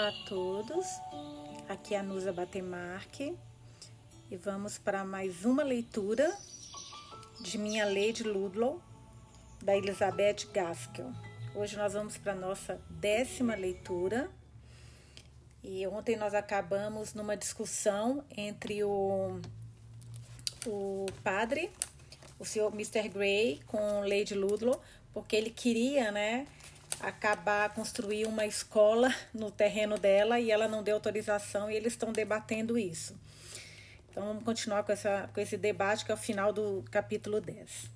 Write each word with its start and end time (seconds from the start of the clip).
Olá 0.00 0.08
a 0.08 0.24
todos, 0.24 0.86
aqui 1.68 1.94
é 1.94 1.98
a 1.98 2.02
Nusa 2.02 2.32
Batemarque 2.32 3.36
e 4.30 4.36
vamos 4.38 4.78
para 4.78 5.04
mais 5.04 5.44
uma 5.44 5.62
leitura 5.62 6.34
de 7.42 7.58
Minha 7.58 7.84
Lady 7.84 8.22
Ludlow, 8.22 8.80
da 9.62 9.76
Elizabeth 9.76 10.46
Gaskell. 10.54 11.12
Hoje 11.54 11.76
nós 11.76 11.92
vamos 11.92 12.16
para 12.16 12.32
a 12.32 12.34
nossa 12.34 12.80
décima 12.88 13.54
leitura 13.54 14.30
e 15.62 15.86
ontem 15.86 16.16
nós 16.16 16.32
acabamos 16.32 17.12
numa 17.12 17.36
discussão 17.36 18.24
entre 18.34 18.82
o, 18.82 19.38
o 20.66 21.04
padre, 21.22 21.70
o 22.38 22.44
senhor 22.46 22.72
Mr. 22.72 23.06
Gray, 23.06 23.60
com 23.66 24.00
Lady 24.00 24.34
Ludlow, 24.34 24.80
porque 25.12 25.36
ele 25.36 25.50
queria, 25.50 26.10
né? 26.10 26.46
Acabar 27.00 27.72
construir 27.74 28.26
uma 28.26 28.46
escola 28.46 29.14
no 29.32 29.50
terreno 29.50 29.98
dela 29.98 30.38
e 30.38 30.50
ela 30.50 30.68
não 30.68 30.82
deu 30.82 30.96
autorização 30.96 31.70
e 31.70 31.74
eles 31.74 31.94
estão 31.94 32.12
debatendo 32.12 32.78
isso. 32.78 33.18
Então 34.10 34.24
vamos 34.24 34.44
continuar 34.44 34.82
com, 34.82 34.92
essa, 34.92 35.30
com 35.32 35.40
esse 35.40 35.56
debate 35.56 36.04
que 36.04 36.10
é 36.10 36.14
o 36.14 36.18
final 36.18 36.52
do 36.52 36.84
capítulo 36.90 37.40
10. 37.40 37.90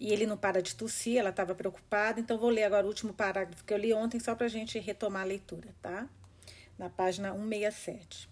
E 0.00 0.12
ele 0.12 0.26
não 0.26 0.36
para 0.36 0.62
de 0.62 0.74
tossir, 0.74 1.18
ela 1.18 1.30
estava 1.30 1.54
preocupada, 1.54 2.20
então 2.20 2.38
vou 2.38 2.50
ler 2.50 2.64
agora 2.64 2.84
o 2.84 2.88
último 2.88 3.12
parágrafo 3.12 3.64
que 3.64 3.72
eu 3.72 3.78
li 3.78 3.92
ontem 3.92 4.20
só 4.20 4.34
para 4.34 4.46
a 4.46 4.50
gente 4.50 4.78
retomar 4.78 5.22
a 5.22 5.26
leitura, 5.26 5.68
tá? 5.82 6.08
Na 6.78 6.88
página 6.88 7.32
167. 7.32 8.28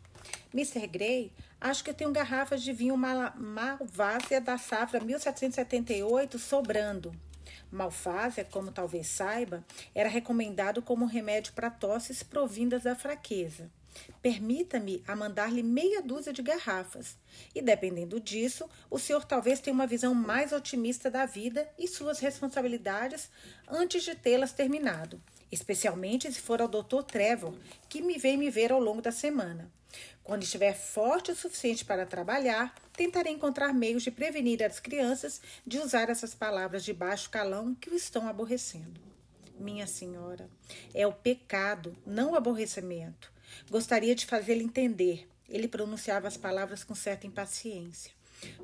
Mr. 0.54 0.86
Gray, 0.86 1.32
acho 1.60 1.84
que 1.84 1.90
eu 1.90 1.94
tenho 1.94 2.12
garrafas 2.12 2.62
de 2.62 2.72
vinho 2.72 2.96
Malvásia 2.96 4.40
da 4.40 4.56
safra 4.56 5.00
1778 5.00 6.38
sobrando. 6.38 7.12
Malfásia, 7.70 8.44
como 8.44 8.72
talvez 8.72 9.06
saiba, 9.06 9.64
era 9.94 10.08
recomendado 10.08 10.82
como 10.82 11.06
remédio 11.06 11.52
para 11.52 11.70
tosses 11.70 12.22
provindas 12.22 12.84
da 12.84 12.94
fraqueza. 12.94 13.70
Permita-me 14.20 15.02
a 15.06 15.16
mandar-lhe 15.16 15.62
meia 15.62 16.02
dúzia 16.02 16.32
de 16.32 16.42
garrafas. 16.42 17.16
E 17.54 17.62
dependendo 17.62 18.20
disso, 18.20 18.68
o 18.90 18.98
senhor 18.98 19.24
talvez 19.24 19.60
tenha 19.60 19.74
uma 19.74 19.86
visão 19.86 20.14
mais 20.14 20.52
otimista 20.52 21.10
da 21.10 21.26
vida 21.26 21.68
e 21.78 21.88
suas 21.88 22.18
responsabilidades 22.18 23.30
antes 23.68 24.04
de 24.04 24.14
tê-las 24.14 24.52
terminado, 24.52 25.20
especialmente 25.50 26.30
se 26.30 26.40
for 26.40 26.60
ao 26.60 26.68
Dr. 26.68 27.02
Trevor, 27.06 27.54
que 27.88 28.02
me 28.02 28.18
vem 28.18 28.36
me 28.36 28.50
ver 28.50 28.72
ao 28.72 28.80
longo 28.80 29.00
da 29.00 29.12
semana. 29.12 29.70
Quando 30.26 30.42
estiver 30.42 30.74
forte 30.74 31.30
o 31.30 31.36
suficiente 31.36 31.84
para 31.84 32.04
trabalhar, 32.04 32.74
tentarei 32.94 33.32
encontrar 33.32 33.72
meios 33.72 34.02
de 34.02 34.10
prevenir 34.10 34.60
as 34.60 34.80
crianças 34.80 35.40
de 35.64 35.78
usar 35.78 36.10
essas 36.10 36.34
palavras 36.34 36.84
de 36.84 36.92
baixo 36.92 37.30
calão 37.30 37.76
que 37.76 37.88
o 37.88 37.94
estão 37.94 38.26
aborrecendo. 38.26 39.00
Minha 39.56 39.86
senhora, 39.86 40.50
é 40.92 41.06
o 41.06 41.12
pecado, 41.12 41.96
não 42.04 42.32
o 42.32 42.34
aborrecimento. 42.34 43.32
Gostaria 43.70 44.16
de 44.16 44.26
fazê-lo 44.26 44.62
entender. 44.62 45.28
Ele 45.48 45.68
pronunciava 45.68 46.26
as 46.26 46.36
palavras 46.36 46.82
com 46.82 46.92
certa 46.92 47.28
impaciência. 47.28 48.10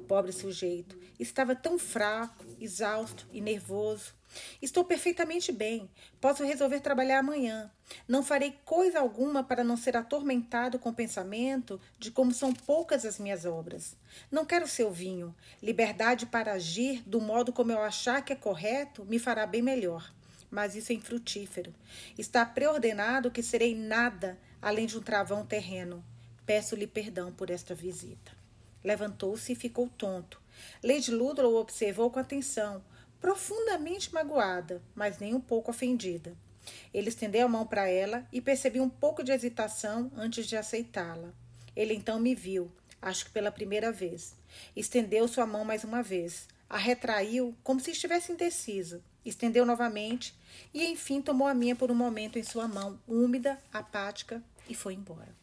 Pobre 0.06 0.33
sujeito, 0.33 0.98
estava 1.19 1.55
tão 1.55 1.78
fraco, 1.78 2.45
exausto 2.61 3.27
e 3.33 3.41
nervoso. 3.41 4.14
Estou 4.61 4.84
perfeitamente 4.84 5.53
bem. 5.53 5.91
Posso 6.20 6.45
resolver 6.45 6.81
trabalhar 6.81 7.19
amanhã. 7.19 7.70
Não 8.09 8.23
farei 8.23 8.59
coisa 8.64 9.01
alguma 9.01 9.42
para 9.42 9.64
não 9.64 9.77
ser 9.77 9.97
atormentado 9.97 10.79
com 10.79 10.91
o 10.91 10.95
pensamento 10.95 11.81
de 11.98 12.11
como 12.11 12.33
são 12.33 12.53
poucas 12.53 13.05
as 13.05 13.19
minhas 13.19 13.45
obras. 13.45 13.97
Não 14.31 14.45
quero 14.45 14.67
seu 14.67 14.91
vinho. 14.91 15.34
Liberdade 15.62 16.27
para 16.27 16.55
agir 16.55 17.03
do 17.07 17.20
modo 17.20 17.53
como 17.53 17.73
eu 17.73 17.81
achar 17.83 18.25
que 18.25 18.33
é 18.33 18.36
correto 18.36 19.05
me 19.05 19.19
fará 19.19 19.47
bem 19.47 19.62
melhor. 19.62 20.12
Mas 20.51 20.75
isso 20.75 20.92
é 20.92 20.95
infrutífero. 20.95 21.75
Está 22.19 22.45
preordenado 22.45 23.30
que 23.30 23.42
serei 23.42 23.75
nada 23.75 24.39
além 24.61 24.86
de 24.86 24.98
um 24.98 25.02
travão 25.02 25.45
terreno. 25.45 26.05
Peço-lhe 26.45 26.86
perdão 26.86 27.33
por 27.33 27.51
esta 27.51 27.75
visita. 27.75 28.42
Levantou-se 28.85 29.53
e 29.53 29.57
ficou 29.57 29.89
tonto. 29.89 30.41
Lady 30.83 31.11
Ludlow 31.11 31.57
observou 31.57 32.11
com 32.11 32.19
atenção, 32.19 32.83
profundamente 33.20 34.13
magoada, 34.13 34.83
mas 34.95 35.19
nem 35.19 35.35
um 35.35 35.41
pouco 35.41 35.70
ofendida. 35.70 36.37
Ele 36.93 37.09
estendeu 37.09 37.47
a 37.47 37.48
mão 37.48 37.67
para 37.67 37.89
ela 37.89 38.27
e 38.33 38.41
percebi 38.41 38.81
um 38.81 38.89
pouco 38.89 39.23
de 39.23 39.33
hesitação 39.33 40.11
antes 40.17 40.47
de 40.47 40.57
aceitá-la. 40.57 41.33
Ele 41.75 41.95
então 41.95 42.20
me 42.20 42.35
viu, 42.35 42.70
acho 43.01 43.25
que 43.25 43.31
pela 43.31 43.51
primeira 43.51 43.91
vez. 43.91 44.37
Estendeu 44.77 45.27
sua 45.27 45.47
mão 45.47 45.64
mais 45.64 45.85
uma 45.85 46.03
vez, 46.03 46.47
a 46.69 46.77
retraiu 46.77 47.57
como 47.63 47.81
se 47.81 47.91
estivesse 47.91 48.33
indeciso, 48.33 49.03
estendeu 49.25 49.64
novamente 49.64 50.35
e 50.73 50.85
enfim 50.87 51.20
tomou 51.20 51.47
a 51.47 51.55
minha 51.55 51.77
por 51.77 51.91
um 51.91 51.95
momento 51.95 52.39
em 52.39 52.43
sua 52.43 52.69
mão, 52.69 53.01
úmida, 53.07 53.59
apática, 53.73 54.43
e 54.69 54.75
foi 54.75 54.95
embora. 54.95 55.42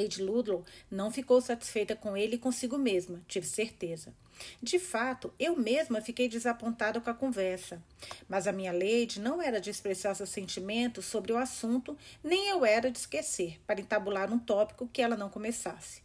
Lady 0.00 0.22
Ludlow 0.22 0.64
não 0.90 1.10
ficou 1.10 1.40
satisfeita 1.40 1.94
com 1.94 2.16
ele 2.16 2.36
e 2.36 2.38
consigo 2.38 2.78
mesma, 2.78 3.22
tive 3.26 3.46
certeza. 3.46 4.14
De 4.62 4.78
fato, 4.78 5.32
eu 5.38 5.56
mesma 5.56 6.00
fiquei 6.00 6.28
desapontada 6.28 7.00
com 7.00 7.10
a 7.10 7.14
conversa. 7.14 7.82
Mas 8.28 8.46
a 8.46 8.52
minha 8.52 8.72
Lady 8.72 9.20
não 9.20 9.40
era 9.42 9.60
de 9.60 9.70
expressar 9.70 10.14
seus 10.14 10.30
sentimentos 10.30 11.04
sobre 11.04 11.32
o 11.32 11.36
assunto, 11.36 11.96
nem 12.24 12.48
eu 12.48 12.64
era 12.64 12.90
de 12.90 12.98
esquecer, 12.98 13.60
para 13.66 13.80
entabular 13.80 14.32
um 14.32 14.38
tópico 14.38 14.88
que 14.88 15.02
ela 15.02 15.16
não 15.16 15.28
começasse. 15.28 16.02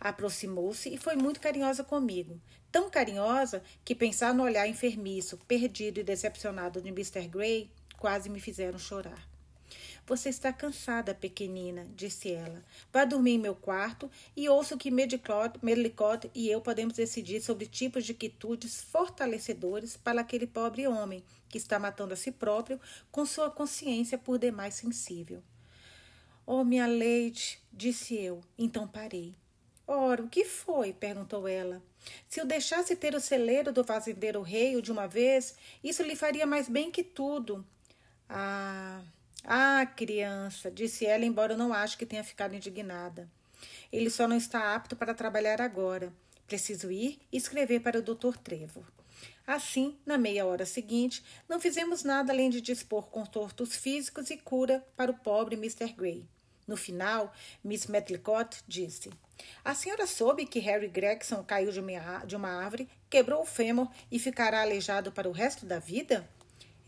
Aproximou-se 0.00 0.92
e 0.92 0.98
foi 0.98 1.16
muito 1.16 1.40
carinhosa 1.40 1.84
comigo. 1.84 2.40
Tão 2.70 2.90
carinhosa 2.90 3.62
que 3.84 3.94
pensar 3.94 4.34
no 4.34 4.42
olhar 4.42 4.66
enfermiço, 4.66 5.38
perdido 5.46 6.00
e 6.00 6.04
decepcionado 6.04 6.80
de 6.80 6.88
Mr. 6.88 7.26
Gray 7.28 7.70
quase 7.98 8.28
me 8.28 8.40
fizeram 8.40 8.78
chorar. 8.78 9.27
Você 10.08 10.30
está 10.30 10.50
cansada, 10.50 11.14
pequenina, 11.14 11.86
disse 11.94 12.32
ela. 12.32 12.64
Vá 12.90 13.04
dormir 13.04 13.32
em 13.32 13.38
meu 13.38 13.54
quarto 13.54 14.10
e 14.34 14.48
ouço 14.48 14.78
que 14.78 14.90
Medlicott 14.90 16.30
e 16.34 16.48
eu 16.48 16.62
podemos 16.62 16.94
decidir 16.94 17.42
sobre 17.42 17.66
tipos 17.66 18.06
de 18.06 18.14
quitudes 18.14 18.80
fortalecedores 18.80 19.98
para 19.98 20.22
aquele 20.22 20.46
pobre 20.46 20.88
homem 20.88 21.22
que 21.46 21.58
está 21.58 21.78
matando 21.78 22.14
a 22.14 22.16
si 22.16 22.32
próprio 22.32 22.80
com 23.12 23.26
sua 23.26 23.50
consciência 23.50 24.16
por 24.16 24.38
demais 24.38 24.72
sensível. 24.76 25.42
Oh, 26.46 26.64
minha 26.64 26.86
leite, 26.86 27.60
disse 27.70 28.14
eu. 28.14 28.40
Então 28.56 28.88
parei. 28.88 29.34
Ora, 29.86 30.22
o 30.22 30.28
que 30.30 30.42
foi? 30.42 30.94
perguntou 30.94 31.46
ela. 31.46 31.82
Se 32.26 32.40
eu 32.40 32.46
deixasse 32.46 32.96
ter 32.96 33.14
o 33.14 33.20
celeiro 33.20 33.74
do 33.74 33.84
fazendeiro 33.84 34.40
rei 34.40 34.80
de 34.80 34.90
uma 34.90 35.06
vez, 35.06 35.54
isso 35.84 36.02
lhe 36.02 36.16
faria 36.16 36.46
mais 36.46 36.66
bem 36.66 36.90
que 36.90 37.04
tudo. 37.04 37.62
Ah, 38.26 39.02
ah, 39.50 39.86
criança, 39.86 40.70
disse 40.70 41.06
ela, 41.06 41.24
embora 41.24 41.56
não 41.56 41.72
ache 41.72 41.96
que 41.96 42.04
tenha 42.04 42.22
ficado 42.22 42.54
indignada. 42.54 43.26
Ele 43.90 44.10
só 44.10 44.28
não 44.28 44.36
está 44.36 44.74
apto 44.74 44.94
para 44.94 45.14
trabalhar 45.14 45.58
agora. 45.62 46.12
Preciso 46.46 46.92
ir 46.92 47.18
e 47.32 47.38
escrever 47.38 47.80
para 47.80 47.98
o 47.98 48.02
Dr. 48.02 48.36
Trevor. 48.44 48.84
Assim, 49.46 49.96
na 50.04 50.18
meia 50.18 50.44
hora 50.44 50.66
seguinte, 50.66 51.24
não 51.48 51.58
fizemos 51.58 52.04
nada 52.04 52.30
além 52.30 52.50
de 52.50 52.60
dispor 52.60 53.08
contortos 53.08 53.74
físicos 53.74 54.28
e 54.28 54.36
cura 54.36 54.86
para 54.94 55.10
o 55.10 55.18
pobre 55.18 55.56
Mr. 55.56 55.94
Gray. 55.94 56.28
No 56.66 56.76
final, 56.76 57.32
Miss 57.64 57.86
Medlicott 57.86 58.62
disse: 58.68 59.08
A 59.64 59.74
senhora 59.74 60.06
soube 60.06 60.44
que 60.44 60.58
Harry 60.58 60.88
Gregson 60.88 61.42
caiu 61.42 61.72
de 61.72 62.36
uma 62.36 62.50
árvore, 62.50 62.86
quebrou 63.08 63.40
o 63.40 63.46
fêmur 63.46 63.88
e 64.12 64.18
ficará 64.18 64.60
aleijado 64.60 65.10
para 65.10 65.26
o 65.26 65.32
resto 65.32 65.64
da 65.64 65.78
vida? 65.78 66.28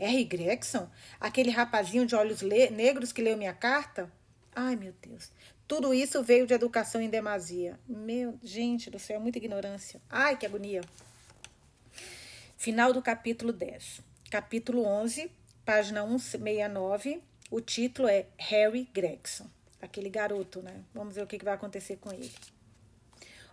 R. 0.01 0.25
Gregson? 0.25 0.89
Aquele 1.21 1.51
rapazinho 1.51 2.07
de 2.07 2.15
olhos 2.15 2.41
negros 2.43 3.13
que 3.13 3.23
leu 3.23 3.37
minha 3.37 3.53
carta? 3.53 4.11
Ai, 4.55 4.75
meu 4.75 4.95
Deus. 5.01 5.31
Tudo 5.69 5.95
isso 5.95 6.23
veio 6.23 6.47
de 6.47 6.55
educação 6.55 7.01
em 7.01 7.09
demasia. 7.09 7.79
Meu, 7.87 8.39
gente 8.43 8.91
do 8.91 8.99
céu, 8.99 9.17
é 9.17 9.19
muita 9.21 9.39
ignorância. 9.39 10.01
Ai, 10.09 10.37
que 10.37 10.47
agonia. 10.47 10.81
Final 12.57 12.93
do 12.93 13.01
capítulo 13.01 13.53
10. 13.53 14.01
Capítulo 14.31 14.85
11, 14.85 15.31
página 15.65 16.03
169. 16.03 17.23
O 17.51 17.61
título 17.61 18.09
é 18.09 18.27
Harry 18.39 18.89
Gregson. 18.93 19.49
Aquele 19.81 20.11
garoto, 20.11 20.61
né? 20.61 20.83
Vamos 20.93 21.15
ver 21.15 21.23
o 21.23 21.27
que 21.27 21.43
vai 21.45 21.55
acontecer 21.55 21.97
com 21.97 22.11
ele. 22.11 22.31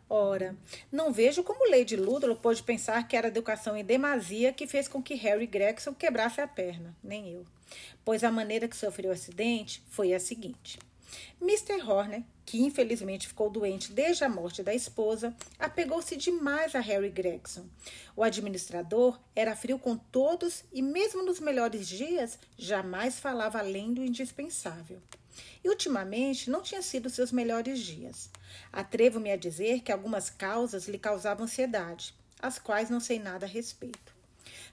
Ora, 0.09 0.55
não 0.89 1.11
vejo 1.11 1.43
como 1.43 1.69
Lady 1.69 1.97
Ludlow 1.97 2.37
pôde 2.37 2.63
pensar 2.63 3.07
que 3.07 3.17
era 3.17 3.27
a 3.27 3.29
educação 3.29 3.75
em 3.75 3.83
demasia 3.83 4.53
que 4.53 4.65
fez 4.65 4.87
com 4.87 5.03
que 5.03 5.15
Harry 5.15 5.45
Gregson 5.45 5.93
quebrasse 5.93 6.39
a 6.39 6.47
perna, 6.47 6.95
nem 7.03 7.33
eu. 7.33 7.45
Pois 8.05 8.23
a 8.23 8.31
maneira 8.31 8.69
que 8.69 8.77
sofreu 8.77 9.11
o 9.11 9.13
acidente 9.13 9.83
foi 9.89 10.13
a 10.13 10.19
seguinte. 10.19 10.79
Mr. 11.41 11.81
Horner, 11.81 12.23
que 12.45 12.61
infelizmente 12.61 13.27
ficou 13.27 13.49
doente 13.49 13.91
desde 13.91 14.23
a 14.23 14.29
morte 14.29 14.63
da 14.63 14.73
esposa, 14.73 15.35
apegou-se 15.59 16.15
demais 16.15 16.73
a 16.75 16.79
Harry 16.79 17.09
Gregson. 17.09 17.65
O 18.15 18.23
administrador 18.23 19.19
era 19.35 19.55
frio 19.55 19.77
com 19.77 19.97
todos 19.97 20.63
e, 20.71 20.81
mesmo 20.81 21.23
nos 21.23 21.39
melhores 21.39 21.87
dias, 21.87 22.39
jamais 22.57 23.19
falava 23.19 23.59
além 23.59 23.93
do 23.93 24.03
indispensável. 24.03 25.01
E 25.63 25.69
ultimamente 25.69 26.49
não 26.49 26.61
tinha 26.61 26.81
sido 26.81 27.09
seus 27.09 27.31
melhores 27.31 27.79
dias. 27.79 28.29
Atrevo-me 28.71 29.31
a 29.31 29.37
dizer 29.37 29.81
que 29.81 29.91
algumas 29.91 30.29
causas 30.29 30.87
lhe 30.87 30.97
causavam 30.97 31.45
ansiedade, 31.45 32.13
as 32.39 32.59
quais 32.59 32.89
não 32.89 32.99
sei 32.99 33.19
nada 33.19 33.45
a 33.45 33.49
respeito. 33.49 34.15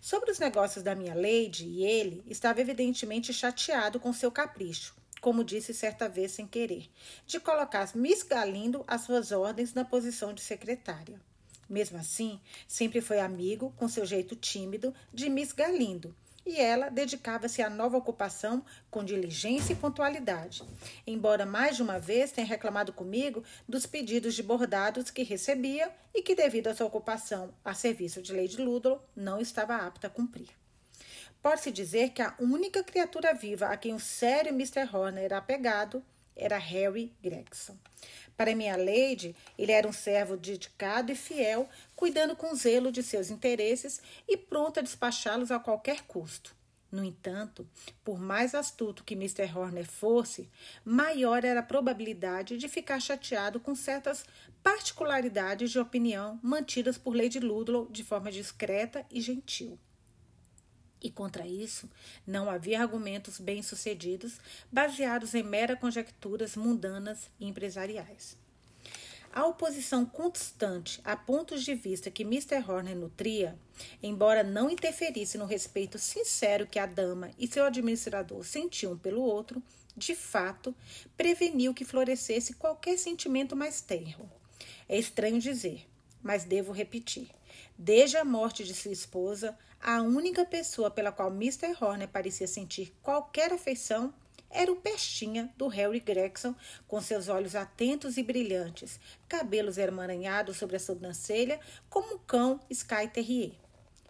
Sobre 0.00 0.30
os 0.30 0.38
negócios 0.38 0.84
da 0.84 0.94
minha 0.94 1.14
lady 1.14 1.66
e 1.66 1.84
ele, 1.84 2.22
estava 2.26 2.60
evidentemente 2.60 3.32
chateado 3.32 3.98
com 3.98 4.12
seu 4.12 4.30
capricho, 4.30 4.94
como 5.20 5.42
disse 5.42 5.72
certa 5.72 6.08
vez 6.08 6.32
sem 6.32 6.46
querer, 6.46 6.90
de 7.26 7.40
colocar 7.40 7.90
Miss 7.94 8.22
Galindo 8.22 8.84
às 8.86 9.00
suas 9.00 9.32
ordens 9.32 9.72
na 9.72 9.84
posição 9.84 10.34
de 10.34 10.42
secretária. 10.42 11.18
Mesmo 11.68 11.96
assim, 11.96 12.38
sempre 12.68 13.00
foi 13.00 13.18
amigo, 13.18 13.72
com 13.78 13.88
seu 13.88 14.04
jeito 14.04 14.36
tímido, 14.36 14.94
de 15.12 15.30
Miss 15.30 15.52
Galindo, 15.52 16.14
e 16.46 16.60
ela 16.60 16.88
dedicava-se 16.88 17.62
à 17.62 17.70
nova 17.70 17.96
ocupação 17.96 18.64
com 18.90 19.04
diligência 19.04 19.72
e 19.72 19.76
pontualidade, 19.76 20.62
embora 21.06 21.46
mais 21.46 21.76
de 21.76 21.82
uma 21.82 21.98
vez 21.98 22.32
tenha 22.32 22.46
reclamado 22.46 22.92
comigo 22.92 23.42
dos 23.68 23.86
pedidos 23.86 24.34
de 24.34 24.42
bordados 24.42 25.10
que 25.10 25.22
recebia 25.22 25.90
e 26.14 26.22
que, 26.22 26.34
devido 26.34 26.68
à 26.68 26.74
sua 26.74 26.86
ocupação 26.86 27.54
a 27.64 27.74
serviço 27.74 28.20
de 28.20 28.32
Lady 28.32 28.60
Ludlow, 28.60 29.02
não 29.16 29.40
estava 29.40 29.76
apta 29.76 30.06
a 30.06 30.10
cumprir. 30.10 30.48
Pode-se 31.42 31.70
dizer 31.70 32.10
que 32.10 32.22
a 32.22 32.34
única 32.38 32.82
criatura 32.82 33.34
viva 33.34 33.66
a 33.66 33.76
quem 33.76 33.92
o 33.92 34.00
sério 34.00 34.50
Mr. 34.50 34.88
Horner 34.90 35.24
era 35.24 35.38
apegado 35.38 36.02
era 36.36 36.58
Harry 36.58 37.14
Gregson. 37.22 37.76
Para 38.36 38.54
minha 38.54 38.76
Lady, 38.76 39.34
ele 39.56 39.72
era 39.72 39.86
um 39.86 39.92
servo 39.92 40.36
dedicado 40.36 41.12
e 41.12 41.14
fiel, 41.14 41.68
cuidando 41.94 42.34
com 42.34 42.54
zelo 42.54 42.90
de 42.90 43.02
seus 43.02 43.30
interesses 43.30 44.00
e 44.28 44.36
pronto 44.36 44.80
a 44.80 44.82
despachá-los 44.82 45.50
a 45.50 45.58
qualquer 45.58 46.02
custo. 46.02 46.54
No 46.94 47.02
entanto, 47.02 47.68
por 48.04 48.20
mais 48.20 48.54
astuto 48.54 49.02
que 49.02 49.14
Mr. 49.14 49.50
Horner 49.52 49.84
fosse, 49.84 50.48
maior 50.84 51.44
era 51.44 51.58
a 51.58 51.64
probabilidade 51.64 52.56
de 52.56 52.68
ficar 52.68 53.00
chateado 53.00 53.58
com 53.58 53.74
certas 53.74 54.24
particularidades 54.62 55.72
de 55.72 55.78
opinião 55.80 56.38
mantidas 56.40 56.96
por 56.96 57.16
Lady 57.16 57.40
Ludlow 57.40 57.88
de 57.90 58.04
forma 58.04 58.30
discreta 58.30 59.04
e 59.10 59.20
gentil. 59.20 59.76
E 61.04 61.10
contra 61.10 61.46
isso, 61.46 61.86
não 62.26 62.48
havia 62.48 62.80
argumentos 62.80 63.38
bem-sucedidos 63.38 64.40
baseados 64.72 65.34
em 65.34 65.42
mera 65.42 65.76
conjecturas 65.76 66.56
mundanas 66.56 67.30
e 67.38 67.46
empresariais. 67.46 68.38
A 69.30 69.44
oposição 69.44 70.06
constante 70.06 71.02
a 71.04 71.14
pontos 71.14 71.62
de 71.62 71.74
vista 71.74 72.10
que 72.10 72.22
Mr. 72.22 72.64
Horner 72.66 72.96
nutria, 72.96 73.54
embora 74.02 74.42
não 74.42 74.70
interferisse 74.70 75.36
no 75.36 75.44
respeito 75.44 75.98
sincero 75.98 76.66
que 76.66 76.78
a 76.78 76.86
dama 76.86 77.30
e 77.38 77.46
seu 77.46 77.66
administrador 77.66 78.42
sentiam 78.42 78.96
pelo 78.96 79.20
outro, 79.20 79.62
de 79.94 80.14
fato, 80.14 80.74
preveniu 81.18 81.74
que 81.74 81.84
florescesse 81.84 82.54
qualquer 82.54 82.96
sentimento 82.96 83.54
mais 83.54 83.82
tenro. 83.82 84.26
É 84.88 84.98
estranho 84.98 85.38
dizer, 85.38 85.86
mas 86.22 86.44
devo 86.44 86.72
repetir. 86.72 87.28
Desde 87.76 88.16
a 88.16 88.24
morte 88.24 88.64
de 88.64 88.72
sua 88.72 88.92
esposa, 88.92 89.56
a 89.86 90.00
única 90.00 90.46
pessoa 90.46 90.90
pela 90.90 91.12
qual 91.12 91.28
Mr. 91.28 91.76
Horner 91.78 92.08
parecia 92.08 92.46
sentir 92.46 92.96
qualquer 93.02 93.52
afeição 93.52 94.14
era 94.48 94.72
o 94.72 94.76
pestinha 94.76 95.52
do 95.58 95.68
Harry 95.68 96.00
Gregson, 96.00 96.54
com 96.88 97.02
seus 97.02 97.28
olhos 97.28 97.54
atentos 97.54 98.16
e 98.16 98.22
brilhantes, 98.22 98.98
cabelos 99.28 99.76
emaranhados 99.76 100.56
sobre 100.56 100.76
a 100.76 100.80
sobrancelha, 100.80 101.60
como 101.90 102.14
um 102.14 102.18
cão 102.18 102.58
Sky 102.70 103.08
Terrier. 103.12 103.52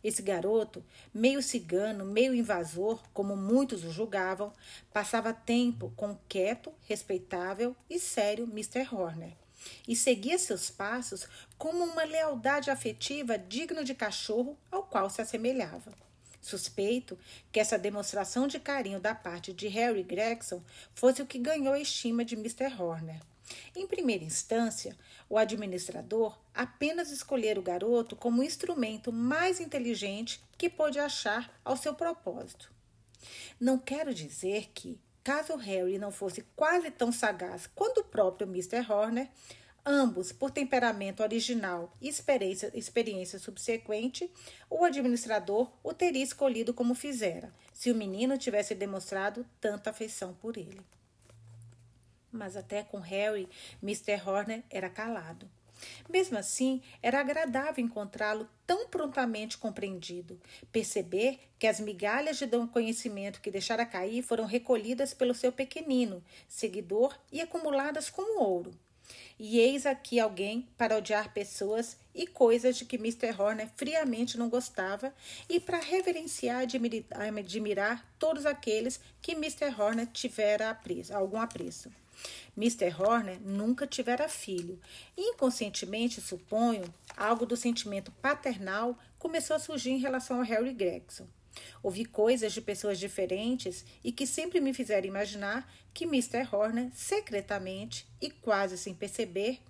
Esse 0.05 0.23
garoto, 0.23 0.85
meio 1.13 1.43
cigano, 1.43 2.05
meio 2.05 2.35
invasor, 2.35 3.03
como 3.13 3.35
muitos 3.35 3.83
o 3.83 3.91
julgavam, 3.91 4.53
passava 4.93 5.33
tempo 5.33 5.93
com 5.97 6.13
o 6.13 6.21
quieto, 6.29 6.73
respeitável 6.83 7.75
e 7.91 7.99
sério 7.99 8.45
Mr. 8.45 8.87
Horner 8.95 9.44
e 9.87 9.95
seguia 9.95 10.39
seus 10.39 10.71
passos 10.71 11.27
como 11.59 11.85
uma 11.85 12.05
lealdade 12.05 12.71
afetiva 12.71 13.39
digna 13.39 13.85
de 13.85 13.95
cachorro 13.95 14.59
ao 14.71 14.83
qual 14.83 15.09
se 15.11 15.21
assemelhava. 15.21 15.93
Suspeito 16.41 17.19
que 17.51 17.59
essa 17.59 17.79
demonstração 17.79 18.47
de 18.47 18.61
carinho 18.61 19.01
da 19.01 19.15
parte 19.15 19.53
de 19.53 19.67
Harry 19.69 20.03
Gregson 20.03 20.63
fosse 20.95 21.23
o 21.23 21.27
que 21.27 21.39
ganhou 21.39 21.73
a 21.73 21.81
estima 21.81 22.25
de 22.25 22.35
Mr. 22.35 22.67
Horner. 22.79 23.21
Em 23.75 23.87
primeira 23.87 24.25
instância, 24.25 24.97
o 25.29 25.39
administrador 25.39 26.39
apenas 26.55 27.11
escolhera 27.11 27.59
o 27.59 27.63
garoto 27.63 28.15
como 28.15 28.41
o 28.41 28.45
instrumento 28.45 29.13
mais 29.13 29.61
inteligente 29.61 30.43
que 30.57 30.69
pôde 30.69 30.99
achar 30.99 31.59
ao 31.65 31.77
seu 31.77 31.95
propósito. 31.95 32.71
Não 33.59 33.79
quero 33.79 34.15
dizer 34.15 34.71
que, 34.75 34.99
caso 35.25 35.57
Harry 35.57 35.99
não 35.99 36.13
fosse 36.13 36.43
quase 36.55 36.91
tão 36.91 37.11
sagaz 37.11 37.67
quanto 37.75 38.03
o 38.03 38.05
próprio 38.05 38.47
Mr. 38.47 38.81
Horner, 38.93 39.29
ambos 39.85 40.31
por 40.31 40.51
temperamento 40.51 41.23
original 41.23 41.91
e 42.01 42.09
experiência, 42.09 42.71
experiência 42.75 43.39
subsequente, 43.39 44.31
o 44.69 44.85
administrador 44.85 45.71
o 45.83 45.95
teria 45.95 46.23
escolhido 46.23 46.75
como 46.75 46.95
fizera, 46.95 47.51
se 47.73 47.91
o 47.91 47.95
menino 47.95 48.37
tivesse 48.37 48.75
demonstrado 48.75 49.47
tanta 49.61 49.91
afeição 49.91 50.35
por 50.35 50.59
ele. 50.59 50.81
Mas 52.31 52.55
até 52.57 52.83
com 52.83 52.99
Harry, 52.99 53.49
Mr. 53.83 54.21
Horner 54.27 54.63
era 54.69 54.91
calado. 54.91 55.49
Mesmo 56.09 56.39
assim, 56.39 56.83
era 57.03 57.21
agradável 57.21 57.85
encontrá-lo 57.85 58.49
tão 58.67 58.89
prontamente 58.89 59.59
compreendido, 59.59 60.41
perceber 60.73 61.41
que 61.59 61.67
as 61.67 61.81
migalhas 61.81 62.39
de 62.39 62.47
conhecimento 62.69 63.41
que 63.41 63.51
deixara 63.51 63.87
cair 63.87 64.23
foram 64.23 64.45
recolhidas 64.45 65.13
pelo 65.13 65.35
seu 65.35 65.53
pequenino, 65.53 66.23
seguidor 66.49 67.19
e 67.33 67.41
acumuladas 67.41 68.09
como 68.11 68.41
ouro. 68.41 68.73
E 69.39 69.59
eis 69.59 69.85
aqui 69.85 70.21
alguém 70.21 70.69
para 70.79 70.97
odiar 70.97 71.33
pessoas 71.33 71.97
e 72.15 72.27
coisas 72.27 72.77
de 72.77 72.85
que 72.85 72.97
Mr. 72.97 73.35
Horner 73.39 73.69
friamente 73.77 74.39
não 74.39 74.49
gostava 74.49 75.13
e 75.49 75.59
para 75.59 75.81
reverenciar 75.81 76.63
e 76.63 77.41
admirar 77.41 78.15
todos 78.19 78.47
aqueles 78.47 79.01
que 79.21 79.33
Mr. 79.33 79.75
Horner 79.79 80.07
tivera 80.07 80.71
apreço, 80.71 81.15
algum 81.15 81.41
apreço. 81.41 81.91
Mr. 82.57 82.95
Horner 82.99 83.41
nunca 83.41 83.87
tivera 83.87 84.29
filho 84.29 84.81
inconscientemente, 85.17 86.21
suponho, 86.21 86.85
algo 87.17 87.45
do 87.45 87.57
sentimento 87.57 88.11
paternal 88.13 88.99
começou 89.19 89.57
a 89.57 89.59
surgir 89.59 89.91
em 89.91 89.99
relação 89.99 90.39
ao 90.39 90.45
Harry 90.45 90.73
Gregson. 90.73 91.27
Ouvi 91.83 92.05
coisas 92.05 92.53
de 92.53 92.61
pessoas 92.61 92.99
diferentes 92.99 93.85
e 94.03 94.11
que 94.11 94.27
sempre 94.27 94.61
me 94.61 94.75
fizeram 94.75 95.07
imaginar 95.07 95.73
que 95.93 96.05
Mr. 96.05 96.49
Horner, 96.51 96.91
secretamente 96.95 98.07
e 98.21 98.31
quase 98.31 98.77
sem 98.77 98.93
perceber, 98.93 99.61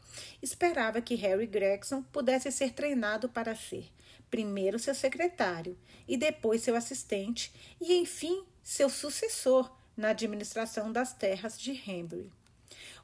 esperava 0.41 1.03
que 1.03 1.15
Harry 1.17 1.47
Gregson 1.47 2.03
pudesse 2.03 2.51
ser 2.51 2.73
treinado 2.73 3.29
para 3.29 3.55
ser 3.55 3.91
primeiro 4.31 4.79
seu 4.79 4.94
secretário 4.94 5.79
e 6.08 6.17
depois 6.17 6.63
seu 6.63 6.75
assistente 6.75 7.53
e, 7.81 7.94
enfim, 7.94 8.44
seu 8.63 8.89
sucessor 8.89 9.70
na 9.96 10.08
administração 10.08 10.91
das 10.91 11.13
terras 11.13 11.58
de 11.58 11.70
Henbury. 11.70 12.32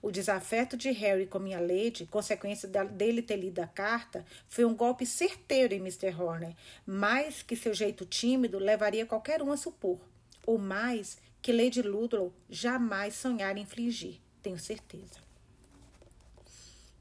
O 0.03 0.11
desafeto 0.11 0.77
de 0.77 0.91
Harry 0.91 1.27
com 1.27 1.39
minha 1.39 1.61
lady, 1.61 2.07
consequência 2.07 2.69
dele 2.69 3.21
ter 3.21 3.37
lido 3.37 3.61
a 3.61 3.67
carta, 3.67 4.25
foi 4.49 4.65
um 4.65 4.75
golpe 4.75 5.05
certeiro 5.05 5.75
em 5.75 5.79
Mr. 5.79 6.15
Horner, 6.19 6.55
mais 6.87 7.43
que 7.43 7.55
seu 7.55 7.75
jeito 7.75 8.07
tímido 8.07 8.59
levaria 8.59 9.05
qualquer 9.05 9.43
um 9.43 9.53
a 9.53 9.57
supor, 9.57 10.01
ou 10.47 10.57
mais 10.57 11.19
que 11.43 11.53
Lady 11.53 11.83
Ludlow 11.83 12.33
jamais 12.49 13.15
sonhara 13.15 13.59
infligir, 13.59 14.21
tenho 14.43 14.59
certeza. 14.59 15.30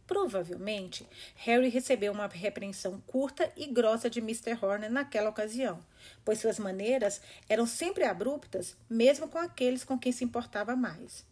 Provavelmente, 0.10 1.08
Harry 1.36 1.70
recebeu 1.70 2.12
uma 2.12 2.26
repreensão 2.26 3.00
curta 3.06 3.54
e 3.56 3.68
grossa 3.68 4.10
de 4.10 4.18
Mr. 4.18 4.58
Horner 4.60 4.92
naquela 4.92 5.30
ocasião, 5.30 5.80
pois 6.26 6.40
suas 6.40 6.58
maneiras 6.58 7.22
eram 7.48 7.68
sempre 7.68 8.04
abruptas, 8.04 8.76
mesmo 8.90 9.28
com 9.28 9.38
aqueles 9.38 9.84
com 9.84 10.00
quem 10.00 10.12
se 10.12 10.24
importava 10.24 10.76
mais. 10.76 11.24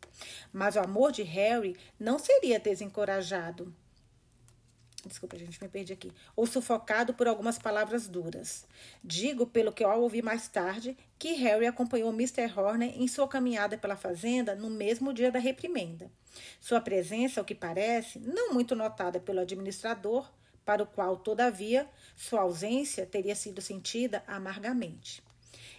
Mas 0.54 0.76
o 0.76 0.80
amor 0.80 1.12
de 1.12 1.24
Harry 1.24 1.76
não 2.00 2.20
seria 2.20 2.60
desencorajado. 2.60 3.74
Desculpa, 5.08 5.38
gente, 5.38 5.62
me 5.62 5.70
perdi 5.70 5.94
aqui. 5.94 6.12
Ou 6.36 6.46
sufocado 6.46 7.14
por 7.14 7.28
algumas 7.28 7.58
palavras 7.58 8.08
duras. 8.08 8.66
Digo, 9.04 9.48
pelo 9.48 9.72
que 9.72 9.84
eu 9.84 9.90
ouvi 9.90 10.22
mais 10.22 10.48
tarde, 10.48 10.98
que 11.18 11.34
Harry 11.34 11.66
acompanhou 11.66 12.12
Mr. 12.12 12.52
Horner 12.56 12.94
em 12.96 13.08
sua 13.08 13.28
caminhada 13.28 13.78
pela 13.78 13.96
fazenda 13.96 14.56
no 14.56 14.70
mesmo 14.70 15.14
dia 15.14 15.32
da 15.32 15.40
reprimenda. 15.40 16.12
Sua 16.60 16.82
presença, 16.82 17.42
ao 17.42 17.46
que 17.46 17.56
parece, 17.56 18.20
não 18.20 18.54
muito 18.54 18.76
notada 18.76 19.20
pelo 19.20 19.40
administrador, 19.40 20.32
para 20.66 20.84
o 20.84 20.88
qual, 20.88 21.16
todavia, 21.16 21.90
sua 22.16 22.42
ausência 22.42 23.06
teria 23.06 23.36
sido 23.36 23.62
sentida 23.62 24.22
amargamente. 24.28 25.24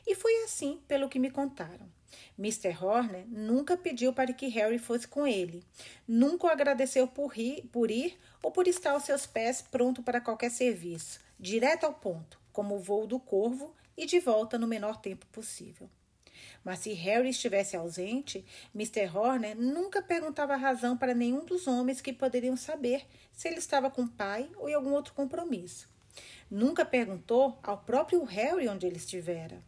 E 0.06 0.14
foi 0.14 0.44
assim 0.44 0.80
pelo 0.88 1.08
que 1.08 1.18
me 1.18 1.30
contaram. 1.30 1.97
Mr. 2.38 2.76
Horner 2.80 3.26
nunca 3.28 3.76
pediu 3.76 4.12
para 4.12 4.32
que 4.32 4.48
Harry 4.48 4.78
fosse 4.78 5.06
com 5.06 5.26
ele, 5.26 5.62
nunca 6.06 6.46
o 6.46 6.50
agradeceu 6.50 7.06
por 7.06 7.36
ir, 7.36 7.68
por 7.72 7.90
ir 7.90 8.18
ou 8.42 8.50
por 8.50 8.66
estar 8.66 8.92
aos 8.92 9.04
seus 9.04 9.26
pés 9.26 9.60
pronto 9.62 10.02
para 10.02 10.20
qualquer 10.20 10.50
serviço, 10.50 11.20
direto 11.38 11.84
ao 11.84 11.94
ponto, 11.94 12.40
como 12.52 12.76
o 12.76 12.80
voo 12.80 13.06
do 13.06 13.18
corvo 13.18 13.74
e 13.96 14.06
de 14.06 14.20
volta 14.20 14.58
no 14.58 14.66
menor 14.66 15.00
tempo 15.00 15.26
possível. 15.26 15.88
Mas 16.64 16.80
se 16.80 16.92
Harry 16.92 17.30
estivesse 17.30 17.76
ausente, 17.76 18.44
Mr. 18.74 19.08
Horner 19.16 19.56
nunca 19.56 20.02
perguntava 20.02 20.54
a 20.54 20.56
razão 20.56 20.96
para 20.96 21.14
nenhum 21.14 21.44
dos 21.44 21.66
homens 21.66 22.00
que 22.00 22.12
poderiam 22.12 22.56
saber 22.56 23.06
se 23.32 23.48
ele 23.48 23.58
estava 23.58 23.90
com 23.90 24.02
o 24.02 24.08
pai 24.08 24.50
ou 24.56 24.68
em 24.68 24.74
algum 24.74 24.92
outro 24.92 25.14
compromisso. 25.14 25.88
Nunca 26.50 26.84
perguntou 26.84 27.58
ao 27.62 27.78
próprio 27.78 28.22
Harry 28.24 28.68
onde 28.68 28.86
ele 28.86 28.96
estivera. 28.96 29.62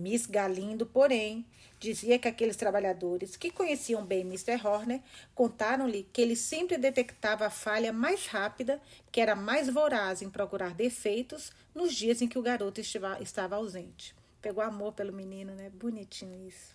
Miss 0.00 0.24
Galindo, 0.24 0.86
porém, 0.86 1.44
dizia 1.78 2.18
que 2.18 2.26
aqueles 2.26 2.56
trabalhadores 2.56 3.36
que 3.36 3.50
conheciam 3.50 4.02
bem 4.02 4.22
Mr. 4.22 4.58
Horner 4.66 5.02
contaram-lhe 5.34 6.08
que 6.10 6.22
ele 6.22 6.34
sempre 6.34 6.78
detectava 6.78 7.46
a 7.46 7.50
falha 7.50 7.92
mais 7.92 8.26
rápida, 8.26 8.80
que 9.12 9.20
era 9.20 9.36
mais 9.36 9.68
voraz 9.68 10.22
em 10.22 10.30
procurar 10.30 10.72
defeitos 10.72 11.52
nos 11.74 11.94
dias 11.94 12.22
em 12.22 12.28
que 12.28 12.38
o 12.38 12.42
garoto 12.42 12.80
estava 12.80 13.56
ausente. 13.56 14.14
Pegou 14.40 14.64
amor 14.64 14.94
pelo 14.94 15.12
menino, 15.12 15.54
né? 15.54 15.68
Bonitinho 15.68 16.48
isso. 16.48 16.72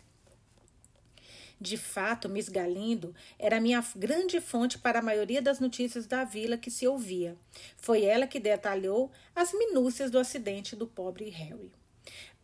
De 1.60 1.78
fato, 1.78 2.30
Miss 2.30 2.48
Galindo 2.48 3.16
era 3.40 3.60
minha 3.60 3.84
grande 3.96 4.40
fonte 4.40 4.78
para 4.78 5.00
a 5.00 5.02
maioria 5.02 5.42
das 5.42 5.60
notícias 5.60 6.06
da 6.06 6.24
vila 6.24 6.58
que 6.60 6.70
se 6.70 6.86
ouvia. 6.86 7.36
Foi 7.76 8.04
ela 8.04 8.28
que 8.28 8.40
detalhou 8.40 9.10
as 9.36 9.52
minúcias 9.52 10.12
do 10.12 10.20
acidente 10.20 10.76
do 10.76 10.86
pobre 10.86 11.30
Harry. 11.30 11.72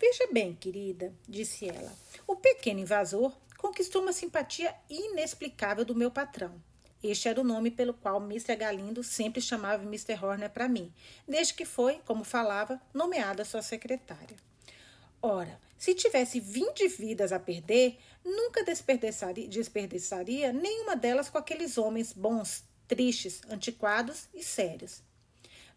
Veja 0.01 0.27
bem, 0.33 0.55
querida, 0.55 1.13
disse 1.29 1.69
ela, 1.69 1.95
o 2.25 2.35
pequeno 2.35 2.79
invasor 2.79 3.31
conquistou 3.55 4.01
uma 4.01 4.11
simpatia 4.11 4.73
inexplicável 4.89 5.85
do 5.85 5.93
meu 5.93 6.09
patrão. 6.09 6.59
Este 7.03 7.27
era 7.27 7.39
o 7.39 7.43
nome 7.43 7.69
pelo 7.69 7.93
qual 7.93 8.19
Mr. 8.19 8.55
Galindo 8.55 9.03
sempre 9.03 9.39
chamava 9.39 9.83
Mr. 9.83 10.15
Horner 10.15 10.49
para 10.49 10.67
mim, 10.67 10.91
desde 11.27 11.53
que 11.53 11.65
foi, 11.65 12.01
como 12.03 12.23
falava, 12.23 12.81
nomeada 12.91 13.45
sua 13.45 13.61
secretária. 13.61 14.35
Ora, 15.21 15.61
se 15.77 15.93
tivesse 15.93 16.39
vinte 16.39 16.87
vidas 16.87 17.31
a 17.31 17.39
perder, 17.39 17.99
nunca 18.25 18.63
desperdiçaria, 18.63 19.47
desperdiçaria 19.47 20.51
nenhuma 20.51 20.95
delas 20.95 21.29
com 21.29 21.37
aqueles 21.37 21.77
homens 21.77 22.11
bons, 22.11 22.63
tristes, 22.87 23.43
antiquados 23.47 24.27
e 24.33 24.43
sérios. 24.43 25.03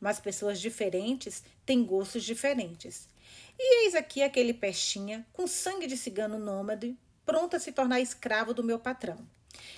Mas 0.00 0.18
pessoas 0.18 0.58
diferentes 0.58 1.44
têm 1.66 1.84
gostos 1.84 2.24
diferentes. 2.24 3.12
E 3.58 3.84
eis 3.84 3.94
aqui 3.94 4.22
aquele 4.22 4.52
pestinha, 4.52 5.26
com 5.32 5.46
sangue 5.46 5.86
de 5.86 5.96
cigano 5.96 6.38
nômade, 6.38 6.96
pronto 7.24 7.56
a 7.56 7.58
se 7.58 7.72
tornar 7.72 8.00
escravo 8.00 8.52
do 8.52 8.64
meu 8.64 8.78
patrão. 8.78 9.18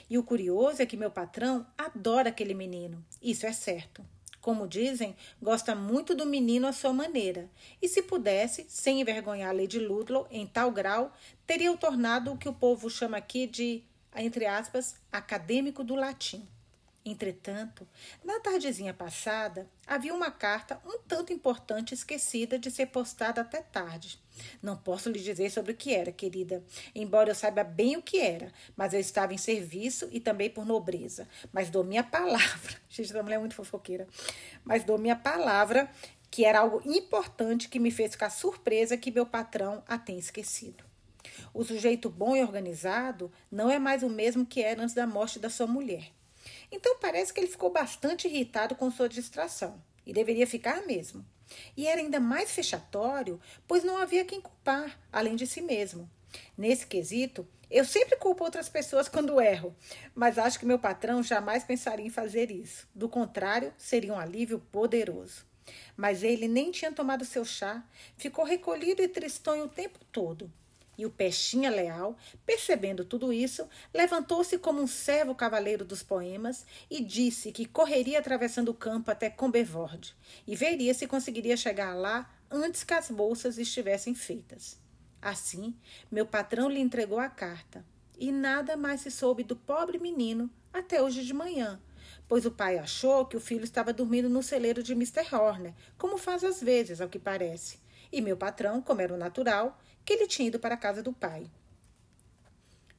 E 0.09 0.17
o 0.17 0.23
curioso 0.23 0.83
é 0.83 0.87
que 0.87 0.97
meu 0.97 1.11
patrão 1.11 1.67
adora 1.77 2.31
aquele 2.31 2.55
menino, 2.55 3.05
isso 3.21 3.47
é 3.47 3.53
certo. 3.53 4.05
Como 4.41 4.69
dizem, 4.69 5.17
gosta 5.43 5.75
muito 5.75 6.15
do 6.15 6.25
menino 6.25 6.69
à 6.69 6.73
sua 6.73 6.93
maneira, 6.93 7.51
e 7.83 7.89
se 7.89 8.01
pudesse, 8.01 8.65
sem 8.69 9.01
envergonhar 9.01 9.55
Lady 9.55 9.81
Ludlow 9.81 10.27
em 10.31 10.47
tal 10.47 10.71
grau, 10.71 11.13
teria 11.47 11.73
o 11.73 11.77
tornado 11.77 12.33
o 12.33 12.39
que 12.39 12.49
o 12.49 12.55
povo 12.55 12.89
chama 12.89 13.17
aqui 13.17 13.47
de, 13.47 13.83
entre 14.15 14.47
aspas, 14.47 14.95
acadêmico 15.11 15.83
do 15.83 15.97
latim. 15.97 16.47
Entretanto, 17.09 17.87
na 18.25 18.41
tardezinha 18.41 18.93
passada, 18.93 19.71
havia 19.87 20.13
uma 20.13 20.29
carta 20.29 20.83
um 20.85 20.99
tanto 21.07 21.33
importante 21.33 21.95
esquecida 21.95 22.59
de 22.59 22.69
ser 22.69 22.87
postada 22.87 23.41
até 23.41 23.63
tarde. 23.63 24.19
Não 24.61 24.77
posso 24.77 25.09
lhe 25.09 25.21
dizer 25.21 25.49
sobre 25.51 25.71
o 25.71 25.77
que 25.77 25.95
era, 25.95 26.11
querida, 26.11 26.65
embora 26.93 27.31
eu 27.31 27.35
saiba 27.35 27.63
bem 27.63 27.97
o 27.97 28.03
que 28.03 28.19
era, 28.19 28.53
mas 28.77 28.93
eu 28.93 28.99
estava 28.99 29.33
em 29.33 29.39
serviço 29.39 30.09
e 30.11 30.19
também 30.19 30.51
por 30.51 30.67
nobreza. 30.67 31.29
Mas 31.53 31.71
dou 31.71 31.85
minha 31.85 32.03
palavra, 32.03 32.77
gente, 32.91 33.13
essa 33.13 33.23
mulher 33.23 33.37
é 33.37 33.39
muito 33.39 33.55
fofoqueira, 33.55 34.09
mas 34.65 34.83
dou 34.83 34.99
minha 34.99 35.15
palavra 35.15 35.89
que 36.29 36.45
era 36.45 36.59
algo 36.59 36.83
importante 36.85 37.69
que 37.69 37.79
me 37.79 37.93
fez 37.93 38.11
ficar 38.11 38.31
surpresa 38.31 38.97
que 38.97 39.13
meu 39.13 39.25
patrão 39.25 39.85
a 39.87 39.97
tenha 39.97 40.19
esquecido. 40.19 40.85
O 41.55 41.63
sujeito 41.63 42.11
bom 42.11 42.37
e 42.37 42.43
organizado 42.43 43.31
não 43.49 43.71
é 43.71 43.79
mais 43.79 44.03
o 44.03 44.09
mesmo 44.09 44.45
que 44.45 44.61
era 44.61 44.83
antes 44.83 44.95
da 44.95 45.07
morte 45.07 45.39
da 45.39 45.49
sua 45.49 45.69
mulher. 45.69 46.16
Então 46.77 46.99
parece 47.01 47.33
que 47.33 47.41
ele 47.41 47.47
ficou 47.47 47.71
bastante 47.71 48.29
irritado 48.29 48.75
com 48.75 48.91
sua 48.91 49.09
distração, 49.09 49.83
e 50.05 50.13
deveria 50.13 50.47
ficar 50.47 50.87
mesmo. 50.87 51.25
E 51.75 51.87
era 51.87 52.03
ainda 52.03 52.21
mais 52.21 52.51
fechatório, 52.53 53.41
pois 53.67 53.83
não 53.83 53.97
havia 53.97 54.27
quem 54.27 54.43
culpar, 54.43 55.01
além 55.11 55.37
de 55.37 55.47
si 55.47 55.63
mesmo. 55.63 56.09
Nesse 56.57 56.87
quesito, 56.87 57.49
eu 57.71 57.83
sempre 57.83 58.19
culpo 58.19 58.45
outras 58.45 58.69
pessoas 58.69 59.09
quando 59.09 59.41
erro, 59.41 59.75
mas 60.15 60.37
acho 60.37 60.59
que 60.59 60.67
meu 60.67 60.79
patrão 60.79 61.23
jamais 61.23 61.65
pensaria 61.65 62.05
em 62.05 62.11
fazer 62.11 62.51
isso. 62.51 62.87
Do 62.95 63.09
contrário, 63.09 63.73
seria 63.79 64.13
um 64.13 64.19
alívio 64.19 64.59
poderoso. 64.71 65.47
Mas 65.97 66.23
ele 66.23 66.47
nem 66.47 66.71
tinha 66.71 66.93
tomado 66.93 67.25
seu 67.25 67.45
chá, 67.45 67.83
ficou 68.19 68.45
recolhido 68.45 69.01
e 69.03 69.09
tristonho 69.09 69.65
o 69.65 69.69
tempo 69.69 69.99
todo. 70.13 70.53
E 70.99 71.05
o 71.05 71.11
Peixinha 71.11 71.71
Leal, 71.71 72.17
percebendo 72.45 73.05
tudo 73.05 73.33
isso, 73.33 73.69
levantou-se 73.93 74.59
como 74.59 74.81
um 74.81 74.87
servo 74.87 75.35
cavaleiro 75.35 75.85
dos 75.85 76.03
poemas 76.03 76.65
e 76.91 77.03
disse 77.03 77.53
que 77.53 77.67
correria 77.67 78.19
atravessando 78.19 78.71
o 78.71 78.75
campo 78.75 79.11
até 79.11 79.29
Combervorde 79.29 80.15
e 80.47 80.57
veria 80.57 80.95
se 80.95 81.07
conseguiria 81.07 81.57
chegar 81.57 81.95
lá 81.95 82.31
antes 82.51 82.83
que 82.83 82.95
as 82.95 83.11
bolsas 83.11 83.59
estivessem 83.59 84.15
feitas. 84.15 84.79
Assim, 85.21 85.75
meu 86.11 86.25
patrão 86.25 86.69
lhe 86.69 86.81
entregou 86.81 87.19
a 87.19 87.29
carta 87.29 87.85
e 88.19 88.33
nada 88.33 88.77
mais 88.77 89.03
se 89.03 89.11
soube 89.11 89.43
do 89.43 89.57
pobre 89.57 89.99
menino 89.99 90.51
até 90.73 91.03
hoje 91.03 91.25
de 91.25 91.35
manhã, 91.35 91.81
pois 92.29 92.47
o 92.47 92.51
pai 92.51 92.79
achou 92.79 93.27
que 93.27 93.37
o 93.37 93.41
filho 93.41 93.65
estava 93.65 93.93
dormindo 93.93 94.29
no 94.29 94.43
celeiro 94.43 94.83
de 94.83 94.93
Mr. 94.93 95.35
Horner, 95.35 95.75
como 95.99 96.17
faz 96.17 96.45
às 96.45 96.61
vezes, 96.61 97.01
ao 97.01 97.09
que 97.09 97.19
parece. 97.19 97.79
E 98.13 98.21
meu 98.21 98.37
patrão, 98.37 98.81
como 98.81 99.01
era 99.01 99.13
o 99.13 99.19
natural, 99.19 99.79
que 100.07 100.13
ele 100.13 100.29
tinha 100.29 100.49
ido 100.49 100.59
para 100.59 100.77
a 100.77 100.79
casa 100.79 101.03
do 101.03 101.13
pai. 101.13 101.51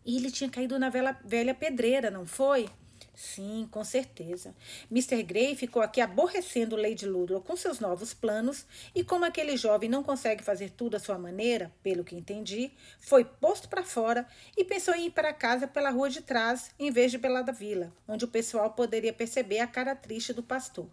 E 0.05 0.17
ele 0.17 0.29
tinha 0.29 0.49
caído 0.49 0.77
na 0.77 0.89
velha, 0.89 1.55
pedreira, 1.55 2.11
não 2.11 2.25
foi? 2.25 2.69
Sim, 3.15 3.67
com 3.71 3.83
certeza. 3.83 4.53
Mr. 4.91 5.23
Gray 5.23 5.55
ficou 5.55 5.81
aqui 5.81 5.99
aborrecendo 5.99 6.75
Lady 6.75 7.05
Ludlow 7.05 7.41
com 7.41 7.55
seus 7.55 7.79
novos 7.79 8.13
planos, 8.13 8.65
e 8.93 9.03
como 9.03 9.25
aquele 9.25 9.57
jovem 9.57 9.89
não 9.89 10.03
consegue 10.03 10.43
fazer 10.43 10.69
tudo 10.69 10.97
à 10.97 10.99
sua 10.99 11.17
maneira, 11.17 11.71
pelo 11.81 12.03
que 12.03 12.15
entendi, 12.15 12.71
foi 12.99 13.23
posto 13.25 13.67
para 13.67 13.83
fora 13.83 14.27
e 14.55 14.63
pensou 14.63 14.93
em 14.93 15.07
ir 15.07 15.11
para 15.11 15.33
casa 15.33 15.67
pela 15.67 15.89
rua 15.89 16.09
de 16.09 16.21
trás, 16.21 16.69
em 16.77 16.91
vez 16.91 17.09
de 17.11 17.17
pela 17.17 17.41
da 17.41 17.51
vila, 17.51 17.91
onde 18.07 18.25
o 18.25 18.29
pessoal 18.29 18.71
poderia 18.71 19.13
perceber 19.13 19.59
a 19.59 19.67
cara 19.67 19.95
triste 19.95 20.31
do 20.31 20.43
pastor. 20.43 20.87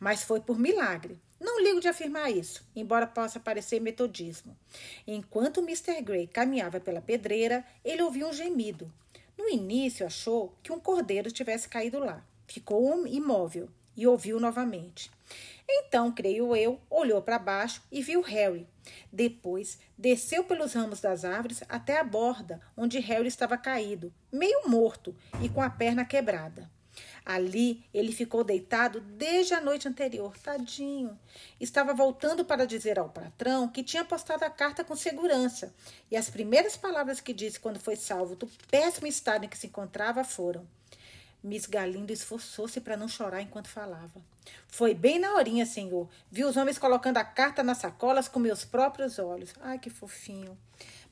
Mas 0.00 0.24
foi 0.24 0.40
por 0.40 0.58
milagre. 0.58 1.16
Não 1.42 1.60
ligo 1.60 1.80
de 1.80 1.88
afirmar 1.88 2.30
isso, 2.30 2.64
embora 2.74 3.04
possa 3.04 3.40
parecer 3.40 3.80
metodismo. 3.80 4.56
Enquanto 5.04 5.58
Mr. 5.60 6.00
Gray 6.00 6.28
caminhava 6.28 6.78
pela 6.78 7.02
pedreira, 7.02 7.64
ele 7.84 8.00
ouviu 8.00 8.28
um 8.28 8.32
gemido. 8.32 8.88
No 9.36 9.48
início, 9.48 10.06
achou 10.06 10.54
que 10.62 10.70
um 10.70 10.78
cordeiro 10.78 11.32
tivesse 11.32 11.68
caído 11.68 11.98
lá. 11.98 12.24
Ficou 12.46 13.04
imóvel 13.08 13.68
e 13.96 14.06
ouviu 14.06 14.38
novamente. 14.38 15.10
Então, 15.68 16.12
creio 16.12 16.54
eu, 16.54 16.80
olhou 16.88 17.20
para 17.20 17.40
baixo 17.40 17.82
e 17.90 18.00
viu 18.00 18.20
Harry. 18.20 18.64
Depois, 19.10 19.80
desceu 19.98 20.44
pelos 20.44 20.74
ramos 20.74 21.00
das 21.00 21.24
árvores 21.24 21.64
até 21.68 21.98
a 21.98 22.04
borda, 22.04 22.60
onde 22.76 23.00
Harry 23.00 23.26
estava 23.26 23.58
caído, 23.58 24.14
meio 24.30 24.68
morto 24.68 25.12
e 25.42 25.48
com 25.48 25.60
a 25.60 25.68
perna 25.68 26.04
quebrada. 26.04 26.70
Ali 27.24 27.84
ele 27.94 28.12
ficou 28.12 28.42
deitado 28.42 29.00
desde 29.00 29.54
a 29.54 29.60
noite 29.60 29.86
anterior, 29.86 30.36
tadinho. 30.38 31.18
Estava 31.60 31.94
voltando 31.94 32.44
para 32.44 32.66
dizer 32.66 32.98
ao 32.98 33.08
patrão 33.08 33.68
que 33.68 33.84
tinha 33.84 34.04
postado 34.04 34.44
a 34.44 34.50
carta 34.50 34.82
com 34.82 34.96
segurança. 34.96 35.72
E 36.10 36.16
as 36.16 36.28
primeiras 36.28 36.76
palavras 36.76 37.20
que 37.20 37.32
disse 37.32 37.60
quando 37.60 37.78
foi 37.78 37.94
salvo 37.94 38.34
do 38.34 38.48
péssimo 38.70 39.06
estado 39.06 39.44
em 39.44 39.48
que 39.48 39.56
se 39.56 39.68
encontrava 39.68 40.24
foram: 40.24 40.66
Miss 41.42 41.66
Galindo 41.66 42.12
esforçou-se 42.12 42.80
para 42.80 42.96
não 42.96 43.08
chorar 43.08 43.40
enquanto 43.40 43.68
falava. 43.68 44.20
Foi 44.66 44.94
bem 44.94 45.18
na 45.18 45.34
horinha, 45.34 45.66
senhor. 45.66 46.08
Vi 46.30 46.44
os 46.44 46.56
homens 46.56 46.78
colocando 46.78 47.18
a 47.18 47.24
carta 47.24 47.62
nas 47.62 47.78
sacolas 47.78 48.28
com 48.28 48.40
meus 48.40 48.64
próprios 48.64 49.18
olhos. 49.18 49.52
Ai, 49.60 49.78
que 49.78 49.90
fofinho. 49.90 50.58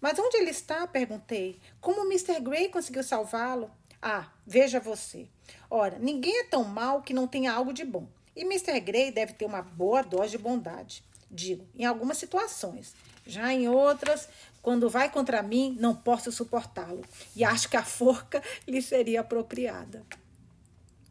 Mas 0.00 0.18
onde 0.18 0.36
ele 0.38 0.50
está? 0.50 0.86
perguntei. 0.86 1.60
Como 1.80 2.06
Mr. 2.06 2.40
Gray 2.40 2.68
conseguiu 2.68 3.02
salvá-lo? 3.02 3.70
Ah, 4.02 4.28
veja 4.46 4.80
você. 4.80 5.28
Ora, 5.68 5.98
ninguém 5.98 6.40
é 6.40 6.44
tão 6.44 6.64
mal 6.64 7.02
que 7.02 7.12
não 7.12 7.26
tenha 7.26 7.52
algo 7.52 7.72
de 7.72 7.84
bom. 7.84 8.06
E 8.34 8.42
Mr. 8.42 8.80
Gray 8.80 9.10
deve 9.10 9.34
ter 9.34 9.44
uma 9.44 9.60
boa 9.60 10.02
dose 10.02 10.30
de 10.30 10.38
bondade. 10.38 11.04
Digo, 11.30 11.66
em 11.76 11.84
algumas 11.84 12.16
situações. 12.16 12.94
Já 13.26 13.52
em 13.52 13.68
outras, 13.68 14.28
quando 14.62 14.88
vai 14.88 15.10
contra 15.10 15.42
mim, 15.42 15.76
não 15.78 15.94
posso 15.94 16.32
suportá-lo. 16.32 17.04
E 17.36 17.44
acho 17.44 17.68
que 17.68 17.76
a 17.76 17.84
forca 17.84 18.42
lhe 18.66 18.80
seria 18.80 19.20
apropriada. 19.20 20.04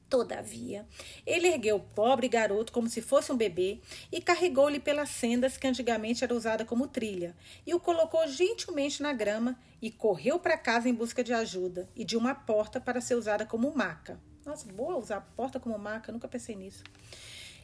Todavia, 0.10 0.88
ele 1.24 1.48
ergueu 1.48 1.76
o 1.76 1.80
pobre 1.80 2.28
garoto 2.28 2.74
como 2.74 2.90
se 2.90 3.00
fosse 3.00 3.32
um 3.32 3.38
bebê 3.38 3.80
e 4.12 4.20
carregou-lhe 4.20 4.80
pelas 4.80 5.10
sendas 5.10 5.56
que 5.56 5.68
antigamente 5.68 6.24
era 6.24 6.34
usada 6.34 6.66
como 6.66 6.88
trilha, 6.88 7.36
e 7.66 7.76
o 7.76 7.80
colocou 7.80 8.28
gentilmente 8.28 9.04
na 9.04 9.14
grama 9.14 9.56
e 9.80 9.92
correu 9.92 10.40
para 10.40 10.58
casa 10.58 10.90
em 10.90 10.96
busca 10.96 11.24
de 11.24 11.32
ajuda 11.32 11.88
e 11.96 12.04
de 12.04 12.18
uma 12.18 12.34
porta 12.34 12.82
para 12.82 13.00
ser 13.00 13.14
usada 13.14 13.46
como 13.46 13.72
maca. 13.76 14.20
Nossa, 14.44 14.66
boa 14.74 14.98
usar 14.98 15.18
a 15.18 15.22
porta 15.22 15.60
como 15.60 15.78
maca, 15.78 16.12
nunca 16.12 16.28
pensei 16.28 16.56
nisso. 16.56 16.84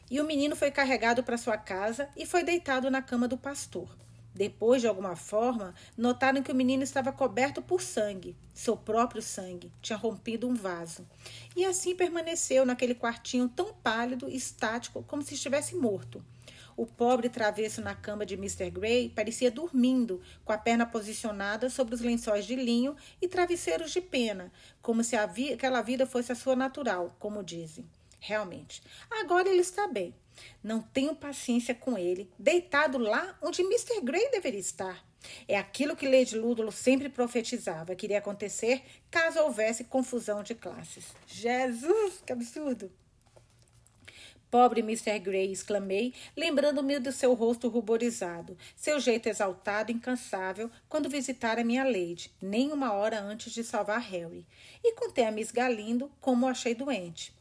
E 0.09 0.21
o 0.21 0.23
menino 0.23 0.55
foi 0.55 0.69
carregado 0.69 1.23
para 1.23 1.37
sua 1.37 1.57
casa 1.57 2.07
e 2.15 2.27
foi 2.27 2.43
deitado 2.43 2.91
na 2.91 3.01
cama 3.01 3.27
do 3.27 3.39
pastor. 3.39 3.89
Depois, 4.35 4.81
de 4.81 4.87
alguma 4.87 5.15
forma, 5.15 5.73
notaram 5.97 6.43
que 6.43 6.51
o 6.51 6.55
menino 6.55 6.83
estava 6.83 7.13
coberto 7.13 7.61
por 7.61 7.81
sangue, 7.81 8.35
seu 8.53 8.75
próprio 8.75 9.21
sangue, 9.21 9.71
tinha 9.81 9.97
rompido 9.97 10.45
um 10.45 10.53
vaso. 10.53 11.07
E 11.55 11.63
assim 11.63 11.95
permaneceu 11.95 12.65
naquele 12.65 12.93
quartinho 12.93 13.47
tão 13.47 13.73
pálido 13.73 14.27
e 14.29 14.35
estático 14.35 15.03
como 15.03 15.21
se 15.21 15.35
estivesse 15.35 15.73
morto. 15.73 16.21
O 16.75 16.85
pobre 16.85 17.29
travesso 17.29 17.79
na 17.79 17.95
cama 17.95 18.25
de 18.25 18.33
Mr. 18.33 18.69
Gray 18.69 19.07
parecia 19.07 19.49
dormindo, 19.49 20.21
com 20.43 20.51
a 20.51 20.57
perna 20.57 20.85
posicionada 20.85 21.69
sobre 21.69 21.95
os 21.95 22.01
lençóis 22.01 22.45
de 22.45 22.57
linho 22.57 22.97
e 23.21 23.29
travesseiros 23.29 23.91
de 23.91 24.01
pena, 24.01 24.51
como 24.81 25.01
se 25.01 25.15
vi 25.27 25.53
aquela 25.53 25.81
vida 25.81 26.05
fosse 26.05 26.33
a 26.33 26.35
sua 26.35 26.57
natural, 26.57 27.15
como 27.17 27.41
dizem. 27.41 27.89
Realmente. 28.19 28.83
Agora 29.09 29.47
ele 29.47 29.61
está 29.61 29.87
bem. 29.87 30.13
Não 30.63 30.81
tenho 30.81 31.15
paciência 31.15 31.73
com 31.73 31.97
ele, 31.97 32.29
deitado 32.37 32.97
lá 32.97 33.37
onde 33.41 33.61
Mr. 33.61 34.01
Gray 34.01 34.29
deveria 34.31 34.59
estar. 34.59 35.05
É 35.47 35.57
aquilo 35.57 35.95
que 35.95 36.07
Lady 36.07 36.37
Ludlow 36.37 36.71
sempre 36.71 37.09
profetizava 37.09 37.95
que 37.95 38.05
iria 38.05 38.19
acontecer 38.19 38.83
caso 39.09 39.39
houvesse 39.39 39.85
confusão 39.85 40.43
de 40.43 40.55
classes. 40.55 41.05
Jesus, 41.27 42.21
que 42.25 42.31
absurdo! 42.31 42.91
Pobre 44.55 44.79
Mr. 44.79 45.19
Gray, 45.19 45.51
exclamei, 45.51 46.13
lembrando-me 46.33 46.97
do 46.99 47.11
seu 47.11 47.33
rosto 47.33 47.67
ruborizado, 47.67 48.57
seu 48.73 49.01
jeito 49.01 49.27
exaltado 49.27 49.91
e 49.91 49.95
incansável 49.95 50.71
quando 50.87 51.09
visitara 51.09 51.61
minha 51.61 51.83
Lady, 51.83 52.31
nem 52.41 52.71
uma 52.71 52.93
hora 52.93 53.19
antes 53.19 53.51
de 53.51 53.65
salvar 53.65 53.99
Harry. 53.99 54.47
E 54.81 54.93
contei 54.93 55.25
a 55.25 55.31
Miss 55.31 55.51
Galindo 55.51 56.09
como 56.21 56.47
achei 56.47 56.73
doente. 56.73 57.34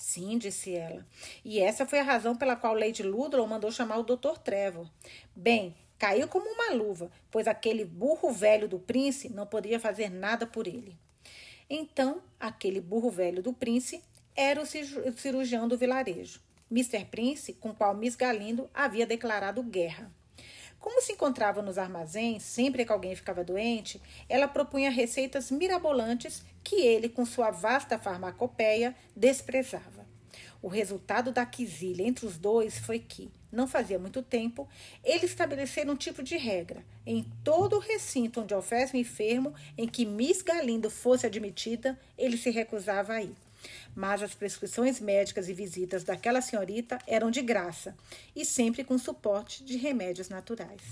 Sim, 0.00 0.38
disse 0.38 0.74
ela. 0.74 1.06
E 1.44 1.60
essa 1.60 1.84
foi 1.84 1.98
a 1.98 2.02
razão 2.02 2.34
pela 2.34 2.56
qual 2.56 2.72
Lady 2.72 3.02
Ludlow 3.02 3.46
mandou 3.46 3.70
chamar 3.70 3.98
o 3.98 4.02
Dr. 4.02 4.38
Trevor. 4.42 4.90
Bem, 5.36 5.76
caiu 5.98 6.26
como 6.26 6.48
uma 6.48 6.72
luva, 6.72 7.12
pois 7.30 7.46
aquele 7.46 7.84
burro 7.84 8.32
velho 8.32 8.66
do 8.66 8.78
príncipe 8.78 9.34
não 9.34 9.46
podia 9.46 9.78
fazer 9.78 10.08
nada 10.08 10.46
por 10.46 10.66
ele. 10.66 10.96
Então, 11.68 12.22
aquele 12.40 12.80
burro 12.80 13.10
velho 13.10 13.42
do 13.42 13.52
príncipe 13.52 14.02
era 14.34 14.62
o 14.62 14.66
cirurgião 14.66 15.68
do 15.68 15.76
vilarejo. 15.76 16.40
Mr. 16.70 17.04
Prince, 17.04 17.52
com 17.52 17.74
qual 17.74 17.94
Miss 17.94 18.16
Galindo 18.16 18.70
havia 18.72 19.06
declarado 19.06 19.62
guerra. 19.62 20.10
Como 20.80 21.02
se 21.02 21.12
encontrava 21.12 21.60
nos 21.60 21.76
armazéns, 21.76 22.42
sempre 22.42 22.86
que 22.86 22.90
alguém 22.90 23.14
ficava 23.14 23.44
doente, 23.44 24.00
ela 24.28 24.48
propunha 24.48 24.90
receitas 24.90 25.50
mirabolantes 25.50 26.42
que 26.64 26.76
ele, 26.76 27.08
com 27.08 27.26
sua 27.26 27.50
vasta 27.50 27.98
farmacopeia, 27.98 28.96
desprezava. 29.14 30.08
O 30.62 30.68
resultado 30.68 31.32
da 31.32 31.44
quisilha 31.44 32.02
entre 32.02 32.24
os 32.24 32.38
dois 32.38 32.78
foi 32.78 32.98
que, 32.98 33.30
não 33.52 33.68
fazia 33.68 33.98
muito 33.98 34.22
tempo, 34.22 34.66
eles 35.04 35.30
estabeleceram 35.30 35.92
um 35.92 35.96
tipo 35.96 36.22
de 36.22 36.38
regra. 36.38 36.82
Em 37.06 37.26
todo 37.44 37.76
o 37.76 37.80
recinto 37.80 38.40
onde 38.40 38.54
houvesse 38.54 38.96
um 38.96 39.00
enfermo 39.00 39.54
em 39.76 39.86
que 39.86 40.06
Miss 40.06 40.40
Galindo 40.40 40.90
fosse 40.90 41.26
admitida, 41.26 41.98
ele 42.16 42.38
se 42.38 42.50
recusava 42.50 43.14
a 43.14 43.22
ir 43.22 43.36
mas 43.94 44.22
as 44.22 44.34
prescrições 44.34 45.00
médicas 45.00 45.48
e 45.48 45.54
visitas 45.54 46.04
daquela 46.04 46.40
senhorita 46.40 46.98
eram 47.06 47.30
de 47.30 47.42
graça 47.42 47.96
e 48.34 48.44
sempre 48.44 48.84
com 48.84 48.98
suporte 48.98 49.64
de 49.64 49.76
remédios 49.76 50.28
naturais. 50.28 50.82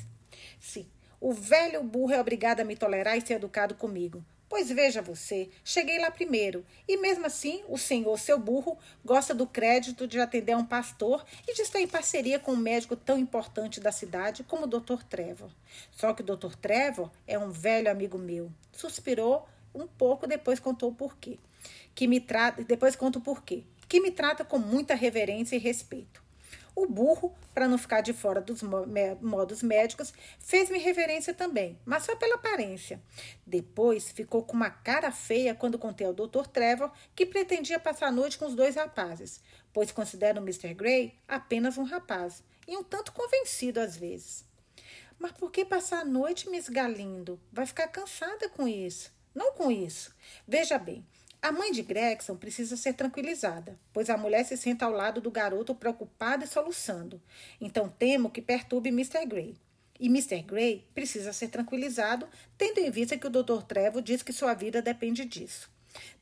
Sim, 0.60 0.86
o 1.20 1.32
velho 1.32 1.82
burro 1.82 2.12
é 2.12 2.20
obrigado 2.20 2.60
a 2.60 2.64
me 2.64 2.76
tolerar 2.76 3.16
e 3.16 3.20
ser 3.20 3.34
educado 3.34 3.74
comigo. 3.74 4.24
Pois 4.48 4.70
veja 4.70 5.02
você, 5.02 5.50
cheguei 5.62 5.98
lá 5.98 6.10
primeiro, 6.10 6.64
e 6.86 6.96
mesmo 6.96 7.26
assim 7.26 7.62
o 7.68 7.76
senhor, 7.76 8.18
seu 8.18 8.38
burro, 8.38 8.78
gosta 9.04 9.34
do 9.34 9.46
crédito 9.46 10.06
de 10.08 10.18
atender 10.18 10.56
um 10.56 10.64
pastor 10.64 11.22
e 11.46 11.52
de 11.52 11.60
estar 11.60 11.80
em 11.80 11.86
parceria 11.86 12.38
com 12.38 12.52
um 12.52 12.56
médico 12.56 12.96
tão 12.96 13.18
importante 13.18 13.78
da 13.78 13.92
cidade 13.92 14.42
como 14.44 14.64
o 14.64 14.66
Dr. 14.66 15.02
Trevor. 15.06 15.50
Só 15.90 16.14
que 16.14 16.22
o 16.22 16.24
Dr. 16.24 16.54
Trevor 16.54 17.10
é 17.26 17.38
um 17.38 17.50
velho 17.50 17.90
amigo 17.90 18.16
meu. 18.16 18.50
Suspirou 18.72 19.46
um 19.74 19.86
pouco, 19.86 20.26
depois 20.26 20.58
contou 20.58 20.90
o 20.90 20.94
porquê 20.94 21.38
que 21.94 22.06
me 22.06 22.20
trata, 22.20 22.62
depois 22.64 22.96
conto 22.96 23.18
o 23.18 23.22
porquê, 23.22 23.64
que 23.88 24.00
me 24.00 24.10
trata 24.10 24.44
com 24.44 24.58
muita 24.58 24.94
reverência 24.94 25.56
e 25.56 25.58
respeito. 25.58 26.22
O 26.74 26.86
burro, 26.86 27.34
para 27.52 27.66
não 27.66 27.76
ficar 27.76 28.02
de 28.02 28.12
fora 28.12 28.40
dos 28.40 28.62
modos 28.62 29.64
médicos, 29.64 30.12
fez-me 30.38 30.78
reverência 30.78 31.34
também, 31.34 31.76
mas 31.84 32.04
só 32.04 32.14
pela 32.14 32.36
aparência. 32.36 33.02
Depois 33.44 34.12
ficou 34.12 34.44
com 34.44 34.54
uma 34.54 34.70
cara 34.70 35.10
feia 35.10 35.56
quando 35.56 35.76
contei 35.76 36.06
ao 36.06 36.14
Dr. 36.14 36.46
Trevor 36.52 36.92
que 37.16 37.26
pretendia 37.26 37.80
passar 37.80 38.06
a 38.06 38.12
noite 38.12 38.38
com 38.38 38.46
os 38.46 38.54
dois 38.54 38.76
rapazes, 38.76 39.40
pois 39.72 39.90
considera 39.90 40.40
o 40.40 40.44
Mr. 40.44 40.72
Gray 40.72 41.18
apenas 41.26 41.76
um 41.78 41.82
rapaz, 41.82 42.44
e 42.68 42.76
um 42.76 42.84
tanto 42.84 43.12
convencido 43.12 43.80
às 43.80 43.96
vezes. 43.96 44.44
Mas 45.18 45.32
por 45.32 45.50
que 45.50 45.64
passar 45.64 46.02
a 46.02 46.04
noite, 46.04 46.48
Miss 46.48 46.68
Galindo? 46.68 47.40
Vai 47.50 47.66
ficar 47.66 47.88
cansada 47.88 48.48
com 48.50 48.68
isso. 48.68 49.10
Não 49.34 49.52
com 49.52 49.70
isso. 49.70 50.14
Veja 50.46 50.78
bem, 50.78 51.04
a 51.40 51.52
mãe 51.52 51.70
de 51.70 51.82
Gregson 51.82 52.36
precisa 52.36 52.76
ser 52.76 52.94
tranquilizada, 52.94 53.78
pois 53.92 54.10
a 54.10 54.16
mulher 54.16 54.44
se 54.44 54.56
senta 54.56 54.84
ao 54.84 54.92
lado 54.92 55.20
do 55.20 55.30
garoto 55.30 55.74
preocupada 55.74 56.44
e 56.44 56.48
soluçando. 56.48 57.22
Então 57.60 57.88
temo 57.88 58.30
que 58.30 58.42
perturbe 58.42 58.88
Mr. 58.88 59.24
Gray. 59.24 59.56
E 60.00 60.06
Mr. 60.06 60.42
Gray 60.42 60.84
precisa 60.94 61.32
ser 61.32 61.48
tranquilizado, 61.48 62.28
tendo 62.56 62.78
em 62.78 62.90
vista 62.90 63.16
que 63.16 63.26
o 63.26 63.30
Dr. 63.30 63.62
Trevo 63.66 64.02
diz 64.02 64.22
que 64.22 64.32
sua 64.32 64.54
vida 64.54 64.82
depende 64.82 65.24
disso. 65.24 65.70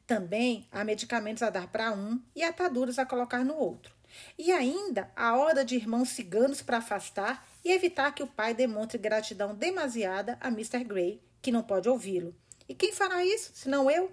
Também 0.06 0.68
há 0.70 0.84
medicamentos 0.84 1.42
a 1.42 1.50
dar 1.50 1.66
para 1.66 1.92
um 1.92 2.20
e 2.34 2.42
ataduras 2.42 2.98
a 2.98 3.06
colocar 3.06 3.44
no 3.44 3.56
outro. 3.56 3.94
E 4.38 4.52
ainda 4.52 5.10
a 5.16 5.36
horda 5.36 5.64
de 5.64 5.74
irmãos 5.74 6.10
ciganos 6.10 6.62
para 6.62 6.78
afastar 6.78 7.46
e 7.64 7.72
evitar 7.72 8.14
que 8.14 8.22
o 8.22 8.26
pai 8.26 8.54
demonstre 8.54 8.98
gratidão 8.98 9.54
demasiada 9.54 10.38
a 10.40 10.48
Mr. 10.48 10.84
Gray, 10.84 11.20
que 11.42 11.50
não 11.50 11.62
pode 11.62 11.88
ouvi-lo. 11.88 12.34
E 12.68 12.74
quem 12.74 12.92
fará 12.92 13.24
isso, 13.24 13.52
se 13.54 13.68
não 13.68 13.90
eu? 13.90 14.10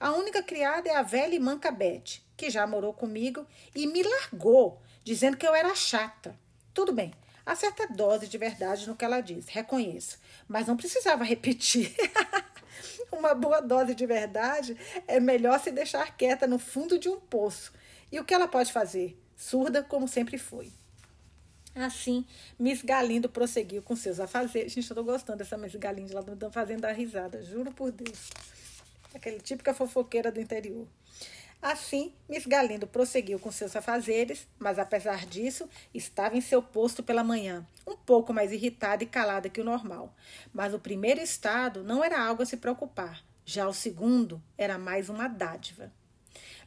A 0.00 0.12
única 0.12 0.42
criada 0.42 0.88
é 0.88 0.96
a 0.96 1.02
velha 1.02 1.34
e 1.34 1.38
manca 1.40 1.70
Beth, 1.70 2.20
que 2.36 2.50
já 2.50 2.66
morou 2.66 2.94
comigo 2.94 3.44
e 3.74 3.86
me 3.86 4.02
largou, 4.02 4.80
dizendo 5.02 5.36
que 5.36 5.46
eu 5.46 5.54
era 5.54 5.74
chata. 5.74 6.38
Tudo 6.72 6.92
bem, 6.92 7.12
há 7.44 7.56
certa 7.56 7.86
dose 7.88 8.28
de 8.28 8.38
verdade 8.38 8.88
no 8.88 8.94
que 8.94 9.04
ela 9.04 9.20
diz, 9.20 9.48
reconheço, 9.48 10.18
mas 10.46 10.68
não 10.68 10.76
precisava 10.76 11.24
repetir. 11.24 11.94
Uma 13.10 13.34
boa 13.34 13.60
dose 13.60 13.94
de 13.94 14.06
verdade 14.06 14.76
é 15.06 15.18
melhor 15.18 15.58
se 15.58 15.72
deixar 15.72 16.16
quieta 16.16 16.46
no 16.46 16.58
fundo 16.58 16.98
de 16.98 17.08
um 17.08 17.18
poço. 17.18 17.72
E 18.12 18.20
o 18.20 18.24
que 18.24 18.32
ela 18.32 18.46
pode 18.46 18.72
fazer? 18.72 19.20
Surda 19.36 19.82
como 19.82 20.06
sempre 20.06 20.38
foi. 20.38 20.72
Assim, 21.74 22.24
Miss 22.58 22.82
Galindo 22.82 23.28
prosseguiu 23.28 23.82
com 23.82 23.96
seus 23.96 24.20
afazeres. 24.20 24.72
Gente, 24.72 24.90
eu 24.90 24.96
tô 24.96 25.02
gostando 25.02 25.38
dessa 25.38 25.56
Miss 25.56 25.74
Galindo, 25.74 26.12
ela 26.12 26.22
tá 26.22 26.50
fazendo 26.50 26.84
a 26.84 26.92
risada, 26.92 27.42
juro 27.42 27.72
por 27.72 27.90
Deus 27.90 28.30
aquele 29.14 29.40
típica 29.40 29.74
fofoqueira 29.74 30.30
do 30.30 30.40
interior. 30.40 30.86
Assim, 31.60 32.12
Miss 32.28 32.46
Galindo 32.46 32.86
prosseguiu 32.86 33.38
com 33.38 33.50
seus 33.50 33.74
afazeres, 33.74 34.46
mas 34.58 34.78
apesar 34.78 35.26
disso, 35.26 35.68
estava 35.92 36.36
em 36.36 36.40
seu 36.40 36.62
posto 36.62 37.02
pela 37.02 37.24
manhã, 37.24 37.66
um 37.84 37.96
pouco 37.96 38.32
mais 38.32 38.52
irritada 38.52 39.02
e 39.02 39.06
calada 39.08 39.48
que 39.48 39.60
o 39.60 39.64
normal. 39.64 40.14
Mas 40.52 40.72
o 40.72 40.78
primeiro 40.78 41.20
estado 41.20 41.82
não 41.82 42.04
era 42.04 42.22
algo 42.24 42.42
a 42.42 42.46
se 42.46 42.56
preocupar, 42.56 43.24
já 43.44 43.66
o 43.66 43.74
segundo 43.74 44.40
era 44.56 44.78
mais 44.78 45.08
uma 45.08 45.26
dádiva. 45.26 45.92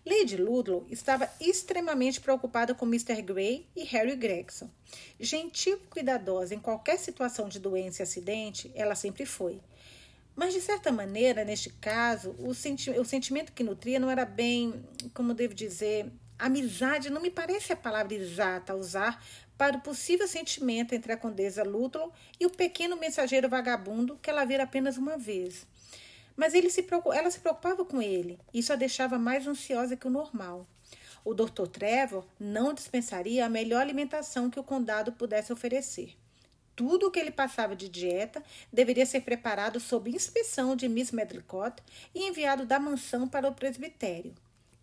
Lady 0.05 0.35
Ludlow 0.35 0.85
estava 0.89 1.29
extremamente 1.39 2.19
preocupada 2.19 2.73
com 2.73 2.87
Mr. 2.87 3.21
Gray 3.21 3.67
e 3.75 3.83
Harry 3.83 4.15
Gregson. 4.15 4.67
Gentil 5.19 5.77
e 5.77 5.87
cuidadosa 5.87 6.55
em 6.55 6.59
qualquer 6.59 6.97
situação 6.97 7.47
de 7.47 7.59
doença 7.59 8.01
e 8.01 8.03
acidente, 8.03 8.71
ela 8.73 8.95
sempre 8.95 9.25
foi. 9.25 9.61
Mas, 10.35 10.53
de 10.53 10.61
certa 10.61 10.91
maneira, 10.91 11.43
neste 11.43 11.69
caso, 11.69 12.35
o, 12.39 12.53
senti 12.53 12.89
o 12.91 13.05
sentimento 13.05 13.51
que 13.51 13.63
nutria 13.63 13.99
não 13.99 14.09
era 14.09 14.25
bem, 14.25 14.83
como 15.13 15.33
devo 15.33 15.53
dizer, 15.53 16.11
amizade 16.39 17.09
não 17.09 17.21
me 17.21 17.29
parece 17.29 17.73
a 17.73 17.75
palavra 17.75 18.13
exata 18.13 18.73
a 18.73 18.75
usar 18.75 19.23
para 19.57 19.77
o 19.77 19.81
possível 19.81 20.27
sentimento 20.27 20.95
entre 20.95 21.11
a 21.11 21.17
condesa 21.17 21.63
Ludlow 21.63 22.11
e 22.39 22.45
o 22.45 22.49
pequeno 22.49 22.95
mensageiro 22.95 23.49
vagabundo 23.49 24.17
que 24.21 24.29
ela 24.29 24.45
vira 24.45 24.63
apenas 24.63 24.97
uma 24.97 25.17
vez. 25.17 25.67
Mas 26.35 26.53
se 26.53 26.87
ela 27.13 27.29
se 27.29 27.39
preocupava 27.39 27.85
com 27.85 28.01
ele, 28.01 28.39
isso 28.53 28.73
a 28.73 28.75
deixava 28.75 29.19
mais 29.19 29.45
ansiosa 29.45 29.97
que 29.97 30.07
o 30.07 30.09
normal. 30.09 30.65
O 31.23 31.35
Dr. 31.35 31.67
Trevor 31.67 32.25
não 32.39 32.73
dispensaria 32.73 33.45
a 33.45 33.49
melhor 33.49 33.81
alimentação 33.81 34.49
que 34.49 34.59
o 34.59 34.63
condado 34.63 35.11
pudesse 35.11 35.53
oferecer 35.53 36.17
tudo 36.75 37.07
o 37.07 37.11
que 37.11 37.19
ele 37.19 37.31
passava 37.31 37.75
de 37.75 37.89
dieta 37.89 38.43
deveria 38.71 39.05
ser 39.05 39.21
preparado 39.21 39.79
sob 39.79 40.09
inspeção 40.09 40.75
de 40.75 40.87
Miss 40.87 41.11
Medlicott 41.11 41.81
e 42.13 42.27
enviado 42.27 42.65
da 42.65 42.79
mansão 42.79 43.27
para 43.27 43.47
o 43.47 43.53
presbitério. 43.53 44.33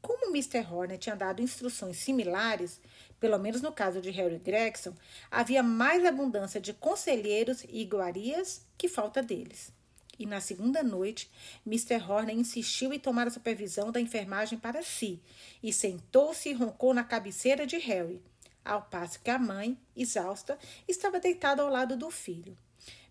Como 0.00 0.30
Mr. 0.30 0.60
Horner 0.70 0.98
tinha 0.98 1.16
dado 1.16 1.42
instruções 1.42 1.96
similares, 1.96 2.80
pelo 3.18 3.38
menos 3.38 3.60
no 3.60 3.72
caso 3.72 4.00
de 4.00 4.10
Harry 4.10 4.38
Gregson, 4.38 4.94
havia 5.30 5.62
mais 5.62 6.04
abundância 6.04 6.60
de 6.60 6.72
conselheiros 6.72 7.64
e 7.64 7.80
iguarias 7.80 8.64
que 8.76 8.88
falta 8.88 9.22
deles. 9.22 9.72
E 10.18 10.26
na 10.26 10.40
segunda 10.40 10.82
noite, 10.82 11.30
Mr. 11.64 12.02
Horner 12.02 12.36
insistiu 12.36 12.92
em 12.92 12.98
tomar 12.98 13.28
a 13.28 13.30
supervisão 13.30 13.92
da 13.92 14.00
enfermagem 14.00 14.58
para 14.58 14.82
si 14.82 15.20
e 15.62 15.72
sentou-se 15.72 16.48
e 16.48 16.52
roncou 16.52 16.92
na 16.92 17.04
cabeceira 17.04 17.66
de 17.66 17.78
Harry, 17.78 18.20
ao 18.68 18.82
passo 18.82 19.20
que 19.20 19.30
a 19.30 19.38
mãe, 19.38 19.78
exausta, 19.96 20.58
estava 20.86 21.18
deitada 21.18 21.62
ao 21.62 21.68
lado 21.68 21.96
do 21.96 22.10
filho. 22.10 22.56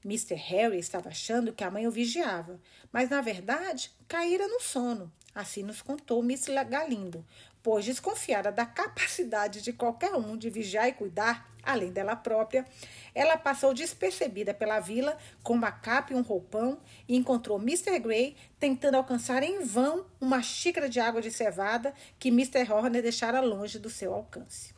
Mr. 0.05 0.35
Harry 0.35 0.79
estava 0.79 1.09
achando 1.09 1.51
que 1.51 1.63
a 1.63 1.71
mãe 1.71 1.87
o 1.87 1.91
vigiava, 1.91 2.59
mas 2.91 3.09
na 3.09 3.19
verdade 3.19 3.91
caíra 4.07 4.47
no 4.47 4.59
sono. 4.59 5.11
Assim 5.35 5.61
nos 5.61 5.81
contou 5.81 6.23
Miss 6.23 6.47
Galindo, 6.69 7.25
pois 7.61 7.85
desconfiada 7.85 8.51
da 8.51 8.65
capacidade 8.65 9.61
de 9.61 9.73
qualquer 9.73 10.13
um 10.13 10.37
de 10.37 10.49
vigiar 10.49 10.87
e 10.87 10.93
cuidar, 10.93 11.51
além 11.61 11.91
dela 11.91 12.15
própria, 12.15 12.65
ela 13.13 13.37
passou 13.37 13.73
despercebida 13.73 14.53
pela 14.53 14.79
vila 14.79 15.17
com 15.43 15.53
uma 15.53 15.71
capa 15.71 16.13
e 16.13 16.15
um 16.15 16.21
roupão 16.21 16.79
e 17.07 17.15
encontrou 17.15 17.59
Mr. 17.61 17.99
Gray 17.99 18.35
tentando 18.59 18.95
alcançar 18.95 19.43
em 19.43 19.59
vão 19.59 20.05
uma 20.19 20.41
xícara 20.41 20.87
de 20.87 20.99
água 20.99 21.21
de 21.21 21.29
cevada 21.29 21.93
que 22.17 22.29
Mr. 22.29 22.71
Horner 22.71 23.03
deixara 23.03 23.41
longe 23.41 23.77
do 23.77 23.89
seu 23.89 24.13
alcance. 24.13 24.76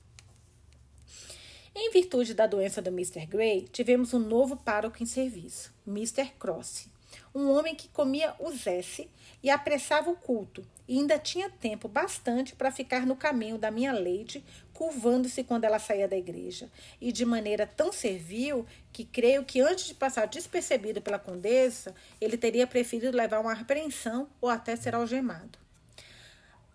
Em 1.75 1.91
virtude 1.91 2.33
da 2.33 2.47
doença 2.47 2.81
do 2.81 2.89
Mr. 2.89 3.25
Gray, 3.27 3.67
tivemos 3.71 4.13
um 4.13 4.19
novo 4.19 4.57
pároco 4.57 5.03
em 5.03 5.05
serviço, 5.05 5.71
Mr. 5.87 6.31
Cross, 6.39 6.87
um 7.33 7.49
homem 7.51 7.75
que 7.75 7.87
comia 7.89 8.33
o 8.39 8.51
zesse 8.51 9.07
e 9.41 9.49
apressava 9.49 10.09
o 10.09 10.15
culto, 10.15 10.65
e 10.87 10.97
ainda 10.97 11.19
tinha 11.19 11.49
tempo 11.49 11.87
bastante 11.87 12.55
para 12.55 12.71
ficar 12.71 13.05
no 13.05 13.15
caminho 13.15 13.57
da 13.57 13.69
minha 13.69 13.93
Lady, 13.93 14.43
curvando-se 14.73 15.43
quando 15.43 15.63
ela 15.63 15.77
saía 15.77 16.07
da 16.07 16.17
igreja, 16.17 16.69
e 16.99 17.11
de 17.11 17.23
maneira 17.23 17.67
tão 17.67 17.93
servil 17.93 18.65
que 18.91 19.05
creio 19.05 19.45
que 19.45 19.61
antes 19.61 19.85
de 19.85 19.93
passar 19.93 20.27
despercebido 20.27 21.01
pela 21.01 21.19
condessa, 21.19 21.93
ele 22.19 22.37
teria 22.37 22.65
preferido 22.65 23.15
levar 23.15 23.39
uma 23.39 23.53
apreensão 23.53 24.27
ou 24.41 24.49
até 24.49 24.75
ser 24.75 24.95
algemado. 24.95 25.59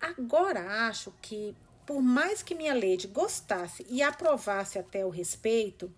Agora 0.01 0.87
acho 0.89 1.13
que, 1.21 1.55
por 1.87 2.03
mais 2.03 2.43
que 2.43 2.55
minha 2.55 2.75
Lady 2.75 3.07
gostasse 3.07 3.87
e 3.89 4.03
aprovasse 4.03 4.79
até 4.79 5.05
o 5.05 5.11
respeito, 5.11 5.93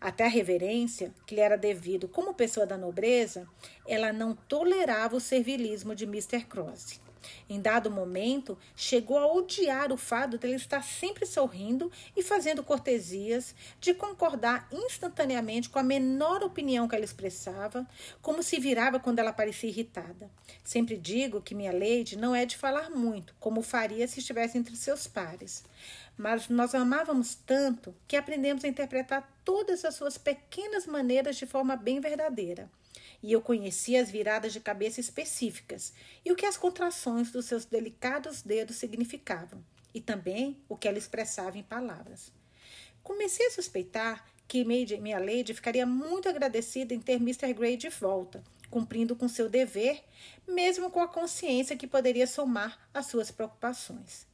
até 0.00 0.24
a 0.24 0.28
reverência 0.28 1.12
que 1.26 1.34
lhe 1.34 1.40
era 1.40 1.56
devido 1.56 2.08
como 2.08 2.34
pessoa 2.34 2.66
da 2.66 2.76
nobreza, 2.76 3.48
ela 3.86 4.12
não 4.12 4.34
tolerava 4.34 5.16
o 5.16 5.20
servilismo 5.20 5.94
de 5.94 6.04
Mr. 6.04 6.44
Cross. 6.44 7.00
Em 7.48 7.60
dado 7.60 7.90
momento, 7.90 8.58
chegou 8.74 9.18
a 9.18 9.32
odiar 9.32 9.92
o 9.92 9.96
fato 9.96 10.38
de 10.38 10.46
ele 10.46 10.56
estar 10.56 10.82
sempre 10.82 11.26
sorrindo 11.26 11.90
e 12.16 12.22
fazendo 12.22 12.62
cortesias, 12.62 13.54
de 13.80 13.94
concordar 13.94 14.68
instantaneamente 14.72 15.68
com 15.68 15.78
a 15.78 15.82
menor 15.82 16.42
opinião 16.42 16.88
que 16.88 16.94
ela 16.94 17.04
expressava, 17.04 17.86
como 18.20 18.42
se 18.42 18.58
virava 18.58 18.98
quando 19.00 19.18
ela 19.18 19.32
parecia 19.32 19.70
irritada. 19.70 20.30
Sempre 20.64 20.96
digo 20.96 21.40
que 21.40 21.54
minha 21.54 21.72
Lady 21.72 22.16
não 22.16 22.34
é 22.34 22.44
de 22.44 22.56
falar 22.56 22.90
muito, 22.90 23.34
como 23.40 23.62
faria 23.62 24.06
se 24.06 24.20
estivesse 24.20 24.58
entre 24.58 24.76
seus 24.76 25.06
pares 25.06 25.64
mas 26.16 26.48
nós 26.48 26.74
amávamos 26.74 27.34
tanto 27.34 27.94
que 28.08 28.16
aprendemos 28.16 28.64
a 28.64 28.68
interpretar 28.68 29.30
todas 29.44 29.84
as 29.84 29.94
suas 29.94 30.16
pequenas 30.16 30.86
maneiras 30.86 31.36
de 31.36 31.46
forma 31.46 31.76
bem 31.76 32.00
verdadeira. 32.00 32.70
E 33.26 33.32
eu 33.32 33.42
conhecia 33.42 34.00
as 34.00 34.08
viradas 34.08 34.52
de 34.52 34.60
cabeça 34.60 35.00
específicas 35.00 35.92
e 36.24 36.30
o 36.30 36.36
que 36.36 36.46
as 36.46 36.56
contrações 36.56 37.32
dos 37.32 37.46
seus 37.46 37.64
delicados 37.64 38.40
dedos 38.40 38.76
significavam, 38.76 39.64
e 39.92 40.00
também 40.00 40.56
o 40.68 40.76
que 40.76 40.86
ela 40.86 40.96
expressava 40.96 41.58
em 41.58 41.62
palavras. 41.64 42.32
Comecei 43.02 43.48
a 43.48 43.50
suspeitar 43.50 44.24
que 44.46 44.64
minha 44.64 45.18
Lady 45.18 45.52
ficaria 45.52 45.84
muito 45.84 46.28
agradecida 46.28 46.94
em 46.94 47.00
ter 47.00 47.14
Mr. 47.14 47.52
Gray 47.52 47.76
de 47.76 47.88
volta, 47.88 48.44
cumprindo 48.70 49.16
com 49.16 49.26
seu 49.26 49.48
dever, 49.48 50.04
mesmo 50.46 50.88
com 50.88 51.00
a 51.00 51.08
consciência 51.08 51.76
que 51.76 51.88
poderia 51.88 52.28
somar 52.28 52.88
às 52.94 53.06
suas 53.06 53.32
preocupações. 53.32 54.24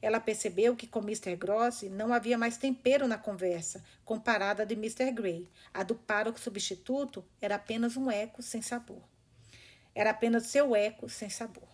Ela 0.00 0.20
percebeu 0.20 0.76
que 0.76 0.86
com 0.86 1.00
Mr. 1.00 1.34
Grossi 1.36 1.88
não 1.88 2.12
havia 2.12 2.38
mais 2.38 2.56
tempero 2.56 3.08
na 3.08 3.18
conversa, 3.18 3.84
comparada 4.04 4.62
a 4.62 4.66
de 4.66 4.74
Mr. 4.74 5.10
Gray. 5.10 5.48
A 5.72 5.82
do 5.82 5.94
pároco 5.94 6.38
substituto 6.38 7.24
era 7.40 7.56
apenas 7.56 7.96
um 7.96 8.10
eco 8.10 8.42
sem 8.42 8.62
sabor. 8.62 9.02
Era 9.94 10.10
apenas 10.10 10.46
seu 10.46 10.76
eco 10.76 11.08
sem 11.08 11.30
sabor. 11.30 11.68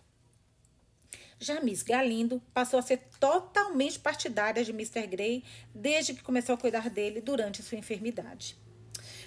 Já 1.39 1.59
Miss 1.59 1.83
Galindo 1.83 2.41
passou 2.53 2.79
a 2.79 2.81
ser 2.81 3.01
totalmente 3.19 3.99
partidária 3.99 4.63
de 4.63 4.71
Mr. 4.71 5.05
Gray 5.07 5.43
desde 5.75 6.13
que 6.13 6.23
começou 6.23 6.55
a 6.55 6.57
cuidar 6.57 6.89
dele 6.89 7.19
durante 7.19 7.61
sua 7.61 7.77
enfermidade. 7.77 8.55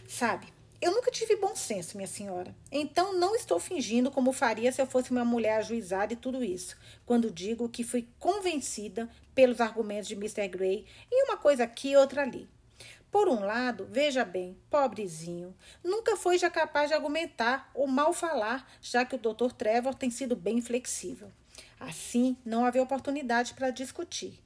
Sabe, 0.09 0.47
eu 0.81 0.93
nunca 0.93 1.11
tive 1.11 1.37
bom 1.37 1.55
senso, 1.57 1.97
minha 1.97 2.07
senhora. 2.07 2.55
Então 2.71 3.19
não 3.19 3.35
estou 3.35 3.59
fingindo 3.59 4.11
como 4.11 4.33
faria 4.33 4.71
se 4.71 4.81
eu 4.81 4.87
fosse 4.87 5.11
uma 5.11 5.25
mulher 5.25 5.59
ajuizada 5.59 6.13
e 6.13 6.17
tudo 6.17 6.45
isso, 6.45 6.77
quando 7.05 7.31
digo 7.31 7.69
que 7.69 7.85
fui 7.85 8.09
convencida 8.19 9.09
pelos 9.35 9.61
argumentos 9.61 10.09
de 10.09 10.15
Mr. 10.15 10.49
Gray 10.49 10.87
em 11.11 11.25
uma 11.25 11.37
coisa 11.37 11.65
aqui 11.65 11.91
e 11.91 11.97
outra 11.97 12.23
ali. 12.23 12.49
Por 13.11 13.29
um 13.29 13.41
lado, 13.41 13.89
veja 13.91 14.25
bem, 14.25 14.59
pobrezinho, 14.69 15.57
nunca 15.83 16.17
foi 16.17 16.39
já 16.39 16.51
capaz 16.51 16.89
de 16.89 16.95
argumentar 16.95 17.71
ou 17.73 17.87
mal 17.87 18.13
falar, 18.13 18.71
já 18.83 19.05
que 19.05 19.15
o 19.15 19.19
Dr. 19.19 19.53
Trevor 19.57 19.95
tem 19.95 20.11
sido 20.11 20.37
bem 20.37 20.61
flexível. 20.61 21.33
Assim, 21.81 22.37
não 22.45 22.65
havia 22.65 22.83
oportunidade 22.83 23.55
para 23.55 23.71
discutir. 23.71 24.43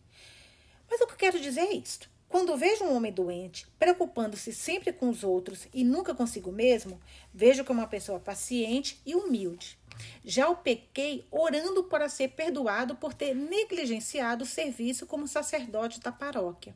Mas 0.89 1.01
o 1.01 1.07
que 1.07 1.15
eu 1.15 1.19
quero 1.19 1.41
dizer 1.41 1.61
é 1.61 1.75
isto. 1.75 2.09
Quando 2.31 2.57
vejo 2.57 2.85
um 2.85 2.95
homem 2.95 3.13
doente, 3.13 3.67
preocupando-se 3.77 4.53
sempre 4.53 4.93
com 4.93 5.09
os 5.09 5.25
outros 5.25 5.67
e 5.75 5.83
nunca 5.83 6.15
consigo 6.15 6.53
mesmo, 6.53 7.01
vejo 7.35 7.65
como 7.65 7.81
uma 7.81 7.89
pessoa 7.89 8.21
paciente 8.21 9.03
e 9.05 9.17
humilde. 9.17 9.77
Já 10.25 10.49
o 10.49 10.55
pequei 10.55 11.27
orando 11.29 11.83
para 11.83 12.09
ser 12.09 12.29
perdoado 12.29 12.95
por 12.95 13.13
ter 13.13 13.35
negligenciado 13.35 14.45
o 14.45 14.47
serviço 14.47 15.09
como 15.09 15.27
sacerdote 15.27 15.99
da 15.99 16.13
paróquia. 16.13 16.73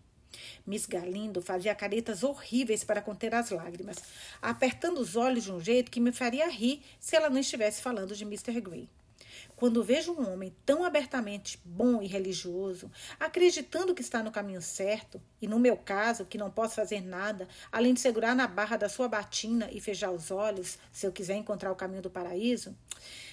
Miss 0.67 0.87
Galindo 0.87 1.41
fazia 1.41 1.73
caretas 1.73 2.25
horríveis 2.25 2.83
para 2.83 3.01
conter 3.01 3.33
as 3.33 3.51
lágrimas, 3.51 3.99
apertando 4.43 4.99
os 4.99 5.15
olhos 5.15 5.45
de 5.45 5.53
um 5.53 5.61
jeito 5.61 5.89
que 5.89 6.01
me 6.01 6.11
faria 6.11 6.51
rir 6.51 6.83
se 6.99 7.15
ela 7.15 7.31
não 7.31 7.39
estivesse 7.39 7.81
falando 7.81 8.17
de 8.17 8.25
Mr. 8.25 8.61
Gray. 8.61 8.89
Quando 9.65 9.83
vejo 9.83 10.13
um 10.13 10.31
homem 10.31 10.55
tão 10.67 10.85
abertamente 10.85 11.59
bom 11.65 12.03
e 12.03 12.07
religioso, 12.07 12.91
acreditando 13.19 13.95
que 13.95 14.03
está 14.03 14.23
no 14.23 14.31
caminho 14.31 14.61
certo, 14.61 15.19
e 15.41 15.49
no 15.49 15.59
meu 15.59 15.75
caso, 15.75 16.27
que 16.27 16.37
não 16.37 16.51
posso 16.51 16.75
fazer 16.75 17.01
nada 17.01 17.49
além 17.73 17.95
de 17.95 18.01
segurar 18.01 18.37
na 18.37 18.47
barra 18.47 18.77
da 18.77 18.91
sua 18.91 19.09
batina 19.09 19.71
e 19.73 19.81
fechar 19.81 20.11
os 20.11 20.31
olhos 20.31 20.79
se 20.93 21.07
eu 21.07 21.13
quiser 21.13 21.37
encontrar 21.37 21.73
o 21.73 21.77
caminho 21.77 22.03
do 22.03 22.11
paraíso, 22.11 22.77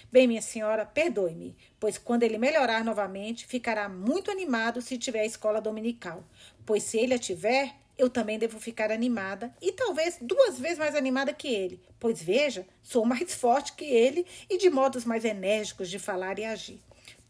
Bem, 0.09 0.25
minha 0.25 0.41
senhora, 0.41 0.85
perdoe-me, 0.85 1.53
pois 1.77 1.97
quando 1.97 2.23
ele 2.23 2.37
melhorar 2.37 2.85
novamente, 2.85 3.45
ficará 3.45 3.89
muito 3.89 4.31
animado 4.31 4.81
se 4.81 4.97
tiver 4.97 5.21
a 5.21 5.25
escola 5.25 5.59
dominical. 5.59 6.23
Pois 6.65 6.83
se 6.83 6.97
ele 6.97 7.13
a 7.13 7.19
tiver, 7.19 7.75
eu 8.01 8.09
também 8.09 8.39
devo 8.39 8.59
ficar 8.59 8.91
animada 8.91 9.53
e 9.61 9.71
talvez 9.71 10.17
duas 10.19 10.57
vezes 10.57 10.79
mais 10.79 10.95
animada 10.95 11.33
que 11.33 11.47
ele, 11.47 11.79
pois 11.99 12.21
veja, 12.21 12.65
sou 12.81 13.05
mais 13.05 13.33
forte 13.35 13.73
que 13.73 13.85
ele 13.85 14.25
e 14.49 14.57
de 14.57 14.69
modos 14.71 15.05
mais 15.05 15.23
enérgicos 15.23 15.87
de 15.87 15.99
falar 15.99 16.39
e 16.39 16.45
agir. 16.45 16.81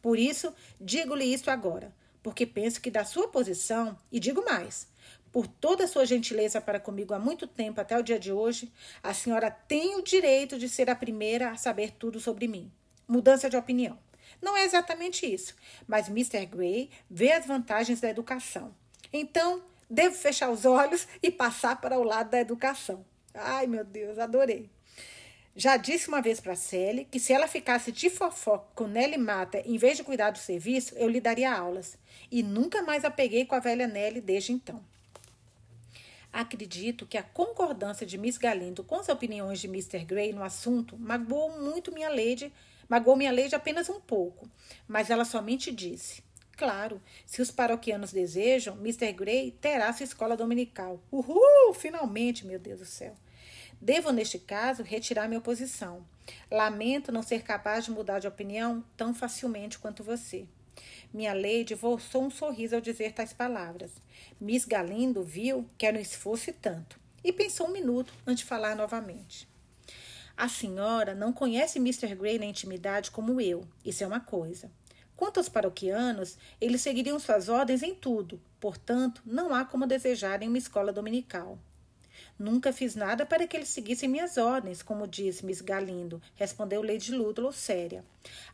Por 0.02 0.18
isso, 0.18 0.54
digo-lhe 0.80 1.26
isto 1.26 1.52
agora, 1.52 1.94
porque 2.24 2.46
penso 2.46 2.80
que 2.80 2.90
da 2.90 3.04
sua 3.04 3.28
posição, 3.28 3.98
e 4.10 4.18
digo 4.18 4.46
mais, 4.46 4.88
por 5.30 5.46
toda 5.46 5.84
a 5.84 5.88
sua 5.88 6.06
gentileza 6.06 6.62
para 6.62 6.80
comigo 6.80 7.14
há 7.14 7.20
muito 7.20 7.46
tempo 7.48 7.82
até 7.82 8.00
o 8.00 8.04
dia 8.04 8.18
de 8.18 8.32
hoje, 8.32 8.72
a 9.04 9.14
senhora 9.14 9.52
tem 9.52 9.96
o 9.96 10.02
direito 10.02 10.58
de 10.58 10.70
ser 10.70 10.90
a 10.90 10.96
primeira 10.96 11.52
a 11.52 11.58
saber 11.58 11.92
tudo 11.92 12.18
sobre 12.20 12.48
mim. 12.48 12.72
Mudança 13.06 13.50
de 13.50 13.58
opinião. 13.58 14.00
Não 14.42 14.56
é 14.56 14.64
exatamente 14.64 15.26
isso, 15.26 15.54
mas 15.86 16.08
Mr. 16.08 16.46
Gray 16.46 16.90
vê 17.10 17.34
as 17.34 17.46
vantagens 17.46 18.00
da 18.00 18.10
educação. 18.10 18.74
Então, 19.12 19.62
Devo 19.94 20.16
fechar 20.16 20.50
os 20.50 20.64
olhos 20.64 21.06
e 21.22 21.30
passar 21.30 21.82
para 21.82 22.00
o 22.00 22.04
lado 22.04 22.30
da 22.30 22.40
educação. 22.40 23.06
Ai, 23.34 23.68
meu 23.68 23.84
Deus, 23.84 24.18
adorei. 24.18 24.70
Já 25.54 25.76
disse 25.76 26.08
uma 26.08 26.22
vez 26.22 26.40
para 26.40 26.56
Sally 26.56 27.04
que 27.12 27.20
se 27.20 27.34
ela 27.34 27.46
ficasse 27.46 27.92
de 27.92 28.10
fofoca 28.10 28.68
com 28.74 28.88
Nelly 28.88 29.18
Mata 29.18 29.60
em 29.66 29.78
vez 29.78 29.98
de 29.98 30.04
cuidar 30.06 30.32
do 30.32 30.38
serviço, 30.38 30.96
eu 30.96 31.10
lhe 31.10 31.20
daria 31.20 31.54
aulas. 31.54 31.98
E 32.32 32.42
nunca 32.42 32.82
mais 32.82 33.04
a 33.04 33.12
peguei 33.12 33.46
com 33.46 33.54
a 33.54 33.60
velha 33.60 33.86
Nelly 33.86 34.22
desde 34.22 34.54
então. 34.54 34.82
Acredito 36.32 37.06
que 37.06 37.18
a 37.18 37.24
concordância 37.24 38.08
de 38.08 38.18
Miss 38.18 38.38
Galindo 38.38 38.86
com 38.86 38.96
as 38.96 39.10
opiniões 39.10 39.60
de 39.60 39.68
Mr. 39.68 40.06
Gray 40.06 40.32
no 40.32 40.42
assunto 40.42 40.98
magoou 40.98 41.60
muito 41.60 41.92
minha 41.92 42.08
lady, 42.08 42.54
magoou 42.88 43.18
minha 43.18 43.34
lady 43.34 43.54
apenas 43.54 43.90
um 43.90 44.00
pouco, 44.00 44.50
mas 44.88 45.10
ela 45.10 45.26
somente 45.26 45.70
disse: 45.70 46.24
Claro, 46.62 47.02
se 47.26 47.42
os 47.42 47.50
paroquianos 47.50 48.14
desejam, 48.14 48.78
Mr. 48.78 49.12
Gray 49.14 49.50
terá 49.50 49.92
sua 49.94 50.04
escola 50.04 50.38
dominical. 50.38 51.02
Uhul! 51.12 51.74
Finalmente, 51.74 52.46
meu 52.46 52.60
Deus 52.60 52.82
do 52.82 52.86
céu. 52.86 53.16
Devo, 53.82 54.12
neste 54.12 54.38
caso, 54.38 54.84
retirar 54.84 55.28
minha 55.28 55.40
oposição. 55.40 56.06
Lamento 56.52 57.12
não 57.12 57.24
ser 57.24 57.42
capaz 57.42 57.86
de 57.86 57.90
mudar 57.90 58.20
de 58.20 58.28
opinião 58.28 58.86
tão 58.96 59.12
facilmente 59.12 59.80
quanto 59.80 60.04
você. 60.04 60.46
Minha 61.12 61.34
lady 61.34 61.74
voltou 61.74 62.26
um 62.26 62.30
sorriso 62.30 62.76
ao 62.76 62.82
dizer 62.82 63.12
tais 63.12 63.34
palavras. 63.34 63.94
Miss 64.40 64.64
Galindo 64.64 65.24
viu 65.24 65.66
que 65.80 65.88
era 65.88 65.98
um 65.98 66.02
esforço 66.02 66.52
e 66.52 66.54
tanto, 66.54 67.00
e 67.24 67.34
pensou 67.34 67.70
um 67.70 67.72
minuto 67.72 68.14
antes 68.28 68.44
de 68.44 68.46
falar 68.46 68.76
novamente. 68.76 69.50
A 70.38 70.48
senhora 70.48 71.16
não 71.16 71.34
conhece 71.34 71.80
Mr. 71.80 72.14
Gray 72.14 72.38
na 72.38 72.46
intimidade 72.46 73.10
como 73.10 73.42
eu, 73.42 73.68
isso 73.84 74.04
é 74.04 74.08
uma 74.08 74.20
coisa. 74.20 74.70
Quanto 75.22 75.38
aos 75.38 75.48
paroquianos, 75.48 76.36
eles 76.60 76.82
seguiriam 76.82 77.20
suas 77.20 77.48
ordens 77.48 77.84
em 77.84 77.94
tudo, 77.94 78.42
portanto, 78.60 79.22
não 79.24 79.54
há 79.54 79.64
como 79.64 79.86
desejarem 79.86 80.48
uma 80.48 80.58
escola 80.58 80.92
dominical. 80.92 81.60
Nunca 82.40 82.74
fiz 82.74 82.96
nada 82.96 83.24
para 83.24 83.46
que 83.46 83.56
eles 83.56 83.70
seguissem 83.70 84.10
minhas 84.10 84.38
ordens, 84.38 84.82
como 84.82 85.06
diz 85.06 85.44
Miss 85.44 85.62
Galindo, 85.62 86.20
respondeu 86.34 86.82
Lady 86.82 87.12
Ludlow 87.12 87.52
séria. 87.52 88.04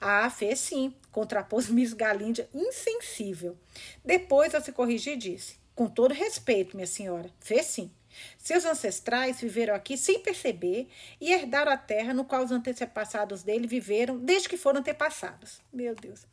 Ah, 0.02 0.30
fez 0.30 0.60
sim, 0.60 0.94
contrapôs 1.10 1.70
Miss 1.72 1.94
Galindo 1.94 2.46
insensível. 2.54 3.58
Depois, 4.04 4.54
ao 4.54 4.60
se 4.62 4.74
corrigir, 4.74 5.16
disse: 5.16 5.56
Com 5.74 5.88
todo 5.88 6.14
respeito, 6.14 6.76
minha 6.76 6.86
senhora, 6.86 7.32
fez 7.40 7.66
sim. 7.68 7.90
Seus 8.38 8.66
ancestrais 8.66 9.40
viveram 9.42 9.76
aqui 9.76 9.98
sem 9.98 10.20
perceber 10.20 10.88
e 11.20 11.32
herdaram 11.32 11.72
a 11.72 11.78
terra 11.78 12.14
no 12.14 12.26
qual 12.26 12.44
os 12.44 12.52
antepassados 12.52 13.44
dele 13.44 13.68
viveram 13.68 14.18
desde 14.18 14.50
que 14.50 14.58
foram 14.58 14.80
antepassados. 14.80 15.62
Meu 15.72 15.96
Deus. 15.96 16.26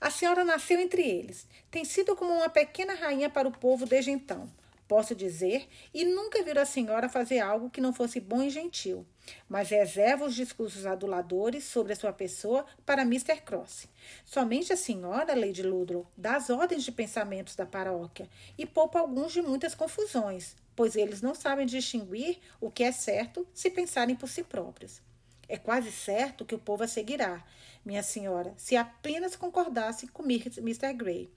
A 0.00 0.10
senhora 0.10 0.44
nasceu 0.44 0.78
entre 0.78 1.02
eles. 1.02 1.46
Tem 1.70 1.84
sido 1.84 2.14
como 2.14 2.32
uma 2.32 2.48
pequena 2.48 2.94
rainha 2.94 3.30
para 3.30 3.48
o 3.48 3.52
povo 3.52 3.86
desde 3.86 4.10
então. 4.10 4.50
Posso 4.86 5.14
dizer, 5.14 5.66
e 5.94 6.04
nunca 6.04 6.42
vi 6.42 6.50
a 6.58 6.64
senhora 6.66 7.08
fazer 7.08 7.40
algo 7.40 7.70
que 7.70 7.80
não 7.80 7.92
fosse 7.92 8.20
bom 8.20 8.42
e 8.42 8.50
gentil, 8.50 9.06
mas 9.48 9.70
reserva 9.70 10.26
os 10.26 10.34
discursos 10.34 10.84
aduladores 10.84 11.64
sobre 11.64 11.94
a 11.94 11.96
sua 11.96 12.12
pessoa 12.12 12.66
para 12.84 13.02
Mr. 13.02 13.40
Cross. 13.40 13.88
Somente 14.26 14.74
a 14.74 14.76
senhora, 14.76 15.34
Lady 15.34 15.62
Ludlow, 15.62 16.06
dá 16.14 16.36
as 16.36 16.50
ordens 16.50 16.84
de 16.84 16.92
pensamentos 16.92 17.56
da 17.56 17.64
paróquia 17.64 18.28
e 18.58 18.66
poupa 18.66 18.98
alguns 18.98 19.32
de 19.32 19.40
muitas 19.40 19.74
confusões, 19.74 20.54
pois 20.76 20.96
eles 20.96 21.22
não 21.22 21.34
sabem 21.34 21.64
distinguir 21.64 22.38
o 22.60 22.70
que 22.70 22.84
é 22.84 22.92
certo 22.92 23.46
se 23.54 23.70
pensarem 23.70 24.14
por 24.14 24.28
si 24.28 24.42
próprios. 24.42 25.00
É 25.48 25.56
quase 25.56 25.90
certo 25.92 26.44
que 26.44 26.54
o 26.54 26.58
povo 26.58 26.84
a 26.84 26.88
seguirá, 26.88 27.42
minha 27.84 28.02
senhora, 28.02 28.52
se 28.56 28.76
apenas 28.76 29.34
concordasse 29.34 30.08
com 30.08 30.22
Mr. 30.22 30.92
Gray. 30.92 31.30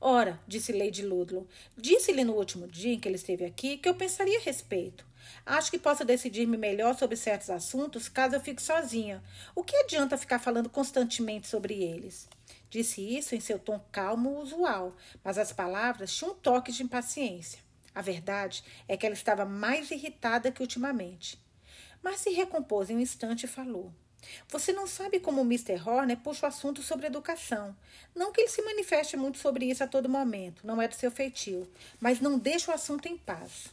Ora, 0.00 0.40
disse 0.46 0.72
Lady 0.72 1.04
Ludlow, 1.04 1.46
disse-lhe 1.76 2.22
no 2.22 2.34
último 2.34 2.68
dia 2.68 2.94
em 2.94 3.00
que 3.00 3.08
ele 3.08 3.16
esteve 3.16 3.44
aqui 3.44 3.78
que 3.78 3.88
eu 3.88 3.94
pensaria 3.94 4.38
a 4.38 4.42
respeito. 4.42 5.04
Acho 5.44 5.70
que 5.70 5.78
posso 5.78 6.04
decidir-me 6.04 6.56
melhor 6.56 6.96
sobre 6.96 7.16
certos 7.16 7.50
assuntos 7.50 8.08
caso 8.08 8.36
eu 8.36 8.40
fique 8.40 8.62
sozinha. 8.62 9.22
O 9.54 9.64
que 9.64 9.76
adianta 9.76 10.16
ficar 10.16 10.38
falando 10.38 10.70
constantemente 10.70 11.48
sobre 11.48 11.82
eles? 11.82 12.28
Disse 12.70 13.00
isso 13.00 13.34
em 13.34 13.40
seu 13.40 13.58
tom 13.58 13.80
calmo 13.90 14.38
usual, 14.40 14.94
mas 15.24 15.36
as 15.36 15.52
palavras 15.52 16.14
tinham 16.14 16.32
um 16.32 16.36
toque 16.36 16.70
de 16.70 16.82
impaciência. 16.82 17.60
A 17.94 18.00
verdade 18.00 18.62
é 18.86 18.96
que 18.96 19.04
ela 19.04 19.14
estava 19.14 19.44
mais 19.44 19.90
irritada 19.90 20.52
que 20.52 20.62
ultimamente. 20.62 21.38
Mas 22.00 22.20
se 22.20 22.30
recompôs 22.30 22.90
em 22.90 22.96
um 22.96 23.00
instante 23.00 23.44
e 23.44 23.48
falou. 23.48 23.92
Você 24.48 24.72
não 24.72 24.86
sabe 24.86 25.20
como 25.20 25.40
o 25.40 25.44
Mr. 25.44 25.80
Horner 25.86 26.18
puxa 26.18 26.46
o 26.46 26.48
assunto 26.48 26.82
sobre 26.82 27.06
educação. 27.06 27.74
Não 28.14 28.32
que 28.32 28.40
ele 28.40 28.48
se 28.48 28.62
manifeste 28.62 29.16
muito 29.16 29.38
sobre 29.38 29.66
isso 29.66 29.84
a 29.84 29.86
todo 29.86 30.08
momento, 30.08 30.66
não 30.66 30.80
é 30.80 30.88
do 30.88 30.94
seu 30.94 31.10
feitio, 31.10 31.68
mas 32.00 32.20
não 32.20 32.38
deixa 32.38 32.70
o 32.70 32.74
assunto 32.74 33.06
em 33.06 33.16
paz. 33.16 33.66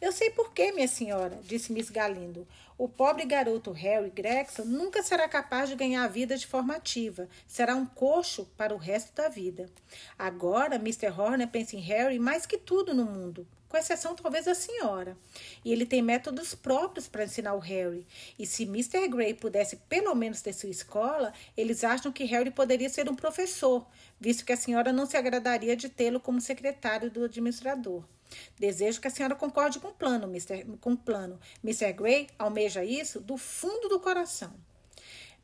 Eu 0.00 0.12
sei 0.12 0.30
por 0.30 0.52
quê, 0.52 0.70
minha 0.70 0.86
senhora, 0.86 1.40
disse 1.42 1.72
Miss 1.72 1.90
Galindo. 1.90 2.46
O 2.76 2.88
pobre 2.88 3.24
garoto 3.24 3.72
Harry 3.72 4.10
Gregson 4.10 4.64
nunca 4.64 5.02
será 5.02 5.28
capaz 5.28 5.68
de 5.68 5.74
ganhar 5.74 6.04
a 6.04 6.08
vida 6.08 6.36
de 6.36 6.46
forma 6.46 6.76
ativa. 6.76 7.28
Será 7.48 7.74
um 7.74 7.84
coxo 7.84 8.48
para 8.56 8.72
o 8.72 8.78
resto 8.78 9.12
da 9.12 9.28
vida. 9.28 9.68
Agora, 10.16 10.76
Mr. 10.76 11.08
Horner 11.08 11.48
pensa 11.48 11.74
em 11.74 11.80
Harry 11.80 12.20
mais 12.20 12.46
que 12.46 12.56
tudo 12.56 12.94
no 12.94 13.04
mundo 13.04 13.44
com 13.68 13.76
exceção 13.76 14.14
talvez 14.14 14.46
da 14.46 14.54
senhora. 14.54 15.16
E 15.64 15.72
ele 15.72 15.84
tem 15.84 16.02
métodos 16.02 16.54
próprios 16.54 17.08
para 17.08 17.24
ensinar 17.24 17.54
o 17.54 17.58
Harry. 17.58 18.06
E 18.38 18.46
se 18.46 18.64
Mr. 18.64 19.08
Gray 19.08 19.34
pudesse 19.34 19.76
pelo 19.88 20.14
menos 20.14 20.40
ter 20.40 20.52
sua 20.52 20.70
escola, 20.70 21.32
eles 21.56 21.84
acham 21.84 22.10
que 22.10 22.24
Harry 22.24 22.50
poderia 22.50 22.88
ser 22.88 23.08
um 23.10 23.14
professor, 23.14 23.86
visto 24.18 24.44
que 24.44 24.52
a 24.52 24.56
senhora 24.56 24.92
não 24.92 25.06
se 25.06 25.16
agradaria 25.16 25.76
de 25.76 25.88
tê-lo 25.88 26.20
como 26.20 26.40
secretário 26.40 27.10
do 27.10 27.24
administrador. 27.24 28.04
Desejo 28.58 29.00
que 29.00 29.08
a 29.08 29.10
senhora 29.10 29.34
concorde 29.34 29.80
com 29.80 29.88
o 29.88 29.94
plano, 29.94 30.26
Mr. 30.26 30.64
Com 30.80 30.92
o 30.92 30.96
plano. 30.96 31.40
Mr. 31.64 31.92
Gray 31.92 32.28
almeja 32.38 32.84
isso 32.84 33.20
do 33.20 33.36
fundo 33.36 33.88
do 33.88 34.00
coração. 34.00 34.52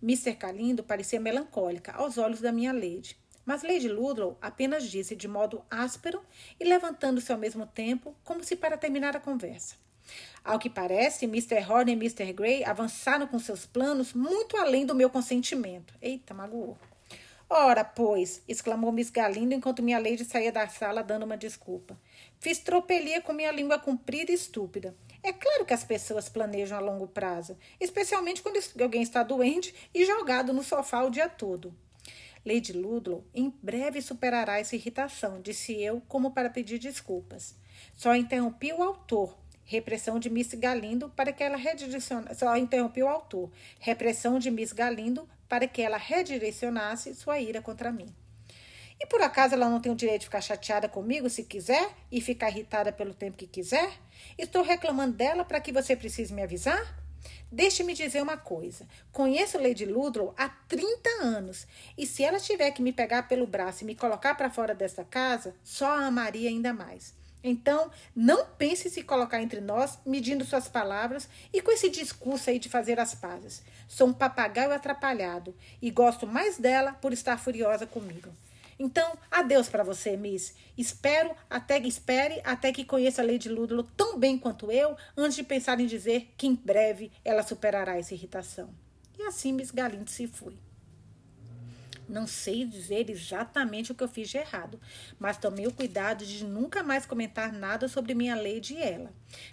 Mr. 0.03 0.35
Calindo 0.35 0.85
parecia 0.85 1.19
melancólica 1.19 1.93
aos 1.93 2.19
olhos 2.19 2.41
da 2.41 2.53
minha 2.53 2.73
lady. 2.73 3.17
Mas 3.45 3.63
Lady 3.63 3.89
Ludlow 3.89 4.39
apenas 4.41 4.85
disse 4.85 5.15
de 5.15 5.29
modo 5.29 5.63
áspero 5.71 6.23
e 6.59 6.65
levantando-se 6.65 7.31
ao 7.31 7.39
mesmo 7.39 7.67
tempo, 7.67 8.15
como 8.25 8.43
se 8.43 8.57
para 8.57 8.77
terminar 8.79 9.17
a 9.17 9.21
conversa. 9.21 9.77
Ao 10.43 10.59
que 10.59 10.69
parece, 10.69 11.25
Mr. 11.25 11.65
Horner 11.71 11.95
e 11.95 11.99
Mr. 11.99 12.33
Gray 12.33 12.65
avançaram 12.65 13.27
com 13.27 13.39
seus 13.39 13.65
planos 13.65 14.13
muito 14.13 14.57
além 14.57 14.85
do 14.85 14.95
meu 14.95 15.09
consentimento. 15.09 15.95
Eita, 16.01 16.35
magoou. 16.35 16.77
Ora, 17.49 17.85
pois, 17.85 18.43
exclamou 18.49 18.91
Miss 18.91 19.11
Galindo 19.11 19.55
enquanto 19.55 19.83
minha 19.83 19.99
lady 19.99 20.25
saía 20.25 20.51
da 20.51 20.67
sala 20.67 21.03
dando 21.03 21.25
uma 21.25 21.37
desculpa. 21.37 21.99
Fiz 22.41 22.59
tropelia 22.59 23.21
com 23.21 23.33
minha 23.33 23.53
língua 23.53 23.79
comprida 23.79 24.33
e 24.33 24.35
estúpida. 24.35 24.95
É 25.23 25.33
claro 25.33 25.65
que 25.65 25.73
as 25.73 25.85
pessoas 25.85 26.29
planejam 26.29 26.77
a 26.77 26.81
longo 26.81 27.07
prazo, 27.07 27.57
especialmente 27.81 28.43
quando 28.43 28.59
alguém 28.81 29.03
está 29.03 29.23
doente 29.23 29.75
e 29.95 30.05
jogado 30.05 30.53
no 30.53 30.63
sofá 30.63 31.03
o 31.03 31.11
dia 31.11 31.29
todo. 31.29 31.75
Lady 32.45 32.73
Ludlow 32.73 33.25
em 33.35 33.53
breve 33.63 34.03
superará 34.03 34.59
essa 34.59 34.77
irritação, 34.77 35.41
disse 35.41 35.73
eu, 35.81 36.03
como 36.07 36.33
para 36.33 36.51
pedir 36.51 36.79
desculpas. 36.79 37.55
Só 37.95 38.15
interrompi 38.15 38.73
o 38.73 38.83
autor, 38.83 39.37
repressão 39.65 40.19
de 40.19 40.29
Miss 40.29 40.53
Galindo 40.55 41.09
para 41.11 41.33
que 41.33 41.43
ela 41.43 41.57
redirecionasse. 41.57 42.39
Só 42.39 42.57
interrompi 42.57 43.03
o 43.03 43.09
autor, 43.09 43.51
repressão 43.81 44.39
de 44.39 44.51
Miss 44.51 44.73
Galindo 44.73 45.29
para 45.49 45.67
que 45.67 45.81
ela 45.81 45.97
redirecionasse 45.97 47.15
sua 47.15 47.41
ira 47.41 47.63
contra 47.63 47.91
mim. 47.91 48.15
E 49.01 49.07
por 49.07 49.21
acaso 49.23 49.55
ela 49.55 49.69
não 49.69 49.81
tem 49.81 49.91
o 49.91 49.97
direito 49.97 50.21
de 50.21 50.27
ficar 50.27 50.41
chateada 50.41 50.89
comigo 50.89 51.29
se 51.29 51.45
quiser 51.45 51.91
e 52.13 52.21
ficar 52.21 52.51
irritada 52.51 52.93
pelo 52.93 53.13
tempo 53.13 53.37
que 53.37 53.47
quiser? 53.47 53.91
Estou 54.39 54.63
reclamando 54.63 55.17
dela 55.17 55.45
para 55.45 55.61
que 55.61 55.73
você 55.73 55.97
precise 55.97 56.33
me 56.33 56.43
avisar? 56.43 57.04
Deixe-me 57.51 57.95
dizer 57.95 58.23
uma 58.23 58.37
coisa. 58.37 58.87
Conheço 59.13 59.59
Lady 59.59 59.85
Ludlow 59.85 60.35
há 60.37 60.49
30 60.49 61.09
anos 61.23 61.67
e 61.97 62.07
se 62.07 62.25
ela 62.25 62.41
tiver 62.41 62.71
que 62.73 62.83
me 62.83 62.93
pegar 62.93 63.29
pelo 63.29 63.47
braço 63.47 63.85
e 63.85 63.87
me 63.87 63.95
colocar 63.95 64.35
para 64.35 64.51
fora 64.51 64.75
desta 64.75 65.05
casa, 65.05 65.55
só 65.63 65.87
a 65.87 66.07
amaria 66.07 66.49
ainda 66.49 66.73
mais. 66.73 67.15
Então, 67.47 67.91
não 68.17 68.47
pense 68.47 68.89
em 68.89 68.91
se 68.91 69.03
colocar 69.03 69.43
entre 69.43 69.61
nós, 69.61 69.99
medindo 70.07 70.47
suas 70.47 70.67
palavras 70.67 71.29
e 71.53 71.61
com 71.61 71.71
esse 71.71 71.91
discurso 71.91 72.49
aí 72.49 72.59
de 72.59 72.71
fazer 72.71 72.99
as 72.99 73.15
pazes. 73.15 73.63
Sou 73.87 74.09
um 74.09 74.15
papagaio 74.15 74.73
atrapalhado 74.73 75.55
e 75.83 75.91
gosto 75.91 76.27
mais 76.27 76.57
dela 76.57 76.95
por 76.95 77.13
estar 77.13 77.39
furiosa 77.39 77.87
comigo. 77.87 78.31
Então, 78.79 79.17
adeus 79.31 79.69
para 79.69 79.85
você, 79.85 80.17
Miss. 80.17 80.55
Espero 80.77 81.35
até 81.49 81.81
que 81.81 81.89
espere 81.89 82.41
até 82.45 82.73
que 82.73 82.85
conheça 82.85 83.23
a 83.23 83.25
Lady 83.25 83.49
Ludlow 83.49 83.87
tão 83.97 84.19
bem 84.19 84.39
quanto 84.39 84.71
eu, 84.71 84.97
antes 85.17 85.37
de 85.37 85.43
pensar 85.43 85.81
em 85.81 85.87
dizer 85.87 86.33
que 86.37 86.47
em 86.47 86.55
breve 86.55 87.13
ela 87.25 87.43
superará 87.43 87.97
essa 87.97 88.15
irritação. 88.15 88.75
E 89.19 89.23
assim 89.23 89.53
Miss 89.53 89.71
Galindo 89.71 90.11
se 90.11 90.27
foi. 90.27 90.57
Não 92.09 92.27
sei 92.27 92.67
dizer 92.67 93.09
exatamente 93.09 93.91
o 93.91 93.95
que 93.95 94.05
eu 94.05 94.09
fiz 94.09 94.29
de 94.29 94.37
errado, 94.37 94.79
mas 95.19 95.39
tomei 95.39 95.67
o 95.67 95.73
cuidado 95.73 96.25
de 96.25 96.45
nunca 96.45 96.83
mais 96.83 97.07
comentar 97.07 97.51
nada 97.51 97.89
sobre 97.89 98.15
minha 98.15 98.37
Lady 98.37 98.75
e 98.75 98.83
ela. 98.83 99.11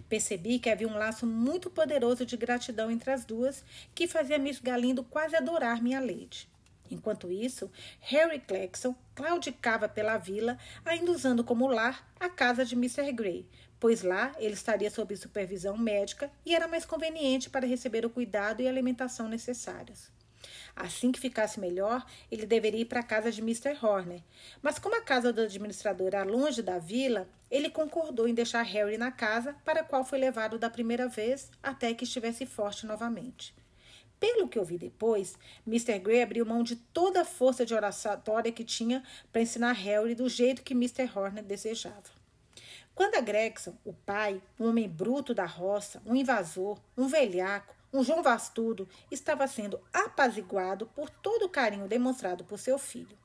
Percebi 0.09 0.59
que 0.59 0.69
havia 0.69 0.87
um 0.87 0.97
laço 0.97 1.25
muito 1.25 1.69
poderoso 1.69 2.25
de 2.25 2.35
gratidão 2.35 2.91
entre 2.91 3.11
as 3.11 3.23
duas 3.23 3.63
que 3.95 4.07
fazia 4.07 4.37
Miss 4.37 4.59
Galindo 4.59 5.03
quase 5.03 5.35
adorar 5.35 5.81
minha 5.81 6.01
Lady. 6.01 6.50
Enquanto 6.91 7.31
isso, 7.31 7.71
Harry 7.99 8.39
Clarkson 8.39 8.95
claudicava 9.15 9.87
pela 9.87 10.17
vila, 10.17 10.57
ainda 10.85 11.11
usando 11.11 11.43
como 11.43 11.67
lar 11.67 12.11
a 12.19 12.29
casa 12.29 12.65
de 12.65 12.75
Mr. 12.75 13.11
Gray, 13.11 13.47
pois 13.79 14.03
lá 14.03 14.31
ele 14.37 14.53
estaria 14.53 14.89
sob 14.91 15.15
supervisão 15.15 15.77
médica 15.77 16.31
e 16.45 16.53
era 16.53 16.67
mais 16.67 16.85
conveniente 16.85 17.49
para 17.49 17.65
receber 17.65 18.05
o 18.05 18.09
cuidado 18.09 18.61
e 18.61 18.67
alimentação 18.67 19.27
necessários. 19.27 20.11
Assim 20.75 21.11
que 21.11 21.19
ficasse 21.19 21.59
melhor, 21.59 22.05
ele 22.31 22.45
deveria 22.45 22.81
ir 22.81 22.85
para 22.85 23.01
a 23.01 23.03
casa 23.03 23.31
de 23.31 23.41
Mr. 23.41 23.77
Horner. 23.81 24.21
Mas 24.61 24.79
como 24.79 24.95
a 24.95 25.01
casa 25.01 25.31
do 25.31 25.41
administrador 25.41 26.07
era 26.07 26.23
longe 26.23 26.61
da 26.61 26.79
vila, 26.79 27.27
ele 27.49 27.69
concordou 27.69 28.27
em 28.27 28.33
deixar 28.33 28.61
Harry 28.63 28.97
na 28.97 29.11
casa 29.11 29.55
para 29.65 29.81
a 29.81 29.83
qual 29.83 30.03
foi 30.03 30.19
levado 30.19 30.57
da 30.57 30.69
primeira 30.69 31.07
vez 31.07 31.51
até 31.61 31.93
que 31.93 32.05
estivesse 32.05 32.45
forte 32.45 32.85
novamente. 32.85 33.53
Pelo 34.21 34.47
que 34.47 34.59
eu 34.59 34.63
vi 34.63 34.77
depois, 34.77 35.35
Mr. 35.65 35.97
Gray 35.97 36.21
abriu 36.21 36.45
mão 36.45 36.61
de 36.61 36.75
toda 36.75 37.21
a 37.21 37.25
força 37.25 37.65
de 37.65 37.73
oratória 37.73 38.51
que 38.51 38.63
tinha 38.63 39.03
para 39.31 39.41
ensinar 39.41 39.71
Harry 39.71 40.13
do 40.13 40.29
jeito 40.29 40.61
que 40.61 40.75
Mr. 40.75 41.09
Horner 41.17 41.43
desejava. 41.43 42.03
Quando 42.93 43.15
a 43.15 43.19
Gregson, 43.19 43.75
o 43.83 43.93
pai, 43.93 44.39
um 44.59 44.69
homem 44.69 44.87
bruto 44.87 45.33
da 45.33 45.47
roça, 45.47 46.03
um 46.05 46.15
invasor, 46.15 46.79
um 46.95 47.07
velhaco, 47.07 47.73
um 47.91 48.03
João 48.03 48.21
Vastudo, 48.21 48.87
estava 49.09 49.47
sendo 49.47 49.81
apaziguado 49.91 50.85
por 50.85 51.09
todo 51.09 51.45
o 51.45 51.49
carinho 51.49 51.87
demonstrado 51.87 52.43
por 52.43 52.59
seu 52.59 52.77
filho. 52.77 53.17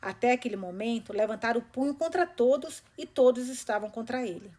Até 0.00 0.32
aquele 0.32 0.56
momento, 0.56 1.12
levantara 1.12 1.58
o 1.58 1.62
punho 1.62 1.94
contra 1.94 2.26
todos 2.26 2.82
e 2.96 3.04
todos 3.04 3.50
estavam 3.50 3.90
contra 3.90 4.26
ele. 4.26 4.50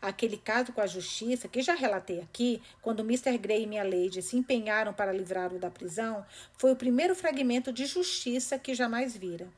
Aquele 0.00 0.36
caso 0.36 0.72
com 0.72 0.80
a 0.80 0.86
justiça, 0.86 1.48
que 1.48 1.62
já 1.62 1.74
relatei 1.74 2.20
aqui, 2.20 2.62
quando 2.80 3.00
Mr. 3.00 3.36
Gray 3.38 3.62
e 3.62 3.66
minha 3.66 3.84
Lady 3.84 4.22
se 4.22 4.36
empenharam 4.36 4.92
para 4.92 5.12
livrá-lo 5.12 5.58
da 5.58 5.70
prisão, 5.70 6.24
foi 6.56 6.72
o 6.72 6.76
primeiro 6.76 7.14
fragmento 7.14 7.72
de 7.72 7.86
justiça 7.86 8.58
que 8.58 8.74
jamais 8.74 9.16
vira. 9.16 9.48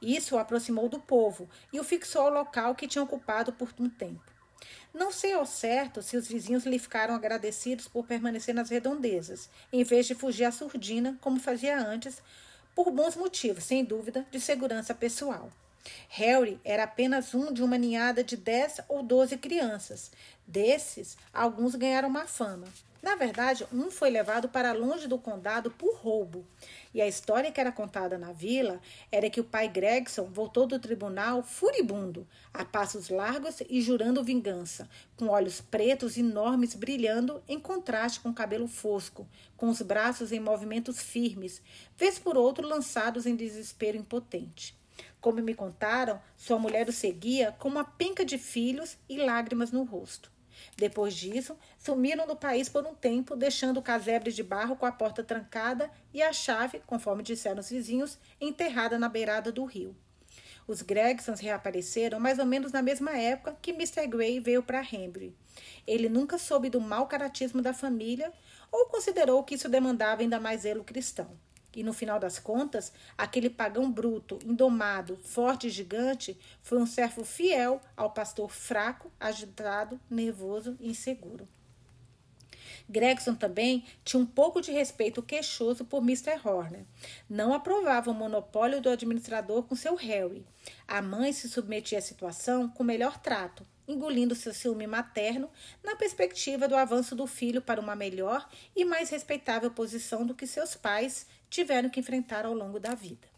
Isso 0.00 0.36
o 0.36 0.38
aproximou 0.38 0.88
do 0.88 1.00
povo 1.00 1.48
e 1.72 1.80
o 1.80 1.84
fixou 1.84 2.22
ao 2.22 2.30
local 2.30 2.74
que 2.74 2.88
tinha 2.88 3.02
ocupado 3.02 3.52
por 3.52 3.68
um 3.78 3.88
tempo. 3.88 4.36
Não 4.94 5.12
sei 5.12 5.34
ao 5.34 5.44
certo 5.44 6.00
se 6.02 6.16
os 6.16 6.26
vizinhos 6.26 6.64
lhe 6.64 6.78
ficaram 6.78 7.14
agradecidos 7.14 7.86
por 7.86 8.06
permanecer 8.06 8.54
nas 8.54 8.70
redondezas, 8.70 9.50
em 9.70 9.84
vez 9.84 10.06
de 10.06 10.14
fugir 10.14 10.44
à 10.44 10.52
surdina, 10.52 11.18
como 11.20 11.38
fazia 11.38 11.78
antes, 11.78 12.22
por 12.74 12.90
bons 12.90 13.16
motivos, 13.16 13.64
sem 13.64 13.84
dúvida, 13.84 14.26
de 14.30 14.40
segurança 14.40 14.94
pessoal. 14.94 15.50
Harry 16.08 16.60
era 16.64 16.84
apenas 16.84 17.34
um 17.34 17.52
de 17.52 17.62
uma 17.62 17.78
ninhada 17.78 18.22
de 18.22 18.36
dez 18.36 18.80
ou 18.88 19.02
doze 19.02 19.36
crianças. 19.36 20.10
Desses, 20.46 21.16
alguns 21.32 21.74
ganharam 21.74 22.08
má 22.08 22.26
fama. 22.26 22.66
Na 23.06 23.14
verdade, 23.14 23.64
um 23.72 23.88
foi 23.88 24.10
levado 24.10 24.48
para 24.48 24.72
longe 24.72 25.06
do 25.06 25.16
condado 25.16 25.70
por 25.70 25.94
roubo. 25.94 26.44
E 26.92 27.00
a 27.00 27.06
história 27.06 27.52
que 27.52 27.60
era 27.60 27.70
contada 27.70 28.18
na 28.18 28.32
vila 28.32 28.80
era 29.12 29.30
que 29.30 29.40
o 29.40 29.44
pai 29.44 29.68
Gregson 29.68 30.24
voltou 30.24 30.66
do 30.66 30.76
tribunal 30.78 31.40
furibundo, 31.42 32.26
a 32.52 32.64
passos 32.64 33.08
largos 33.08 33.62
e 33.68 33.80
jurando 33.80 34.24
vingança, 34.24 34.88
com 35.16 35.28
olhos 35.28 35.60
pretos 35.60 36.16
enormes 36.16 36.74
brilhando 36.74 37.40
em 37.46 37.60
contraste 37.60 38.18
com 38.18 38.30
o 38.30 38.34
cabelo 38.34 38.66
fosco, 38.66 39.24
com 39.56 39.68
os 39.68 39.80
braços 39.82 40.32
em 40.32 40.40
movimentos 40.40 41.00
firmes, 41.00 41.62
vez 41.96 42.18
por 42.18 42.36
outro 42.36 42.66
lançados 42.66 43.24
em 43.24 43.36
desespero 43.36 43.96
impotente. 43.96 44.74
Como 45.26 45.42
me 45.42 45.54
contaram, 45.54 46.22
sua 46.36 46.56
mulher 46.56 46.88
o 46.88 46.92
seguia 46.92 47.50
com 47.58 47.68
uma 47.68 47.82
penca 47.82 48.24
de 48.24 48.38
filhos 48.38 48.96
e 49.08 49.18
lágrimas 49.18 49.72
no 49.72 49.82
rosto. 49.82 50.30
Depois 50.76 51.16
disso, 51.16 51.58
sumiram 51.76 52.28
do 52.28 52.36
país 52.36 52.68
por 52.68 52.86
um 52.86 52.94
tempo, 52.94 53.34
deixando 53.34 53.78
o 53.78 53.82
casebre 53.82 54.30
de 54.30 54.44
barro 54.44 54.76
com 54.76 54.86
a 54.86 54.92
porta 54.92 55.24
trancada 55.24 55.90
e 56.14 56.22
a 56.22 56.32
chave, 56.32 56.80
conforme 56.86 57.24
disseram 57.24 57.58
os 57.58 57.68
vizinhos, 57.68 58.20
enterrada 58.40 59.00
na 59.00 59.08
beirada 59.08 59.50
do 59.50 59.64
rio. 59.64 59.96
Os 60.64 60.80
Gregsons 60.80 61.40
reapareceram 61.40 62.20
mais 62.20 62.38
ou 62.38 62.46
menos 62.46 62.70
na 62.70 62.80
mesma 62.80 63.18
época 63.18 63.58
que 63.60 63.72
Mr. 63.72 64.06
Gray 64.06 64.38
veio 64.38 64.62
para 64.62 64.78
Henry. 64.80 65.34
Ele 65.84 66.08
nunca 66.08 66.38
soube 66.38 66.70
do 66.70 66.80
mau 66.80 67.08
caratismo 67.08 67.60
da 67.60 67.74
família 67.74 68.32
ou 68.70 68.86
considerou 68.86 69.42
que 69.42 69.56
isso 69.56 69.68
demandava 69.68 70.22
ainda 70.22 70.38
mais 70.38 70.60
zelo 70.60 70.84
cristão. 70.84 71.36
E 71.76 71.82
no 71.82 71.92
final 71.92 72.18
das 72.18 72.38
contas, 72.38 72.90
aquele 73.18 73.50
pagão 73.50 73.92
bruto, 73.92 74.38
indomado, 74.46 75.18
forte 75.18 75.66
e 75.66 75.70
gigante 75.70 76.38
foi 76.62 76.78
um 76.78 76.86
servo 76.86 77.22
fiel 77.22 77.82
ao 77.94 78.10
pastor 78.10 78.50
fraco, 78.50 79.12
agitado, 79.20 80.00
nervoso 80.08 80.74
e 80.80 80.88
inseguro. 80.88 81.46
Gregson 82.88 83.34
também 83.34 83.84
tinha 84.04 84.22
um 84.22 84.26
pouco 84.26 84.60
de 84.60 84.70
respeito 84.70 85.22
queixoso 85.22 85.84
por 85.84 86.02
Mr. 86.02 86.40
Horner. 86.42 86.84
Não 87.28 87.52
aprovava 87.52 88.10
o 88.10 88.14
monopólio 88.14 88.80
do 88.80 88.88
administrador 88.88 89.64
com 89.64 89.74
seu 89.74 89.96
Harry. 89.96 90.46
A 90.86 91.02
mãe 91.02 91.32
se 91.32 91.48
submetia 91.48 91.98
à 91.98 92.02
situação 92.02 92.68
com 92.68 92.84
melhor 92.84 93.18
trato, 93.18 93.66
engolindo 93.88 94.34
seu 94.34 94.54
ciúme 94.54 94.86
materno 94.86 95.50
na 95.82 95.96
perspectiva 95.96 96.68
do 96.68 96.76
avanço 96.76 97.14
do 97.14 97.26
filho 97.26 97.60
para 97.60 97.80
uma 97.80 97.96
melhor 97.96 98.48
e 98.74 98.84
mais 98.84 99.10
respeitável 99.10 99.70
posição 99.70 100.24
do 100.24 100.34
que 100.34 100.46
seus 100.46 100.74
pais 100.74 101.26
tiveram 101.48 101.88
que 101.88 102.00
enfrentar 102.00 102.44
ao 102.44 102.54
longo 102.54 102.78
da 102.78 102.94
vida. 102.94 103.28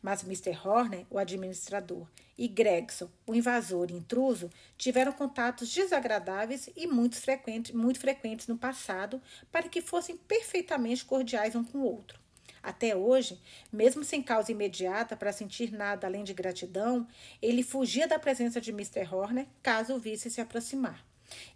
Mas 0.00 0.22
Mr. 0.22 0.56
Horner, 0.64 1.06
o 1.10 1.18
administrador, 1.18 2.06
e 2.38 2.46
Gregson, 2.46 3.08
o 3.26 3.34
invasor 3.34 3.90
e 3.90 3.94
intruso, 3.94 4.50
tiveram 4.76 5.12
contatos 5.12 5.72
desagradáveis 5.72 6.68
e 6.76 6.86
muito 6.86 7.16
frequentes, 7.16 7.72
muito 7.72 7.98
frequentes 7.98 8.46
no 8.46 8.58
passado 8.58 9.20
para 9.50 9.68
que 9.68 9.80
fossem 9.80 10.16
perfeitamente 10.16 11.04
cordiais 11.04 11.56
um 11.56 11.64
com 11.64 11.78
o 11.78 11.84
outro. 11.84 12.20
Até 12.62 12.96
hoje, 12.96 13.40
mesmo 13.72 14.02
sem 14.02 14.20
causa 14.20 14.50
imediata 14.50 15.16
para 15.16 15.32
sentir 15.32 15.70
nada 15.70 16.06
além 16.06 16.24
de 16.24 16.34
gratidão, 16.34 17.06
ele 17.40 17.62
fugia 17.62 18.08
da 18.08 18.18
presença 18.18 18.60
de 18.60 18.72
Mr. 18.72 19.06
Horner 19.14 19.46
caso 19.62 19.94
o 19.94 19.98
visse 20.00 20.30
se 20.30 20.40
aproximar. 20.40 21.06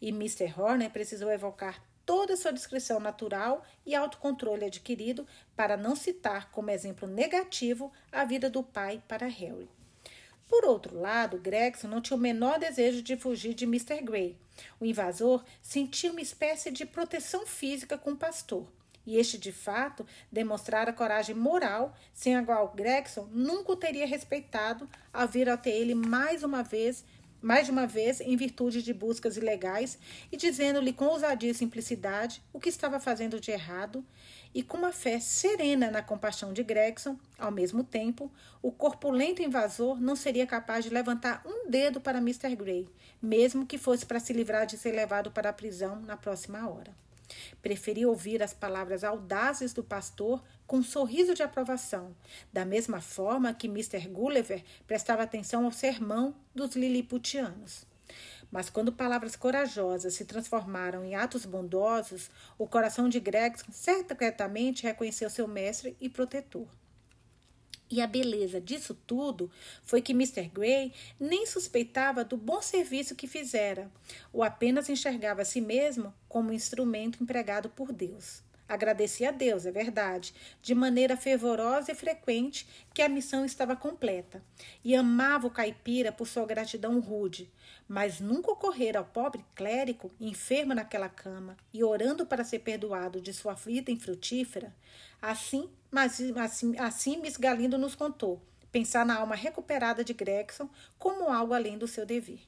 E 0.01 0.11
Mr. 0.11 0.53
Horner 0.57 0.91
precisou 0.91 1.31
evocar 1.31 1.83
toda 2.11 2.35
a 2.35 2.37
sua 2.37 2.53
discrição 2.53 2.99
natural 2.99 3.65
e 3.87 3.95
autocontrole 3.95 4.65
adquirido 4.65 5.25
para 5.55 5.77
não 5.77 5.95
citar 5.95 6.51
como 6.51 6.69
exemplo 6.69 7.07
negativo 7.07 7.93
a 8.11 8.25
vida 8.25 8.51
do 8.51 8.65
pai 8.65 9.01
para 9.07 9.29
Harry. 9.29 9.71
Por 10.49 10.65
outro 10.65 10.99
lado, 10.99 11.39
Gregson 11.39 11.87
não 11.87 12.01
tinha 12.01 12.17
o 12.17 12.21
menor 12.21 12.59
desejo 12.59 13.01
de 13.01 13.17
fugir 13.17 13.55
de 13.55 13.65
Mr. 13.65 14.03
Gray. 14.03 14.37
O 14.81 14.85
invasor 14.85 15.45
sentia 15.63 16.11
uma 16.11 16.21
espécie 16.21 16.73
de 16.73 16.85
proteção 16.85 17.47
física 17.47 17.97
com 17.97 18.11
o 18.11 18.17
pastor. 18.17 18.67
E 19.07 19.17
este, 19.17 19.39
de 19.39 19.53
fato, 19.53 20.05
demonstrara 20.33 20.93
coragem 20.93 21.37
moral, 21.37 21.95
sem 22.13 22.35
a 22.35 22.45
qual 22.45 22.73
Gregson 22.75 23.29
nunca 23.31 23.71
o 23.71 23.77
teria 23.77 24.05
respeitado 24.05 24.91
ao 25.13 25.29
vir 25.29 25.49
até 25.49 25.71
ele 25.71 25.95
mais 25.95 26.43
uma 26.43 26.65
vez 26.65 27.05
mais 27.41 27.67
de 27.67 27.73
uma 27.73 27.87
vez 27.87 28.21
em 28.21 28.37
virtude 28.37 28.83
de 28.83 28.93
buscas 28.93 29.37
ilegais 29.37 29.99
e 30.31 30.37
dizendo-lhe 30.37 30.93
com 30.93 31.07
ousadia 31.07 31.51
e 31.51 31.55
simplicidade 31.55 32.43
o 32.53 32.61
que 32.61 32.69
estava 32.69 33.01
fazendo 33.01 33.41
de 33.41 33.51
errado 33.51 34.05
e 34.55 34.63
com 34.63 34.77
uma 34.77 34.93
fé 34.93 35.21
serena 35.21 35.91
na 35.91 36.03
compaixão 36.03 36.53
de 36.53 36.63
Gregson, 36.63 37.17
ao 37.39 37.53
mesmo 37.53 37.85
tempo, 37.85 38.31
o 38.61 38.73
corpulento 38.73 39.43
invasor 39.43 40.01
não 40.01 40.17
seria 40.17 40.47
capaz 40.47 40.85
de 40.85 40.91
levantar 40.91 41.43
um 41.47 41.71
dedo 41.71 42.01
para 42.01 42.19
Mr. 42.19 42.57
Gray, 42.57 42.89
mesmo 43.23 43.67
que 43.67 43.79
fosse 43.79 44.05
para 44.05 44.21
se 44.21 44.33
livrar 44.33 44.67
de 44.67 44.77
ser 44.77 44.93
levado 44.93 45.31
para 45.31 45.51
a 45.51 45.53
prisão 45.53 46.01
na 46.01 46.17
próxima 46.17 46.69
hora. 46.69 46.93
Preferi 47.63 48.07
ouvir 48.07 48.43
as 48.43 48.53
palavras 48.53 49.05
audazes 49.05 49.73
do 49.73 49.83
pastor 49.83 50.43
com 50.67 50.79
um 50.79 50.83
sorriso 50.83 51.35
de 51.35 51.43
aprovação, 51.43 52.15
da 52.53 52.65
mesma 52.65 53.01
forma 53.01 53.55
que 53.55 53.67
Mr. 53.67 54.09
Gulliver 54.09 54.65
prestava 54.87 55.23
atenção 55.23 55.65
ao 55.65 55.73
sermão 55.73 56.35
dos 56.55 56.75
Lilliputianos. 56.77 57.87
Mas 58.51 58.69
quando 58.69 58.93
palavras 58.93 59.37
corajosas 59.37 60.15
se 60.15 60.25
transformaram 60.25 61.05
em 61.05 61.15
atos 61.15 61.45
bondosos, 61.45 62.31
o 62.59 62.67
coração 62.67 63.09
de 63.09 63.21
Gregson 63.21 63.71
secretamente 63.71 64.83
reconheceu 64.83 65.31
seu 65.31 65.47
mestre 65.47 65.97
e 66.01 66.09
protetor. 66.09 66.67
E 67.91 68.01
a 68.01 68.07
beleza 68.07 68.61
disso 68.61 68.95
tudo 68.95 69.51
foi 69.83 70.01
que 70.01 70.13
Mr. 70.13 70.49
Gray 70.49 70.93
nem 71.19 71.45
suspeitava 71.45 72.23
do 72.23 72.37
bom 72.37 72.63
serviço 72.63 73.17
que 73.17 73.27
fizera, 73.27 73.91
ou 74.33 74.45
apenas 74.45 74.89
enxergava 74.89 75.43
a 75.43 75.45
si 75.45 75.61
mesmo 75.61 76.15
como 76.29 76.53
instrumento 76.53 77.21
empregado 77.21 77.69
por 77.69 77.93
Deus. 77.93 78.43
Agradecia 78.69 79.31
a 79.31 79.33
Deus, 79.33 79.67
é 79.67 79.73
verdade, 79.73 80.33
de 80.63 80.77
maneira 80.77 81.17
fervorosa 81.17 81.91
e 81.91 81.95
frequente 81.97 82.65
que 82.95 83.03
a 83.03 83.09
missão 83.09 83.45
estava 83.45 83.75
completa, 83.75 84.41
e 84.85 84.95
amava 84.95 85.49
o 85.49 85.51
caipira 85.51 86.13
por 86.13 86.29
sua 86.29 86.47
gratidão 86.47 87.01
rude, 87.01 87.51
mas 87.89 88.21
nunca 88.21 88.53
ocorrera 88.53 89.01
ao 89.01 89.05
pobre 89.05 89.45
clérigo, 89.57 90.13
enfermo 90.21 90.73
naquela 90.73 91.09
cama 91.09 91.57
e 91.75 91.83
orando 91.83 92.25
para 92.25 92.45
ser 92.45 92.61
perdoado 92.61 93.21
de 93.21 93.33
sua 93.33 93.55
vida 93.55 93.91
infrutífera, 93.91 94.73
assim, 95.21 95.69
mas, 95.91 96.21
assim, 96.37 96.79
assim 96.79 97.21
Miss 97.21 97.37
Galindo 97.37 97.77
nos 97.77 97.95
contou, 97.95 98.41
pensar 98.71 99.05
na 99.05 99.17
alma 99.17 99.35
recuperada 99.35 100.05
de 100.05 100.15
Gregson 100.15 100.69
como 100.99 101.29
algo 101.29 101.55
além 101.55 101.77
do 101.77 101.89
seu 101.89 102.07
dever. 102.07 102.41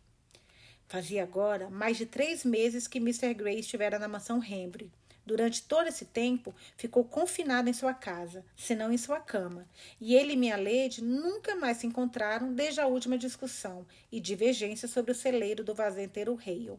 Fazia 0.87 1.23
agora 1.23 1.71
mais 1.71 1.97
de 1.97 2.05
três 2.05 2.45
meses 2.45 2.87
que 2.87 2.99
Mr. 2.99 3.33
Gray 3.35 3.61
estivera 3.61 3.99
na 3.99 4.07
mansão 4.07 4.43
Hembry, 4.45 4.93
Durante 5.25 5.63
todo 5.63 5.87
esse 5.87 6.05
tempo, 6.05 6.53
ficou 6.77 7.05
confinado 7.05 7.71
em 7.71 7.73
sua 7.73 7.95
casa, 7.95 8.45
se 8.57 8.75
não 8.75 8.93
em 8.93 8.99
sua 8.99 9.21
cama, 9.21 9.69
e 10.01 10.17
ele 10.17 10.33
e 10.33 10.37
minha 10.37 10.57
Lady 10.57 11.03
nunca 11.03 11.55
mais 11.55 11.77
se 11.77 11.87
encontraram 11.87 12.53
desde 12.53 12.81
a 12.81 12.89
última 12.89 13.17
discussão 13.17 13.87
e 14.11 14.19
divergência 14.19 14.89
sobre 14.89 15.13
o 15.13 15.15
celeiro 15.15 15.63
do 15.63 15.75
vazenteiro 15.75 16.37
Hale. 16.45 16.79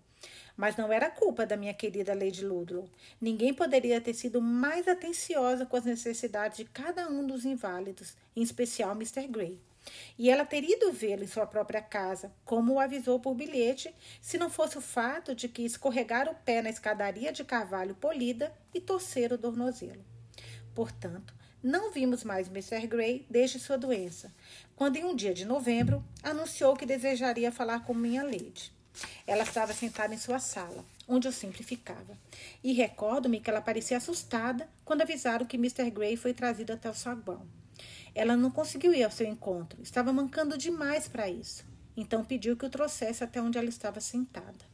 Mas 0.57 0.75
não 0.75 0.91
era 0.91 1.09
culpa 1.09 1.45
da 1.45 1.55
minha 1.55 1.73
querida 1.73 2.13
Lady 2.13 2.45
Ludlow. 2.45 2.89
Ninguém 3.19 3.53
poderia 3.53 4.01
ter 4.01 4.13
sido 4.13 4.41
mais 4.41 4.87
atenciosa 4.87 5.65
com 5.65 5.77
as 5.77 5.85
necessidades 5.85 6.57
de 6.57 6.65
cada 6.65 7.07
um 7.09 7.25
dos 7.25 7.45
inválidos, 7.45 8.15
em 8.35 8.41
especial 8.41 8.91
Mr. 8.91 9.25
Gray. 9.27 9.57
E 10.17 10.29
ela 10.29 10.45
teria 10.45 10.75
ido 10.75 10.91
vê-lo 10.91 11.23
em 11.23 11.27
sua 11.27 11.45
própria 11.45 11.81
casa, 11.81 12.31
como 12.45 12.73
o 12.73 12.79
avisou 12.79 13.19
por 13.19 13.33
bilhete, 13.33 13.93
se 14.21 14.37
não 14.37 14.49
fosse 14.49 14.77
o 14.77 14.81
fato 14.81 15.35
de 15.35 15.47
que 15.47 15.63
escorregara 15.63 16.31
o 16.31 16.35
pé 16.35 16.61
na 16.61 16.69
escadaria 16.69 17.31
de 17.31 17.43
carvalho 17.43 17.95
polida 17.95 18.53
e 18.73 18.79
torcer 18.79 19.33
o 19.33 19.37
tornozelo. 19.37 20.03
Portanto, 20.73 21.33
não 21.61 21.91
vimos 21.91 22.23
mais 22.23 22.47
Mr. 22.47 22.85
Gray 22.87 23.25
desde 23.29 23.59
sua 23.59 23.77
doença, 23.77 24.33
quando 24.75 24.97
em 24.97 25.05
um 25.05 25.15
dia 25.15 25.33
de 25.33 25.45
novembro 25.45 26.03
anunciou 26.21 26.75
que 26.75 26.85
desejaria 26.85 27.51
falar 27.51 27.85
com 27.85 27.93
minha 27.93 28.23
lady. 28.23 28.71
Ela 29.25 29.43
estava 29.43 29.73
sentada 29.73 30.13
em 30.13 30.17
sua 30.17 30.39
sala, 30.39 30.83
onde 31.07 31.27
eu 31.27 31.31
sempre 31.31 31.63
ficava, 31.63 32.17
e 32.63 32.73
recordo-me 32.73 33.39
que 33.39 33.49
ela 33.49 33.61
parecia 33.61 33.97
assustada 33.97 34.69
quando 34.85 35.01
avisaram 35.01 35.45
que 35.45 35.57
Mr. 35.57 35.89
Gray 35.89 36.15
foi 36.15 36.33
trazido 36.33 36.73
até 36.73 36.89
o 36.89 36.93
saguão. 36.93 37.62
Ela 38.15 38.35
não 38.37 38.51
conseguiu 38.51 38.93
ir 38.93 39.03
ao 39.03 39.11
seu 39.11 39.27
encontro, 39.27 39.81
estava 39.81 40.13
mancando 40.13 40.57
demais 40.57 41.07
para 41.07 41.29
isso. 41.29 41.65
Então 41.95 42.23
pediu 42.23 42.55
que 42.55 42.65
o 42.65 42.69
trouxesse 42.69 43.23
até 43.23 43.41
onde 43.41 43.57
ela 43.57 43.69
estava 43.69 43.99
sentada. 43.99 44.73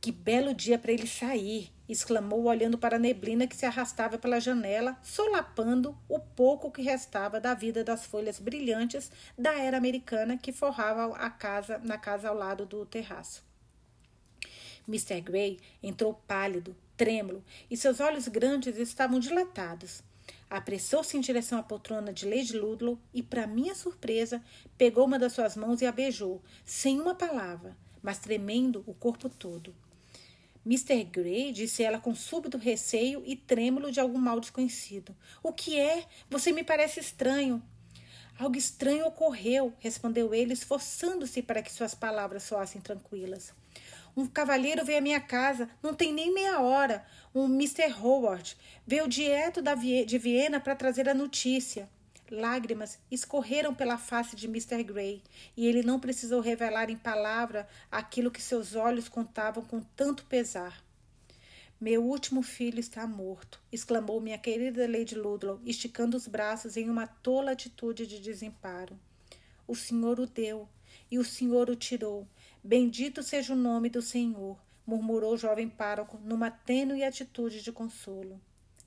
Que 0.00 0.12
belo 0.12 0.52
dia 0.52 0.78
para 0.78 0.92
ele 0.92 1.06
sair! 1.06 1.72
exclamou, 1.88 2.44
olhando 2.44 2.76
para 2.76 2.96
a 2.96 2.98
neblina 2.98 3.46
que 3.46 3.56
se 3.56 3.66
arrastava 3.66 4.18
pela 4.18 4.40
janela, 4.40 4.98
solapando 5.02 5.96
o 6.08 6.18
pouco 6.18 6.70
que 6.70 6.82
restava 6.82 7.40
da 7.40 7.54
vida 7.54 7.82
das 7.82 8.04
folhas 8.04 8.38
brilhantes 8.38 9.10
da 9.36 9.54
era 9.58 9.76
americana 9.76 10.36
que 10.36 10.52
forrava 10.52 11.16
a 11.16 11.30
casa 11.30 11.78
na 11.78 11.98
casa 11.98 12.28
ao 12.28 12.34
lado 12.34 12.66
do 12.66 12.84
terraço. 12.84 13.42
Mr. 14.86 15.20
Gray 15.22 15.58
entrou 15.82 16.14
pálido, 16.26 16.76
trêmulo, 16.96 17.42
e 17.70 17.76
seus 17.76 18.00
olhos 18.00 18.28
grandes 18.28 18.76
estavam 18.76 19.18
dilatados. 19.18 20.02
Apressou-se 20.54 21.16
em 21.16 21.20
direção 21.20 21.58
à 21.58 21.64
poltrona 21.64 22.12
de 22.12 22.28
Lady 22.28 22.56
Ludlow 22.56 22.96
e, 23.12 23.24
para 23.24 23.44
minha 23.44 23.74
surpresa, 23.74 24.40
pegou 24.78 25.04
uma 25.04 25.18
das 25.18 25.32
suas 25.32 25.56
mãos 25.56 25.82
e 25.82 25.84
a 25.84 25.90
beijou, 25.90 26.40
sem 26.64 27.00
uma 27.00 27.12
palavra, 27.12 27.76
mas 28.00 28.20
tremendo 28.20 28.84
o 28.86 28.94
corpo 28.94 29.28
todo. 29.28 29.74
Mr. 30.64 31.02
Gray, 31.02 31.50
disse 31.50 31.82
ela 31.82 31.98
com 31.98 32.14
súbito 32.14 32.56
receio 32.56 33.20
e 33.26 33.34
trêmulo 33.34 33.90
de 33.90 33.98
algum 33.98 34.16
mal 34.16 34.38
desconhecido. 34.38 35.12
O 35.42 35.52
que 35.52 35.76
é? 35.76 36.06
Você 36.30 36.52
me 36.52 36.62
parece 36.62 37.00
estranho. 37.00 37.60
Algo 38.38 38.56
estranho 38.56 39.06
ocorreu, 39.06 39.74
respondeu 39.80 40.32
ele, 40.32 40.52
esforçando-se 40.52 41.42
para 41.42 41.62
que 41.62 41.72
suas 41.72 41.96
palavras 41.96 42.44
soassem 42.44 42.80
tranquilas. 42.80 43.52
Um 44.16 44.26
cavalheiro 44.26 44.84
veio 44.84 44.98
à 44.98 45.00
minha 45.00 45.20
casa, 45.20 45.68
não 45.82 45.92
tem 45.92 46.12
nem 46.12 46.32
meia 46.32 46.60
hora. 46.60 47.04
Um 47.34 47.46
Mr. 47.46 47.92
Howard 48.00 48.56
veio 48.86 49.08
direto 49.08 49.60
de 50.06 50.18
Viena 50.18 50.60
para 50.60 50.76
trazer 50.76 51.08
a 51.08 51.14
notícia. 51.14 51.88
Lágrimas 52.30 52.98
escorreram 53.10 53.74
pela 53.74 53.98
face 53.98 54.34
de 54.34 54.46
Mr. 54.46 54.82
Gray 54.82 55.22
e 55.56 55.66
ele 55.66 55.82
não 55.82 56.00
precisou 56.00 56.40
revelar 56.40 56.88
em 56.88 56.96
palavra 56.96 57.68
aquilo 57.90 58.30
que 58.30 58.40
seus 58.40 58.74
olhos 58.74 59.08
contavam 59.08 59.64
com 59.64 59.80
tanto 59.80 60.24
pesar. 60.24 60.82
Meu 61.80 62.02
último 62.02 62.42
filho 62.42 62.80
está 62.80 63.06
morto, 63.06 63.60
exclamou 63.70 64.20
minha 64.20 64.38
querida 64.38 64.88
Lady 64.88 65.14
Ludlow, 65.16 65.60
esticando 65.66 66.16
os 66.16 66.26
braços 66.26 66.76
em 66.76 66.88
uma 66.88 67.06
tola 67.06 67.50
atitude 67.50 68.06
de 68.06 68.20
desamparo. 68.20 68.98
O 69.66 69.74
Senhor 69.74 70.18
o 70.18 70.26
deu 70.26 70.68
e 71.10 71.18
o 71.18 71.24
Senhor 71.24 71.68
o 71.68 71.76
tirou. 71.76 72.26
Bendito 72.66 73.22
seja 73.22 73.52
o 73.52 73.56
nome 73.56 73.90
do 73.90 74.00
Senhor, 74.00 74.58
murmurou 74.86 75.34
o 75.34 75.36
jovem 75.36 75.68
pároco 75.68 76.16
numa 76.24 76.50
tênue 76.50 77.04
atitude 77.04 77.62
de 77.62 77.70
consolo. 77.70 78.40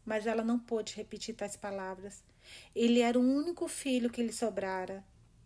Mas 0.03 0.25
ela 0.25 0.43
não 0.43 0.57
pôde 0.57 0.95
repetir 0.95 1.35
tais 1.35 1.55
palavras. 1.55 2.23
Ele 2.73 3.01
era 3.01 3.19
o 3.19 3.21
único 3.21 3.67
filho 3.67 4.09
que 4.09 4.23
lhe 4.23 4.33
sobrara 4.33 5.05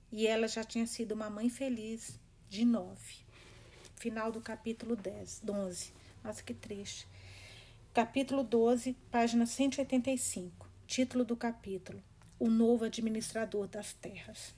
e 0.09 0.25
ela 0.25 0.47
já 0.47 0.63
tinha 0.63 0.87
sido 0.87 1.11
uma 1.11 1.29
mãe 1.29 1.49
feliz 1.49 2.17
de 2.47 2.63
nove. 2.63 3.15
Final 3.97 4.31
do 4.31 4.39
capítulo 4.39 4.95
10, 4.95 5.41
11. 5.49 5.91
Nossa, 6.23 6.41
que 6.41 6.53
triste. 6.53 7.09
Capítulo 7.93 8.43
12, 8.43 8.93
página 9.11 9.45
185. 9.45 10.69
Título 10.87 11.25
do 11.25 11.35
capítulo: 11.35 12.01
O 12.39 12.49
novo 12.49 12.85
administrador 12.85 13.67
das 13.67 13.91
terras. 13.91 14.55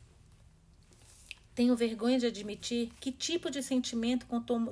Tenho 1.55 1.75
vergonha 1.75 2.17
de 2.17 2.25
admitir 2.25 2.91
que 2.99 3.11
tipo 3.11 3.51
de 3.51 3.61
sentimento 3.61 4.25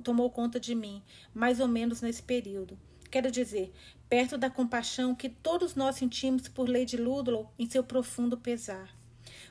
tomou 0.04 0.32
conta 0.32 0.60
de 0.60 0.74
mim, 0.74 1.04
mais 1.34 1.60
ou 1.60 1.68
menos 1.68 2.02
nesse 2.02 2.24
período. 2.24 2.78
Quero 3.12 3.30
dizer, 3.30 3.72
perto 4.10 4.38
da 4.38 4.50
compaixão 4.50 5.14
que 5.14 5.30
todos 5.30 5.76
nós 5.76 5.98
sentimos 5.98 6.48
por 6.48 6.68
Lady 6.68 6.98
Ludlow 6.98 7.52
em 7.60 7.70
seu 7.70 7.84
profundo 7.84 8.38
pesar. 8.38 8.90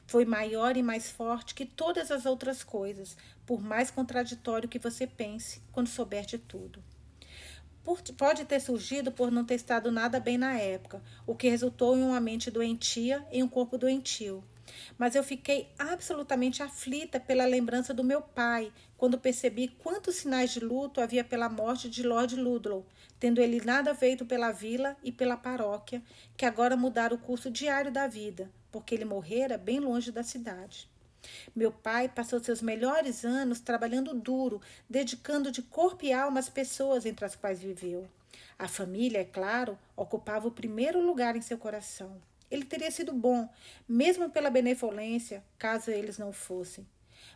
Foi 0.06 0.24
maior 0.24 0.76
e 0.76 0.82
mais 0.82 1.08
forte 1.08 1.54
que 1.54 1.64
todas 1.64 2.10
as 2.10 2.26
outras 2.26 2.64
coisas, 2.64 3.16
por 3.46 3.62
mais 3.62 3.90
contraditório 3.90 4.68
que 4.68 4.78
você 4.78 5.06
pense 5.06 5.62
quando 5.70 5.88
souber 5.88 6.26
de 6.26 6.36
tudo. 6.36 6.82
Por, 7.84 8.02
pode 8.16 8.44
ter 8.44 8.60
surgido 8.60 9.12
por 9.12 9.30
não 9.30 9.44
ter 9.44 9.54
estado 9.54 9.92
nada 9.92 10.18
bem 10.18 10.36
na 10.36 10.58
época, 10.58 11.02
o 11.26 11.34
que 11.34 11.48
resultou 11.48 11.96
em 11.96 12.02
uma 12.02 12.20
mente 12.20 12.50
doentia 12.50 13.24
e 13.30 13.42
um 13.42 13.48
corpo 13.48 13.78
doentio. 13.78 14.42
Mas 14.98 15.14
eu 15.14 15.22
fiquei 15.22 15.68
absolutamente 15.78 16.62
aflita 16.62 17.18
pela 17.18 17.46
lembrança 17.46 17.94
do 17.94 18.04
meu 18.04 18.20
pai, 18.20 18.72
quando 18.96 19.18
percebi 19.18 19.68
quantos 19.68 20.16
sinais 20.16 20.50
de 20.50 20.60
luto 20.60 21.00
havia 21.00 21.24
pela 21.24 21.48
morte 21.48 21.88
de 21.88 22.02
Lord 22.02 22.36
Ludlow, 22.36 22.86
tendo 23.18 23.40
ele 23.40 23.60
nada 23.64 23.94
feito 23.94 24.26
pela 24.26 24.52
vila 24.52 24.96
e 25.02 25.10
pela 25.10 25.36
paróquia, 25.36 26.02
que 26.36 26.44
agora 26.44 26.76
mudaram 26.76 27.16
o 27.16 27.20
curso 27.20 27.50
diário 27.50 27.90
da 27.90 28.06
vida, 28.06 28.50
porque 28.70 28.94
ele 28.94 29.04
morrera 29.04 29.56
bem 29.56 29.80
longe 29.80 30.12
da 30.12 30.22
cidade. 30.22 30.88
Meu 31.54 31.70
pai 31.70 32.08
passou 32.08 32.40
seus 32.40 32.62
melhores 32.62 33.24
anos 33.24 33.60
trabalhando 33.60 34.14
duro, 34.14 34.60
dedicando 34.88 35.50
de 35.50 35.62
corpo 35.62 36.04
e 36.04 36.12
alma 36.12 36.40
as 36.40 36.48
pessoas 36.48 37.04
entre 37.04 37.24
as 37.24 37.36
quais 37.36 37.60
viveu. 37.60 38.08
A 38.58 38.68
família, 38.68 39.20
é 39.20 39.24
claro, 39.24 39.78
ocupava 39.96 40.48
o 40.48 40.52
primeiro 40.52 41.00
lugar 41.00 41.36
em 41.36 41.40
seu 41.40 41.58
coração. 41.58 42.20
Ele 42.50 42.64
teria 42.64 42.90
sido 42.90 43.12
bom, 43.12 43.48
mesmo 43.88 44.28
pela 44.30 44.50
benevolência, 44.50 45.44
caso 45.56 45.90
eles 45.90 46.18
não 46.18 46.32
fossem. 46.32 46.86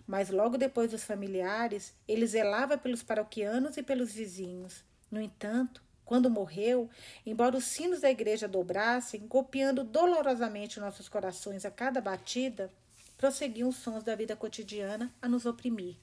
Mas 0.06 0.28
logo 0.28 0.58
depois 0.58 0.90
dos 0.90 1.04
familiares, 1.04 1.94
ele 2.06 2.26
zelava 2.26 2.76
pelos 2.76 3.02
paroquianos 3.02 3.76
e 3.76 3.82
pelos 3.82 4.12
vizinhos. 4.12 4.82
No 5.10 5.20
entanto, 5.20 5.82
quando 6.04 6.28
morreu, 6.28 6.90
embora 7.24 7.56
os 7.56 7.64
sinos 7.64 8.00
da 8.00 8.10
igreja 8.10 8.46
dobrassem, 8.46 9.26
golpeando 9.26 9.82
dolorosamente 9.82 10.80
nossos 10.80 11.08
corações 11.08 11.64
a 11.64 11.70
cada 11.70 12.00
batida, 12.00 12.70
prosseguiam 13.16 13.68
os 13.68 13.76
sons 13.76 14.02
da 14.02 14.14
vida 14.14 14.36
cotidiana 14.36 15.12
a 15.22 15.28
nos 15.28 15.46
oprimir. 15.46 15.96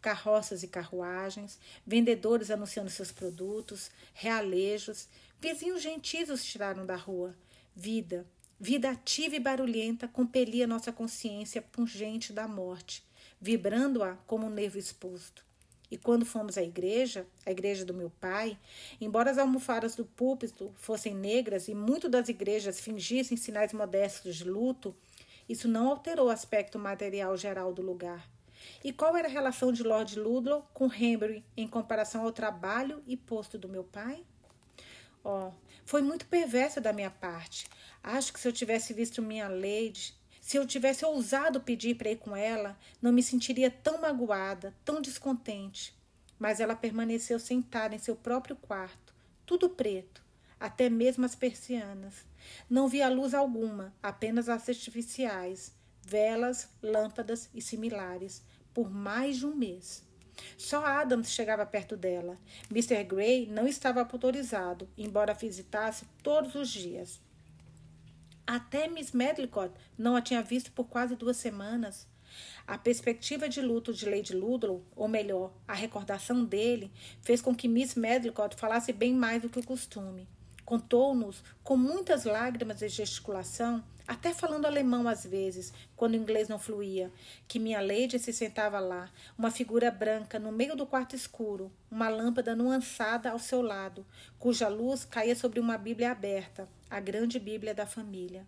Carroças 0.00 0.62
e 0.62 0.68
carruagens, 0.68 1.58
vendedores 1.86 2.50
anunciando 2.50 2.90
seus 2.90 3.10
produtos, 3.10 3.90
realejos, 4.12 5.08
vizinhos 5.40 5.82
gentis 5.82 6.28
os 6.28 6.44
tiraram 6.44 6.84
da 6.84 6.96
rua. 6.96 7.34
Vida, 7.74 8.26
Vida 8.60 8.90
ativa 8.90 9.36
e 9.36 9.40
barulhenta 9.40 10.08
compelia 10.08 10.66
nossa 10.66 10.92
consciência 10.92 11.62
pungente 11.62 12.32
da 12.32 12.48
morte, 12.48 13.04
vibrando-a 13.40 14.16
como 14.26 14.46
um 14.46 14.50
nervo 14.50 14.76
exposto. 14.76 15.44
E 15.88 15.96
quando 15.96 16.26
fomos 16.26 16.58
à 16.58 16.62
igreja, 16.62 17.24
a 17.46 17.52
igreja 17.52 17.84
do 17.84 17.94
meu 17.94 18.10
pai, 18.20 18.58
embora 19.00 19.30
as 19.30 19.38
almofadas 19.38 19.94
do 19.94 20.04
púlpito 20.04 20.72
fossem 20.76 21.14
negras 21.14 21.68
e 21.68 21.74
muito 21.74 22.08
das 22.08 22.28
igrejas 22.28 22.80
fingissem 22.80 23.36
sinais 23.36 23.72
modestos 23.72 24.34
de 24.34 24.44
luto, 24.44 24.92
isso 25.48 25.68
não 25.68 25.88
alterou 25.88 26.26
o 26.26 26.30
aspecto 26.30 26.80
material 26.80 27.36
geral 27.36 27.72
do 27.72 27.80
lugar. 27.80 28.28
E 28.82 28.92
qual 28.92 29.16
era 29.16 29.28
a 29.28 29.30
relação 29.30 29.72
de 29.72 29.84
Lord 29.84 30.18
Ludlow 30.18 30.66
com 30.74 30.92
Henry 30.92 31.44
em 31.56 31.68
comparação 31.68 32.24
ao 32.24 32.32
trabalho 32.32 33.04
e 33.06 33.16
posto 33.16 33.56
do 33.56 33.68
meu 33.68 33.84
pai? 33.84 34.24
Oh, 35.24 35.52
foi 35.88 36.02
muito 36.02 36.26
perversa 36.26 36.82
da 36.82 36.92
minha 36.92 37.10
parte. 37.10 37.66
Acho 38.02 38.30
que 38.30 38.38
se 38.38 38.46
eu 38.46 38.52
tivesse 38.52 38.92
visto 38.92 39.22
minha 39.22 39.48
Lady, 39.48 40.14
se 40.38 40.58
eu 40.58 40.66
tivesse 40.66 41.02
ousado 41.02 41.62
pedir 41.62 41.96
para 41.96 42.10
ir 42.10 42.16
com 42.16 42.36
ela, 42.36 42.78
não 43.00 43.10
me 43.10 43.22
sentiria 43.22 43.70
tão 43.70 43.98
magoada, 43.98 44.74
tão 44.84 45.00
descontente. 45.00 45.96
Mas 46.38 46.60
ela 46.60 46.76
permaneceu 46.76 47.38
sentada 47.38 47.94
em 47.94 47.98
seu 47.98 48.14
próprio 48.14 48.54
quarto, 48.54 49.14
tudo 49.46 49.70
preto, 49.70 50.22
até 50.60 50.90
mesmo 50.90 51.24
as 51.24 51.34
persianas. 51.34 52.16
Não 52.68 52.86
via 52.86 53.08
luz 53.08 53.32
alguma, 53.32 53.94
apenas 54.02 54.50
as 54.50 54.68
artificiais, 54.68 55.72
velas, 56.02 56.68
lâmpadas 56.82 57.48
e 57.54 57.62
similares, 57.62 58.42
por 58.74 58.90
mais 58.90 59.38
de 59.38 59.46
um 59.46 59.56
mês. 59.56 60.06
Só 60.56 60.84
Adams 60.84 61.30
chegava 61.30 61.64
perto 61.66 61.96
dela. 61.96 62.38
Mr. 62.70 63.02
Gray 63.04 63.46
não 63.46 63.66
estava 63.66 64.00
autorizado, 64.00 64.88
embora 64.96 65.34
visitasse 65.34 66.04
todos 66.22 66.54
os 66.54 66.68
dias. 66.68 67.20
Até 68.46 68.88
Miss 68.88 69.12
Medlicott 69.12 69.74
não 69.96 70.16
a 70.16 70.22
tinha 70.22 70.42
visto 70.42 70.72
por 70.72 70.88
quase 70.88 71.16
duas 71.16 71.36
semanas. 71.36 72.08
A 72.66 72.78
perspectiva 72.78 73.48
de 73.48 73.60
luto 73.60 73.92
de 73.92 74.08
Lady 74.08 74.34
Ludlow, 74.34 74.84
ou 74.94 75.08
melhor, 75.08 75.52
a 75.66 75.74
recordação 75.74 76.44
dele, 76.44 76.90
fez 77.22 77.40
com 77.42 77.54
que 77.54 77.68
Miss 77.68 77.94
Medlicott 77.94 78.56
falasse 78.56 78.92
bem 78.92 79.12
mais 79.14 79.42
do 79.42 79.48
que 79.48 79.58
o 79.58 79.64
costume. 79.64 80.28
Contou-nos, 80.68 81.42
com 81.64 81.78
muitas 81.78 82.24
lágrimas 82.24 82.82
e 82.82 82.88
gesticulação, 82.90 83.82
até 84.06 84.34
falando 84.34 84.66
alemão 84.66 85.08
às 85.08 85.24
vezes, 85.24 85.72
quando 85.96 86.12
o 86.12 86.16
inglês 86.18 86.46
não 86.46 86.58
fluía, 86.58 87.10
que 87.48 87.58
minha 87.58 87.80
lady 87.80 88.18
se 88.18 88.34
sentava 88.34 88.78
lá, 88.78 89.10
uma 89.38 89.50
figura 89.50 89.90
branca 89.90 90.38
no 90.38 90.52
meio 90.52 90.76
do 90.76 90.86
quarto 90.86 91.16
escuro, 91.16 91.72
uma 91.90 92.10
lâmpada 92.10 92.54
nuançada 92.54 93.30
ao 93.30 93.38
seu 93.38 93.62
lado, 93.62 94.04
cuja 94.38 94.68
luz 94.68 95.06
caía 95.06 95.34
sobre 95.34 95.58
uma 95.58 95.78
Bíblia 95.78 96.12
aberta, 96.12 96.68
a 96.90 97.00
grande 97.00 97.40
Bíblia 97.40 97.74
da 97.74 97.86
família. 97.86 98.46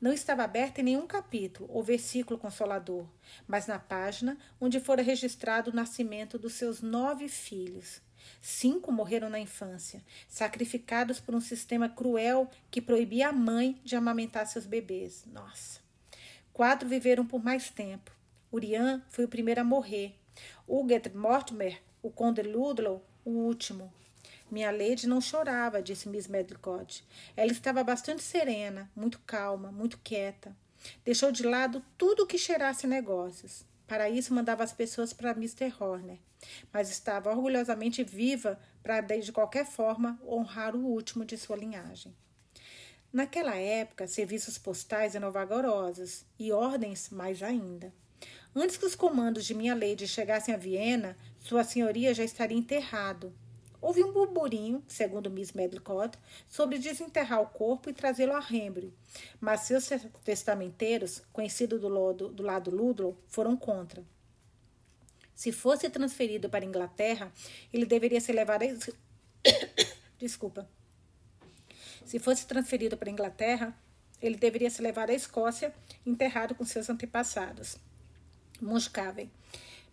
Não 0.00 0.12
estava 0.12 0.44
aberta 0.44 0.80
em 0.80 0.84
nenhum 0.84 1.06
capítulo 1.06 1.68
ou 1.72 1.82
versículo 1.82 2.38
consolador, 2.38 3.04
mas 3.48 3.66
na 3.66 3.78
página 3.80 4.38
onde 4.60 4.78
fora 4.78 5.02
registrado 5.02 5.70
o 5.70 5.74
nascimento 5.74 6.38
dos 6.38 6.52
seus 6.52 6.80
nove 6.80 7.28
filhos. 7.28 8.00
Cinco 8.40 8.92
morreram 8.92 9.28
na 9.28 9.40
infância, 9.40 10.04
sacrificados 10.28 11.18
por 11.18 11.34
um 11.34 11.40
sistema 11.40 11.88
cruel 11.88 12.48
que 12.70 12.80
proibia 12.80 13.28
a 13.28 13.32
mãe 13.32 13.80
de 13.84 13.96
amamentar 13.96 14.46
seus 14.46 14.66
bebês. 14.66 15.24
Nossa. 15.26 15.80
Quatro 16.52 16.88
viveram 16.88 17.26
por 17.26 17.42
mais 17.42 17.70
tempo. 17.70 18.12
Urian 18.52 19.02
foi 19.08 19.24
o 19.24 19.28
primeiro 19.28 19.60
a 19.60 19.64
morrer. 19.64 20.14
Uget 20.66 21.08
Mortimer, 21.10 21.82
o 22.02 22.10
conde 22.10 22.42
Ludlow, 22.42 23.04
o 23.24 23.30
último. 23.30 23.92
Minha 24.50 24.70
Lady 24.70 25.06
não 25.06 25.20
chorava, 25.20 25.82
disse 25.82 26.08
Miss 26.08 26.26
Medlicott. 26.26 27.04
Ela 27.36 27.52
estava 27.52 27.84
bastante 27.84 28.22
serena, 28.22 28.90
muito 28.96 29.18
calma, 29.20 29.70
muito 29.70 29.98
quieta. 29.98 30.56
Deixou 31.04 31.30
de 31.30 31.42
lado 31.42 31.84
tudo 31.96 32.26
que 32.26 32.38
cheirasse 32.38 32.86
negócios. 32.86 33.64
Para 33.86 34.08
isso, 34.08 34.34
mandava 34.34 34.62
as 34.62 34.72
pessoas 34.72 35.12
para 35.12 35.30
Mr. 35.30 35.72
Horner, 35.80 36.18
mas 36.72 36.90
estava 36.90 37.30
orgulhosamente 37.30 38.04
viva 38.04 38.58
para, 38.82 39.00
de 39.00 39.32
qualquer 39.32 39.66
forma, 39.66 40.20
honrar 40.26 40.76
o 40.76 40.84
último 40.84 41.24
de 41.24 41.38
sua 41.38 41.56
linhagem. 41.56 42.14
Naquela 43.10 43.56
época, 43.56 44.06
serviços 44.06 44.58
postais 44.58 45.14
eram 45.14 45.32
vagarosos 45.32 46.26
e 46.38 46.52
ordens 46.52 47.08
mais 47.08 47.42
ainda. 47.42 47.92
Antes 48.54 48.76
que 48.76 48.84
os 48.84 48.94
comandos 48.94 49.46
de 49.46 49.54
minha 49.54 49.74
lady 49.74 50.06
chegassem 50.06 50.54
a 50.54 50.58
Viena, 50.58 51.16
sua 51.40 51.64
senhoria 51.64 52.12
já 52.12 52.22
estaria 52.22 52.58
enterrado. 52.58 53.32
Houve 53.80 54.02
um 54.02 54.12
burburinho, 54.12 54.82
segundo 54.88 55.30
Miss 55.30 55.52
Medlicott, 55.52 56.18
sobre 56.48 56.78
desenterrar 56.78 57.40
o 57.40 57.46
corpo 57.46 57.88
e 57.88 57.92
trazê-lo 57.92 58.34
a 58.34 58.40
Hembry, 58.40 58.92
mas 59.40 59.60
seus 59.60 59.88
testamenteiros, 60.24 61.22
conhecidos 61.32 61.80
do 61.80 61.88
lado, 61.88 62.28
do 62.28 62.42
lado 62.42 62.70
Ludlow, 62.70 63.16
foram 63.28 63.56
contra. 63.56 64.04
Se 65.34 65.52
fosse 65.52 65.88
transferido 65.88 66.50
para 66.50 66.64
a 66.64 66.68
Inglaterra, 66.68 67.32
ele 67.72 67.86
deveria 67.86 68.20
ser 68.20 68.32
levado 68.32 68.64
a... 68.64 68.66
Desculpa. 70.18 70.68
Se 72.04 72.18
fosse 72.18 72.46
transferido 72.46 72.96
para 72.96 73.08
a 73.08 73.12
Inglaterra, 73.12 73.78
ele 74.20 74.36
deveria 74.36 74.68
ser 74.70 74.82
levado 74.82 75.10
à 75.10 75.14
Escócia, 75.14 75.72
enterrado 76.04 76.54
com 76.54 76.64
seus 76.64 76.90
antepassados. 76.90 77.76
Muscaven. 78.60 79.30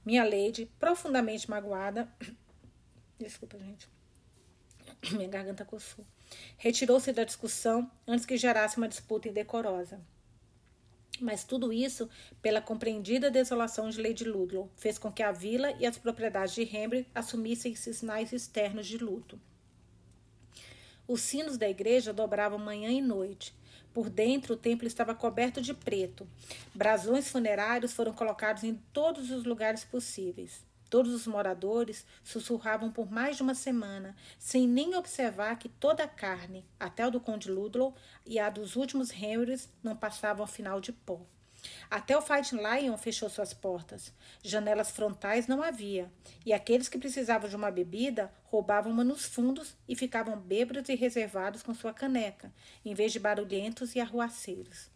Minha 0.03 0.23
lady, 0.23 0.65
profundamente 0.79 1.47
magoada. 1.47 2.11
Desculpa, 3.19 3.57
gente. 3.57 3.87
Minha 5.11 5.27
garganta 5.27 5.65
coçou. 5.65 6.05
Retirou-se 6.57 7.11
da 7.13 7.23
discussão 7.23 7.89
antes 8.07 8.25
que 8.25 8.37
gerasse 8.37 8.77
uma 8.77 8.87
disputa 8.87 9.29
indecorosa. 9.29 9.99
Mas 11.21 11.45
tudo 11.45 11.71
isso, 11.71 12.09
pela 12.41 12.61
compreendida 12.61 13.31
desolação 13.31 13.89
de 13.89 14.01
Lady 14.01 14.25
Ludlow, 14.25 14.69
fez 14.75 14.97
com 14.97 15.11
que 15.11 15.23
a 15.23 15.31
vila 15.31 15.71
e 15.79 15.85
as 15.85 15.97
propriedades 15.97 16.53
de 16.53 16.63
Henry 16.63 17.07
assumissem 17.15 17.73
sinais 17.75 18.33
externos 18.33 18.85
de 18.85 18.97
luto. 18.97 19.39
Os 21.07 21.21
sinos 21.21 21.57
da 21.57 21.69
igreja 21.69 22.11
dobravam 22.11 22.57
manhã 22.57 22.89
e 22.89 23.01
noite. 23.01 23.53
Por 23.93 24.09
dentro, 24.09 24.55
o 24.55 24.57
templo 24.57 24.87
estava 24.87 25.15
coberto 25.15 25.61
de 25.61 25.73
preto. 25.73 26.27
Brasões 26.73 27.29
funerários 27.29 27.93
foram 27.93 28.11
colocados 28.11 28.63
em 28.63 28.75
todos 28.91 29.31
os 29.31 29.45
lugares 29.45 29.85
possíveis. 29.85 30.65
Todos 30.95 31.13
os 31.13 31.27
moradores 31.27 32.05
sussurravam 32.23 32.89
por 32.89 33.11
mais 33.11 33.35
de 33.35 33.43
uma 33.43 33.53
semana, 33.53 34.15
sem 34.39 34.65
nem 34.65 34.95
observar 34.95 35.59
que 35.59 35.67
toda 35.67 36.05
a 36.05 36.07
carne, 36.07 36.63
até 36.79 37.05
o 37.05 37.11
do 37.11 37.19
Conde 37.19 37.51
Ludlow 37.51 37.93
e 38.25 38.39
a 38.39 38.49
dos 38.49 38.77
últimos 38.77 39.11
Henrys, 39.11 39.69
não 39.83 39.93
passavam 39.93 40.43
ao 40.43 40.47
final 40.47 40.79
de 40.79 40.93
pó. 40.93 41.19
Até 41.91 42.17
o 42.17 42.21
Fighting 42.21 42.59
Lion 42.59 42.95
fechou 42.95 43.29
suas 43.29 43.53
portas. 43.53 44.13
Janelas 44.41 44.89
frontais 44.89 45.47
não 45.47 45.61
havia, 45.61 46.09
e 46.45 46.53
aqueles 46.53 46.87
que 46.87 46.97
precisavam 46.97 47.49
de 47.49 47.57
uma 47.57 47.71
bebida 47.71 48.31
roubavam 48.45 48.89
uma 48.89 49.03
nos 49.03 49.25
fundos 49.25 49.75
e 49.89 49.97
ficavam 49.97 50.39
bêbados 50.39 50.87
e 50.87 50.95
reservados 50.95 51.61
com 51.61 51.73
sua 51.73 51.93
caneca, 51.93 52.53
em 52.85 52.93
vez 52.93 53.11
de 53.11 53.19
barulhentos 53.19 53.95
e 53.95 53.99
arruaceiros. 53.99 54.94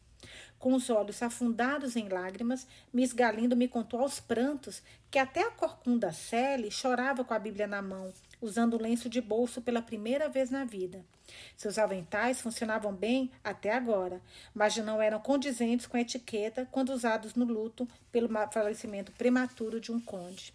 Com 0.59 0.73
os 0.73 0.89
olhos 0.89 1.23
afundados 1.23 1.95
em 1.95 2.09
lágrimas, 2.09 2.67
Miss 2.91 3.13
Galindo 3.13 3.55
me 3.55 3.67
contou 3.67 4.01
aos 4.01 4.19
prantos 4.19 4.83
que 5.09 5.17
até 5.17 5.43
a 5.43 5.51
corcunda 5.51 6.11
Sally 6.11 6.69
chorava 6.69 7.23
com 7.23 7.33
a 7.33 7.39
Bíblia 7.39 7.65
na 7.65 7.81
mão, 7.81 8.13
usando 8.41 8.73
o 8.73 8.81
lenço 8.81 9.07
de 9.07 9.21
bolso 9.21 9.61
pela 9.61 9.81
primeira 9.81 10.27
vez 10.27 10.49
na 10.49 10.65
vida. 10.65 11.05
Seus 11.55 11.77
aventais 11.77 12.41
funcionavam 12.41 12.93
bem 12.93 13.31
até 13.43 13.71
agora, 13.71 14.21
mas 14.53 14.75
não 14.77 15.01
eram 15.01 15.19
condizentes 15.19 15.87
com 15.87 15.95
a 15.95 16.01
etiqueta 16.01 16.67
quando 16.71 16.89
usados 16.89 17.35
no 17.35 17.45
luto 17.45 17.87
pelo 18.11 18.29
falecimento 18.51 19.11
prematuro 19.13 19.79
de 19.79 19.91
um 19.91 19.99
conde. 19.99 20.53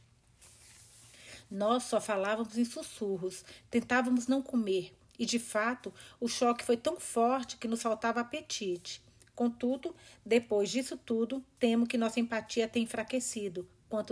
Nós 1.50 1.84
só 1.84 2.00
falávamos 2.00 2.58
em 2.58 2.64
sussurros, 2.64 3.44
tentávamos 3.70 4.26
não 4.26 4.42
comer, 4.42 4.94
e 5.18 5.24
de 5.24 5.38
fato 5.38 5.92
o 6.20 6.26
choque 6.26 6.64
foi 6.64 6.76
tão 6.76 6.98
forte 6.98 7.56
que 7.56 7.68
nos 7.68 7.82
faltava 7.82 8.20
apetite. 8.20 9.03
Contudo, 9.34 9.94
depois 10.24 10.70
disso 10.70 10.96
tudo, 10.96 11.44
temo 11.58 11.86
que 11.86 11.98
nossa 11.98 12.20
empatia 12.20 12.68
tenha 12.68 12.84
enfraquecido, 12.84 13.68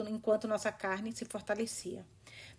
enquanto 0.09 0.49
nossa 0.49 0.71
carne 0.71 1.13
se 1.13 1.25
fortalecia 1.25 2.05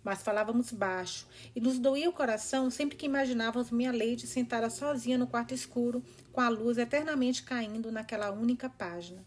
mas 0.04 0.22
falávamos 0.22 0.70
baixo, 0.70 1.26
e 1.56 1.60
nos 1.60 1.78
doía 1.78 2.08
o 2.10 2.12
coração 2.12 2.70
sempre 2.70 2.96
que 2.96 3.06
imaginávamos 3.06 3.70
minha 3.70 3.90
Lady 3.90 4.26
sentada 4.26 4.68
sozinha 4.68 5.16
no 5.16 5.26
quarto 5.26 5.54
escuro, 5.54 6.04
com 6.30 6.40
a 6.42 6.48
luz 6.50 6.76
eternamente 6.76 7.42
caindo 7.42 7.90
naquela 7.90 8.30
única 8.30 8.68
página. 8.68 9.24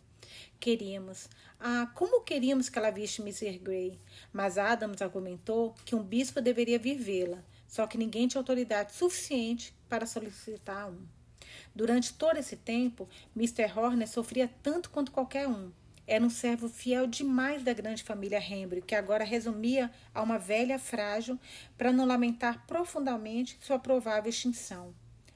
Queríamos, 0.59 1.29
ah, 1.59 1.91
como 1.95 2.21
queríamos 2.21 2.69
que 2.69 2.77
ela 2.77 2.91
visse 2.91 3.21
Mr. 3.21 3.57
Gray, 3.57 3.97
mas 4.31 4.57
Adams 4.57 5.01
argumentou 5.01 5.73
que 5.83 5.95
um 5.95 6.03
bispo 6.03 6.39
deveria 6.39 6.77
vir 6.77 6.95
vê-la, 6.95 7.43
só 7.67 7.87
que 7.87 7.97
ninguém 7.97 8.27
tinha 8.27 8.39
autoridade 8.39 8.93
suficiente 8.93 9.73
para 9.89 10.05
solicitar 10.05 10.89
um. 10.89 11.16
Durante 11.75 12.13
todo 12.13 12.37
esse 12.37 12.55
tempo, 12.55 13.07
Mr. 13.35 13.71
Horner 13.75 14.07
sofria 14.07 14.49
tanto 14.61 14.89
quanto 14.89 15.11
qualquer 15.11 15.47
um. 15.47 15.71
Era 16.07 16.23
um 16.23 16.29
servo 16.29 16.69
fiel 16.69 17.05
demais 17.05 17.63
da 17.63 17.73
grande 17.73 18.01
família 18.01 18.39
Hembry, 18.39 18.81
que 18.81 18.95
agora 18.95 19.25
resumia 19.25 19.91
a 20.13 20.21
uma 20.21 20.39
velha 20.39 20.79
frágil 20.79 21.37
para 21.77 21.91
não 21.91 22.05
lamentar 22.05 22.65
profundamente 22.65 23.57
sua 23.61 23.77
provável 23.77 24.29
extinção. 24.29 24.93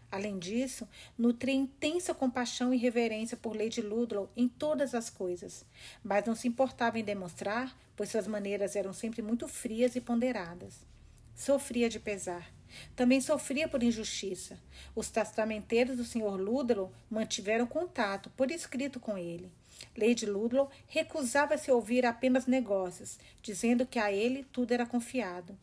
Além 0.09 0.39
disso, 0.39 0.88
nutria 1.18 1.53
intensa 1.53 2.14
compaixão 2.14 2.74
e 2.74 2.78
reverência 2.78 3.38
por 3.38 3.55
Lady 3.55 3.82
Ludlow 3.82 4.30
em 4.36 4.47
todas 4.47 4.93
as 4.93 5.09
coisas, 5.09 5.66
mas 6.03 6.26
não 6.26 6.36
se 6.36 6.49
importava 6.49 6.99
em 6.99 7.03
demonstrar, 7.03 7.78
pois 7.95 8.09
suas 8.09 8.28
maneiras 8.28 8.76
eram 8.76 8.91
sempre 8.91 9.22
muito 9.22 9.47
frias 9.47 9.95
e 9.95 10.01
ponderadas. 10.01 10.86
Sofria 11.34 11.89
de 11.89 11.99
pesar. 11.99 12.51
Também 12.95 13.22
sofria 13.22 13.67
por 13.67 13.84
injustiça. 13.84 14.59
Os 14.95 15.09
testamenteiros 15.09 15.97
do 15.97 16.03
Sr. 16.03 16.39
Ludlow 16.39 16.91
mantiveram 17.09 17.65
contato 17.65 18.30
por 18.32 18.51
escrito 18.51 18.99
com 18.99 19.17
ele. 19.17 19.51
Lady 19.97 20.26
Ludlow 20.26 20.69
recusava-se 20.88 21.69
a 21.69 21.74
ouvir 21.74 22.05
apenas 22.05 22.45
negócios, 22.45 23.19
dizendo 23.41 23.86
que 23.86 23.99
a 23.99 24.11
ele 24.11 24.45
tudo 24.51 24.74
era 24.74 24.86
confiado. 24.86 25.57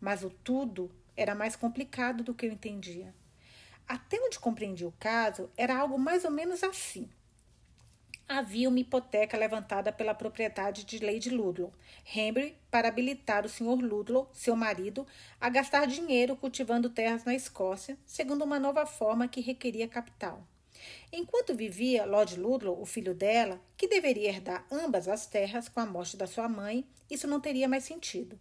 Mas 0.00 0.22
o 0.22 0.30
tudo 0.30 0.90
era 1.16 1.34
mais 1.34 1.56
complicado 1.56 2.24
do 2.24 2.34
que 2.34 2.46
eu 2.46 2.52
entendia. 2.52 3.14
Até 3.86 4.20
onde 4.20 4.38
compreendi 4.38 4.84
o 4.84 4.94
caso, 4.98 5.50
era 5.56 5.76
algo 5.76 5.98
mais 5.98 6.24
ou 6.24 6.30
menos 6.30 6.62
assim. 6.62 7.08
Havia 8.32 8.68
uma 8.68 8.78
hipoteca 8.78 9.36
levantada 9.36 9.90
pela 9.90 10.14
propriedade 10.14 10.84
de 10.84 11.04
Lady 11.04 11.30
Ludlow, 11.30 11.72
Henry, 12.14 12.56
para 12.70 12.86
habilitar 12.86 13.44
o 13.44 13.48
Sr. 13.48 13.82
Ludlow, 13.82 14.30
seu 14.32 14.54
marido, 14.54 15.04
a 15.40 15.48
gastar 15.48 15.84
dinheiro 15.88 16.36
cultivando 16.36 16.88
terras 16.88 17.24
na 17.24 17.34
Escócia, 17.34 17.98
segundo 18.06 18.44
uma 18.44 18.60
nova 18.60 18.86
forma 18.86 19.26
que 19.26 19.40
requeria 19.40 19.88
capital. 19.88 20.46
Enquanto 21.12 21.56
vivia 21.56 22.04
Lord 22.04 22.38
Ludlow, 22.38 22.80
o 22.80 22.86
filho 22.86 23.16
dela, 23.16 23.60
que 23.76 23.88
deveria 23.88 24.28
herdar 24.28 24.64
ambas 24.70 25.08
as 25.08 25.26
terras 25.26 25.68
com 25.68 25.80
a 25.80 25.86
morte 25.86 26.16
da 26.16 26.28
sua 26.28 26.48
mãe, 26.48 26.86
isso 27.10 27.26
não 27.26 27.40
teria 27.40 27.66
mais 27.66 27.82
sentido. 27.82 28.38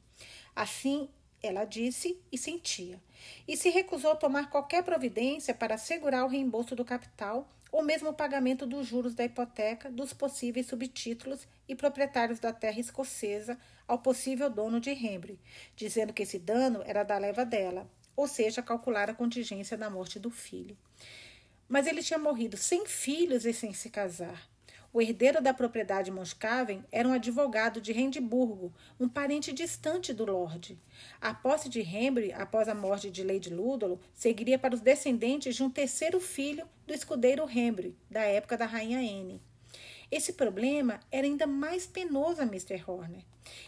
Assim, 0.55 1.09
ela 1.41 1.65
disse 1.65 2.21
e 2.31 2.37
sentia, 2.37 3.01
e 3.47 3.57
se 3.57 3.69
recusou 3.69 4.11
a 4.11 4.15
tomar 4.15 4.51
qualquer 4.51 4.83
providência 4.83 5.51
para 5.51 5.73
assegurar 5.73 6.25
o 6.25 6.29
reembolso 6.29 6.75
do 6.75 6.85
capital 6.85 7.49
ou 7.71 7.83
mesmo 7.83 8.09
o 8.09 8.13
pagamento 8.13 8.65
dos 8.65 8.87
juros 8.87 9.13
da 9.13 9.23
hipoteca 9.23 9.91
dos 9.91 10.13
possíveis 10.13 10.67
subtítulos 10.67 11.47
e 11.67 11.75
proprietários 11.75 12.39
da 12.39 12.51
terra 12.51 12.79
escocesa 12.79 13.57
ao 13.87 13.99
possível 13.99 14.49
dono 14.49 14.79
de 14.79 14.91
Hembry, 14.91 15.39
dizendo 15.75 16.13
que 16.13 16.23
esse 16.23 16.39
dano 16.39 16.81
era 16.85 17.03
da 17.03 17.17
leva 17.17 17.45
dela, 17.45 17.89
ou 18.15 18.27
seja, 18.27 18.61
calcular 18.61 19.09
a 19.09 19.15
contingência 19.15 19.77
da 19.77 19.89
morte 19.89 20.19
do 20.19 20.29
filho. 20.29 20.77
Mas 21.67 21.87
ele 21.87 22.03
tinha 22.03 22.19
morrido 22.19 22.57
sem 22.57 22.85
filhos 22.85 23.45
e 23.45 23.53
sem 23.53 23.73
se 23.73 23.89
casar. 23.89 24.49
O 24.91 24.99
herdeiro 25.01 25.39
da 25.39 25.53
propriedade 25.53 26.09
Moscaven 26.09 26.83
era 26.91 27.07
um 27.07 27.13
advogado 27.13 27.79
de 27.79 27.91
Rendimburgo, 27.91 28.73
um 28.99 29.07
parente 29.07 29.53
distante 29.53 30.11
do 30.11 30.25
Lorde. 30.25 30.79
A 31.21 31.31
posse 31.31 31.69
de 31.69 31.79
Henry, 31.79 32.33
após 32.33 32.67
a 32.67 32.73
morte 32.73 33.11
de 33.11 33.23
Lady 33.23 33.53
Ludlow, 33.53 33.99
seguiria 34.15 34.57
para 34.57 34.73
os 34.73 34.81
descendentes 34.81 35.55
de 35.55 35.63
um 35.63 35.69
terceiro 35.69 36.19
filho 36.19 36.67
do 36.87 36.93
escudeiro 36.93 37.47
Henry, 37.47 37.95
da 38.09 38.21
época 38.21 38.57
da 38.57 38.65
Rainha 38.65 38.97
Anne. 38.97 39.39
Esse 40.11 40.33
problema 40.33 40.99
era 41.11 41.27
ainda 41.27 41.45
mais 41.45 41.85
penoso 41.85 42.41
a 42.41 42.45
Mr. 42.45 42.83
Horner. 42.87 43.23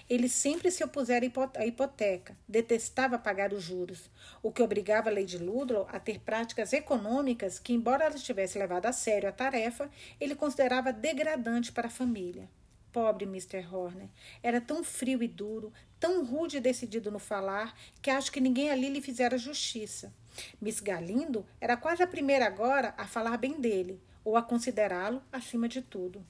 Ele 0.10 0.28
sempre 0.28 0.72
se 0.72 0.84
opusera 0.84 1.26
à 1.56 1.66
hipoteca, 1.66 2.38
detestava 2.48 3.18
pagar 3.18 3.54
os 3.54 3.64
juros, 3.64 4.10
o 4.42 4.52
que 4.52 4.62
obrigava 4.62 5.12
Lady 5.12 5.38
Ludlow 5.38 5.88
a 5.90 6.00
ter 6.00 6.20
práticas 6.20 6.74
econômicas 6.74 7.60
que, 7.60 7.74
embora 7.74 8.06
ela 8.06 8.16
tivesse 8.16 8.58
levado 8.58 8.86
a 8.88 8.92
sério 8.92 9.30
a 9.30 9.32
tarefa, 9.32 9.90
ele 10.20 10.36
considerava 10.36 10.92
degradante 10.92 11.72
para 11.72 11.88
a 11.88 11.92
família. 11.92 12.50
Pobre 12.92 13.26
Mr. 13.26 13.66
Horner. 13.72 14.10
Era 14.44 14.60
tão 14.60 14.84
frio 14.84 15.24
e 15.24 15.28
duro, 15.28 15.72
tão 16.00 16.26
rude 16.26 16.58
e 16.58 16.62
decidido 16.62 17.10
no 17.10 17.20
falar, 17.20 17.76
que 18.02 18.10
acho 18.10 18.32
que 18.32 18.42
ninguém 18.42 18.70
ali 18.70 18.90
lhe 18.90 19.02
fizera 19.02 19.38
justiça. 19.38 20.14
Miss 20.60 20.80
Galindo 20.80 21.46
era 21.60 21.78
quase 21.78 22.04
a 22.04 22.08
primeira 22.08 22.46
agora 22.46 22.94
a 22.98 23.06
falar 23.06 23.38
bem 23.38 23.62
dele, 23.62 24.02
ou 24.24 24.36
a 24.38 24.42
considerá-lo 24.42 25.22
acima 25.32 25.68
de 25.68 25.82
tudo. 25.82 26.26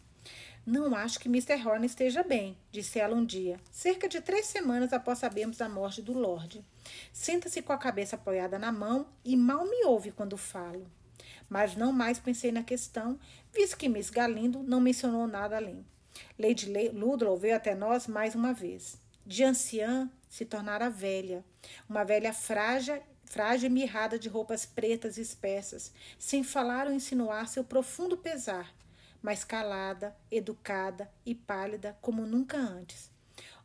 Não 0.66 0.96
acho 0.96 1.20
que 1.20 1.28
Mr. 1.28 1.56
Horner 1.68 1.86
esteja 1.86 2.22
bem, 2.22 2.56
disse 2.72 3.00
ela 3.00 3.16
um 3.16 3.26
dia, 3.26 3.60
cerca 3.72 4.08
de 4.08 4.22
três 4.22 4.46
semanas 4.46 4.94
após 4.94 5.18
sabermos 5.18 5.58
da 5.58 5.68
morte 5.68 6.04
do 6.04 6.14
Lorde. 6.14 6.64
Senta-se 7.12 7.64
com 7.64 7.74
a 7.74 7.78
cabeça 7.78 8.16
apoiada 8.16 8.60
na 8.60 8.72
mão 8.72 9.08
e 9.26 9.36
mal 9.36 9.66
me 9.66 9.84
ouve 9.86 10.12
quando 10.12 10.38
falo. 10.38 10.86
Mas 11.50 11.76
não 11.76 11.92
mais 11.92 12.20
pensei 12.20 12.52
na 12.52 12.64
questão, 12.64 13.20
visto 13.52 13.76
que 13.76 13.90
Miss 13.90 14.12
Galindo 14.12 14.62
não 14.62 14.80
mencionou 14.80 15.26
nada 15.26 15.58
além. 15.58 15.84
Lady 16.38 16.72
Ludlow 16.90 17.36
veio 17.36 17.56
até 17.56 17.74
nós 17.74 18.06
mais 18.06 18.36
uma 18.36 18.54
vez. 18.54 19.02
De 19.26 19.44
anciã 19.44 20.10
se 20.30 20.46
tornara 20.46 20.90
velha, 20.90 21.44
uma 21.90 22.04
velha 22.04 22.34
frágil, 22.34 23.02
frágil 23.32 23.70
e 23.70 23.72
mirrada 23.72 24.20
de 24.20 24.28
roupas 24.28 24.66
pretas 24.66 25.18
e 25.18 25.22
espessas, 25.22 25.94
sem 26.20 26.44
falar 26.44 26.86
ou 26.86 26.94
insinuar 26.94 27.48
seu 27.48 27.64
profundo 27.64 28.18
pesar, 28.18 28.76
mas 29.22 29.46
calada, 29.46 30.14
educada 30.30 31.10
e 31.26 31.34
pálida 31.34 31.98
como 32.02 32.26
nunca 32.26 32.58
antes. 32.58 33.10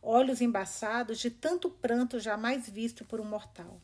Olhos 0.00 0.40
embaçados 0.40 1.18
de 1.18 1.32
tanto 1.32 1.68
pranto 1.68 2.20
jamais 2.20 2.70
visto 2.70 3.04
por 3.04 3.20
um 3.20 3.24
mortal. 3.24 3.80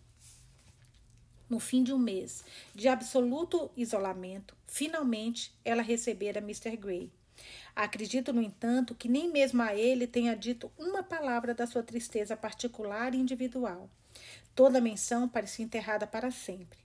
No 1.51 1.59
fim 1.59 1.83
de 1.83 1.93
um 1.93 1.99
mês 1.99 2.45
de 2.73 2.87
absoluto 2.87 3.69
isolamento, 3.77 4.57
finalmente 4.69 5.53
ela 5.65 5.83
recebera 5.83 6.39
Mr. 6.39 6.77
Gray. 6.77 7.11
Acredito, 7.75 8.33
no 8.33 8.41
entanto, 8.41 8.95
que 8.95 9.09
nem 9.09 9.33
mesmo 9.33 9.61
a 9.61 9.75
ele 9.75 10.07
tenha 10.07 10.37
dito 10.37 10.71
uma 10.79 11.03
palavra 11.03 11.53
da 11.53 11.67
sua 11.67 11.83
tristeza 11.83 12.37
particular 12.37 13.17
e 13.17 13.19
individual. 13.19 13.91
Toda 14.55 14.81
menção 14.81 15.29
parecia 15.29 15.65
enterrada 15.65 16.07
para 16.07 16.31
sempre. 16.31 16.79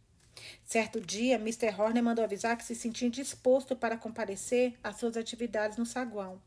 Certo 0.64 1.02
dia, 1.02 1.36
Mr. 1.36 1.74
Horner 1.78 2.04
mandou 2.04 2.24
avisar 2.24 2.58
que 2.58 2.64
se 2.64 2.76
sentia 2.76 3.10
disposto 3.10 3.76
para 3.76 3.98
comparecer 3.98 4.78
às 4.84 4.98
suas 4.98 5.18
atividades 5.18 5.78
no 5.78 5.86
saguão, 5.86 6.42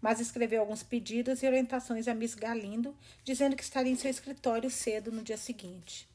mas 0.00 0.20
escreveu 0.20 0.60
alguns 0.60 0.82
pedidos 0.82 1.42
e 1.42 1.46
orientações 1.46 2.08
a 2.08 2.14
Miss 2.14 2.34
Galindo, 2.34 2.96
dizendo 3.24 3.56
que 3.56 3.62
estaria 3.62 3.92
em 3.92 3.96
seu 3.96 4.10
escritório 4.10 4.70
cedo 4.70 5.12
no 5.12 5.22
dia 5.22 5.36
seguinte. 5.36 6.08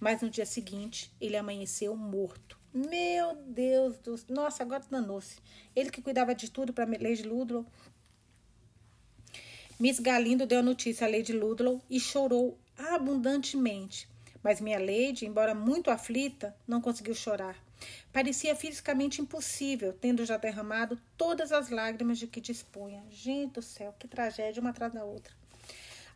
Mas 0.00 0.20
no 0.20 0.28
dia 0.28 0.44
seguinte, 0.44 1.12
ele 1.20 1.36
amanheceu 1.36 1.96
morto. 1.96 2.58
Meu 2.72 3.36
Deus 3.36 3.96
do 3.98 4.16
Nossa, 4.28 4.62
agora 4.62 4.84
danou-se. 4.90 5.36
Ele 5.74 5.90
que 5.90 6.02
cuidava 6.02 6.34
de 6.34 6.50
tudo 6.50 6.72
para 6.72 6.84
Lady 6.84 7.22
Ludlow. 7.22 7.64
Miss 9.78 10.00
Galindo 10.00 10.46
deu 10.46 10.58
a 10.58 10.62
notícia 10.62 11.06
a 11.06 11.10
Lady 11.10 11.32
Ludlow 11.32 11.80
e 11.88 12.00
chorou 12.00 12.58
abundantemente. 12.76 14.08
Mas 14.42 14.60
minha 14.60 14.78
Lady, 14.78 15.26
embora 15.26 15.54
muito 15.54 15.90
aflita, 15.90 16.54
não 16.66 16.80
conseguiu 16.80 17.14
chorar. 17.14 17.56
Parecia 18.12 18.54
fisicamente 18.54 19.20
impossível, 19.20 19.92
tendo 19.92 20.24
já 20.24 20.36
derramado 20.36 20.98
todas 21.16 21.52
as 21.52 21.70
lágrimas 21.70 22.18
de 22.18 22.26
que 22.26 22.40
dispunha. 22.40 23.02
Gente 23.10 23.54
do 23.54 23.62
céu, 23.62 23.94
que 23.98 24.06
tragédia 24.06 24.60
uma 24.60 24.70
atrás 24.70 24.92
da 24.92 25.04
outra. 25.04 25.32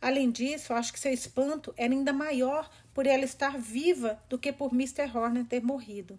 Além 0.01 0.31
disso, 0.31 0.73
acho 0.73 0.93
que 0.93 1.01
seu 1.01 1.13
espanto 1.13 1.75
era 1.77 1.93
ainda 1.93 2.13
maior 2.13 2.71
por 2.95 3.07
ela 3.07 3.25
estar 3.25 3.59
viva 3.59 4.23
do 4.29 4.39
que 4.39 4.53
por 4.53 4.73
Mr. 4.73 5.11
Horner 5.13 5.45
ter 5.45 5.63
morrido. 5.63 6.19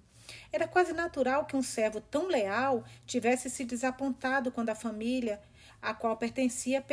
Era 0.51 0.67
quase 0.67 0.93
natural 0.93 1.45
que 1.45 1.55
um 1.55 1.61
servo 1.63 2.01
tão 2.01 2.27
leal 2.27 2.83
tivesse 3.05 3.49
se 3.49 3.63
desapontado 3.63 4.51
quando 4.51 4.69
a 4.69 4.75
família 4.75 5.39
a 5.81 5.93
qual 5.93 6.17
pertencia 6.17 6.83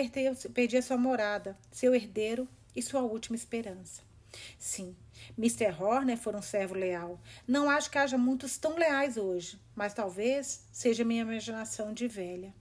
perdia 0.54 0.80
sua 0.80 0.96
morada, 0.96 1.56
seu 1.72 1.92
herdeiro 1.92 2.48
e 2.76 2.82
sua 2.82 3.00
última 3.00 3.34
esperança. 3.34 4.02
Sim, 4.58 4.94
Mr. 5.38 5.72
Horner 5.80 6.18
foi 6.18 6.36
um 6.36 6.42
servo 6.42 6.74
leal. 6.74 7.18
Não 7.48 7.70
acho 7.70 7.90
que 7.90 7.98
haja 7.98 8.18
muitos 8.18 8.58
tão 8.58 8.76
leais 8.76 9.16
hoje, 9.16 9.58
mas 9.74 9.94
talvez 9.94 10.62
seja 10.70 11.04
minha 11.04 11.22
imaginação 11.22 11.92
de 11.92 12.06
velha. 12.06 12.54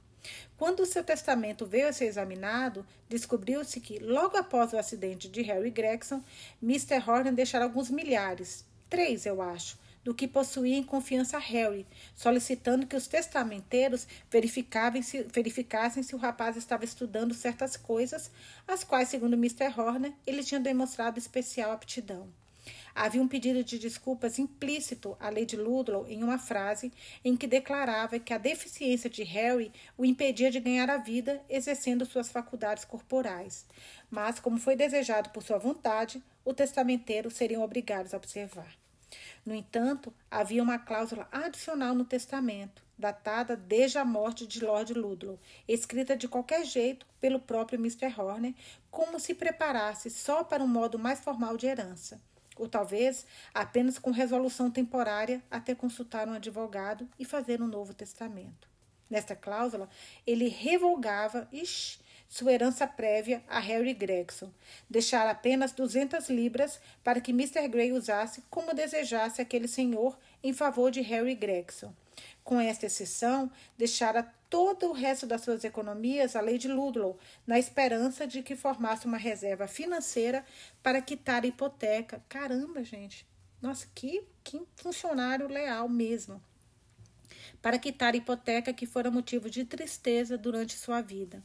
Quando 0.57 0.79
o 0.79 0.85
seu 0.85 1.03
testamento 1.03 1.65
veio 1.65 1.87
a 1.87 1.93
ser 1.93 2.05
examinado, 2.05 2.85
descobriu-se 3.07 3.79
que, 3.79 3.99
logo 3.99 4.37
após 4.37 4.73
o 4.73 4.77
acidente 4.77 5.29
de 5.29 5.41
Harry 5.43 5.69
Gregson, 5.69 6.23
Mr. 6.63 6.97
Horner 7.05 7.33
deixara 7.33 7.65
alguns 7.65 7.89
milhares, 7.89 8.65
três, 8.89 9.25
eu 9.25 9.41
acho, 9.41 9.77
do 10.05 10.13
que 10.13 10.27
possuía 10.27 10.77
em 10.77 10.83
confiança 10.83 11.39
Harry, 11.39 11.83
solicitando 12.15 12.85
que 12.85 12.95
os 12.95 13.07
testamenteiros 13.07 14.07
se, 15.03 15.23
verificassem 15.33 16.03
se 16.03 16.13
o 16.13 16.19
rapaz 16.19 16.55
estava 16.55 16.85
estudando 16.85 17.33
certas 17.33 17.75
coisas, 17.75 18.29
as 18.67 18.83
quais, 18.83 19.09
segundo 19.09 19.33
Mr. 19.33 19.73
Horner, 19.75 20.13
ele 20.25 20.43
tinha 20.43 20.59
demonstrado 20.59 21.17
especial 21.17 21.71
aptidão. 21.71 22.29
Havia 22.93 23.21
um 23.21 23.27
pedido 23.27 23.63
de 23.63 23.79
desculpas 23.79 24.37
implícito 24.37 25.17
a 25.19 25.29
Lady 25.29 25.57
Ludlow 25.57 26.07
em 26.07 26.23
uma 26.23 26.37
frase 26.37 26.93
em 27.23 27.35
que 27.35 27.47
declarava 27.47 28.19
que 28.19 28.33
a 28.33 28.37
deficiência 28.37 29.09
de 29.09 29.23
Harry 29.23 29.71
o 29.97 30.05
impedia 30.05 30.51
de 30.51 30.59
ganhar 30.59 30.89
a 30.89 30.97
vida 30.97 31.41
exercendo 31.49 32.05
suas 32.05 32.29
faculdades 32.29 32.85
corporais. 32.85 33.65
Mas, 34.09 34.39
como 34.39 34.59
foi 34.59 34.75
desejado 34.75 35.31
por 35.31 35.41
sua 35.41 35.57
vontade, 35.57 36.23
o 36.45 36.53
testamenteiro 36.53 37.31
seriam 37.31 37.63
obrigados 37.63 38.13
a 38.13 38.17
observar. 38.17 38.84
No 39.45 39.53
entanto, 39.53 40.13
havia 40.29 40.63
uma 40.63 40.79
cláusula 40.79 41.27
adicional 41.31 41.93
no 41.93 42.05
testamento, 42.05 42.83
datada 42.97 43.55
desde 43.55 43.97
a 43.97 44.05
morte 44.05 44.47
de 44.47 44.63
Lord 44.63 44.93
Ludlow, 44.93 45.39
escrita 45.67 46.15
de 46.15 46.27
qualquer 46.27 46.65
jeito 46.65 47.05
pelo 47.19 47.39
próprio 47.39 47.79
Mr. 47.79 48.13
Horner, 48.17 48.53
como 48.89 49.19
se 49.19 49.33
preparasse 49.33 50.09
só 50.09 50.43
para 50.43 50.63
um 50.63 50.67
modo 50.67 50.97
mais 50.97 51.19
formal 51.19 51.57
de 51.57 51.67
herança, 51.67 52.21
ou 52.57 52.67
talvez 52.67 53.25
apenas 53.53 53.99
com 53.99 54.11
resolução 54.11 54.71
temporária 54.71 55.43
até 55.51 55.75
consultar 55.75 56.27
um 56.27 56.33
advogado 56.33 57.07
e 57.19 57.25
fazer 57.25 57.61
um 57.61 57.67
novo 57.67 57.93
testamento. 57.93 58.67
Nesta 59.09 59.35
cláusula, 59.35 59.87
ele 60.25 60.47
revogava, 60.47 61.47
ixi, 61.51 61.99
sua 62.35 62.51
herança 62.51 62.85
prévia 62.85 63.41
a 63.47 63.59
Harry 63.59 63.93
Gregson, 63.93 64.51
deixar 64.89 65.25
apenas 65.25 65.71
200 65.71 66.27
libras 66.27 66.81
para 67.01 67.21
que 67.21 67.31
Mr. 67.31 67.65
Gray 67.69 67.93
usasse 67.93 68.43
como 68.49 68.73
desejasse 68.73 69.41
aquele 69.41 69.69
senhor 69.69 70.19
em 70.43 70.51
favor 70.51 70.91
de 70.91 70.99
Harry 70.99 71.33
Gregson. 71.33 71.93
Com 72.43 72.59
esta 72.59 72.87
exceção, 72.87 73.49
deixara 73.77 74.21
todo 74.49 74.89
o 74.89 74.91
resto 74.91 75.25
das 75.25 75.43
suas 75.43 75.63
economias 75.63 76.35
à 76.35 76.41
Lady 76.41 76.67
Ludlow, 76.67 77.17
na 77.47 77.57
esperança 77.57 78.27
de 78.27 78.43
que 78.43 78.53
formasse 78.53 79.05
uma 79.05 79.17
reserva 79.17 79.65
financeira 79.65 80.45
para 80.83 81.01
quitar 81.01 81.45
a 81.45 81.47
hipoteca. 81.47 82.21
Caramba, 82.27 82.83
gente! 82.83 83.25
Nossa, 83.61 83.87
que, 83.95 84.25
que 84.43 84.61
funcionário 84.75 85.47
leal 85.47 85.87
mesmo! 85.87 86.43
Para 87.61 87.79
quitar 87.79 88.13
a 88.13 88.17
hipoteca 88.17 88.73
que 88.73 88.85
fora 88.85 89.09
motivo 89.09 89.49
de 89.49 89.63
tristeza 89.63 90.37
durante 90.37 90.77
sua 90.77 90.99
vida. 90.99 91.41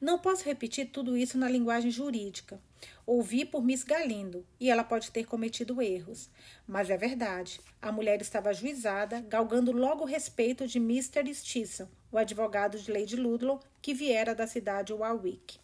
Não 0.00 0.18
posso 0.18 0.44
repetir 0.44 0.90
tudo 0.90 1.16
isso 1.16 1.38
na 1.38 1.48
linguagem 1.48 1.90
jurídica. 1.90 2.60
Ouvi 3.06 3.44
por 3.44 3.62
Miss 3.62 3.82
Galindo 3.82 4.44
e 4.58 4.70
ela 4.70 4.84
pode 4.84 5.10
ter 5.10 5.24
cometido 5.24 5.80
erros. 5.80 6.28
Mas 6.66 6.90
é 6.90 6.96
verdade. 6.96 7.60
A 7.80 7.92
mulher 7.92 8.20
estava 8.20 8.50
ajuizada, 8.50 9.20
galgando 9.28 9.72
logo 9.72 10.04
o 10.04 10.06
respeito 10.06 10.66
de 10.66 10.78
Mr. 10.78 11.34
Stisson, 11.34 11.88
o 12.10 12.18
advogado 12.18 12.78
de 12.78 12.90
Lady 12.90 13.16
Ludlow, 13.16 13.60
que 13.80 13.94
viera 13.94 14.34
da 14.34 14.46
cidade 14.46 14.92
Warwick. 14.92 15.58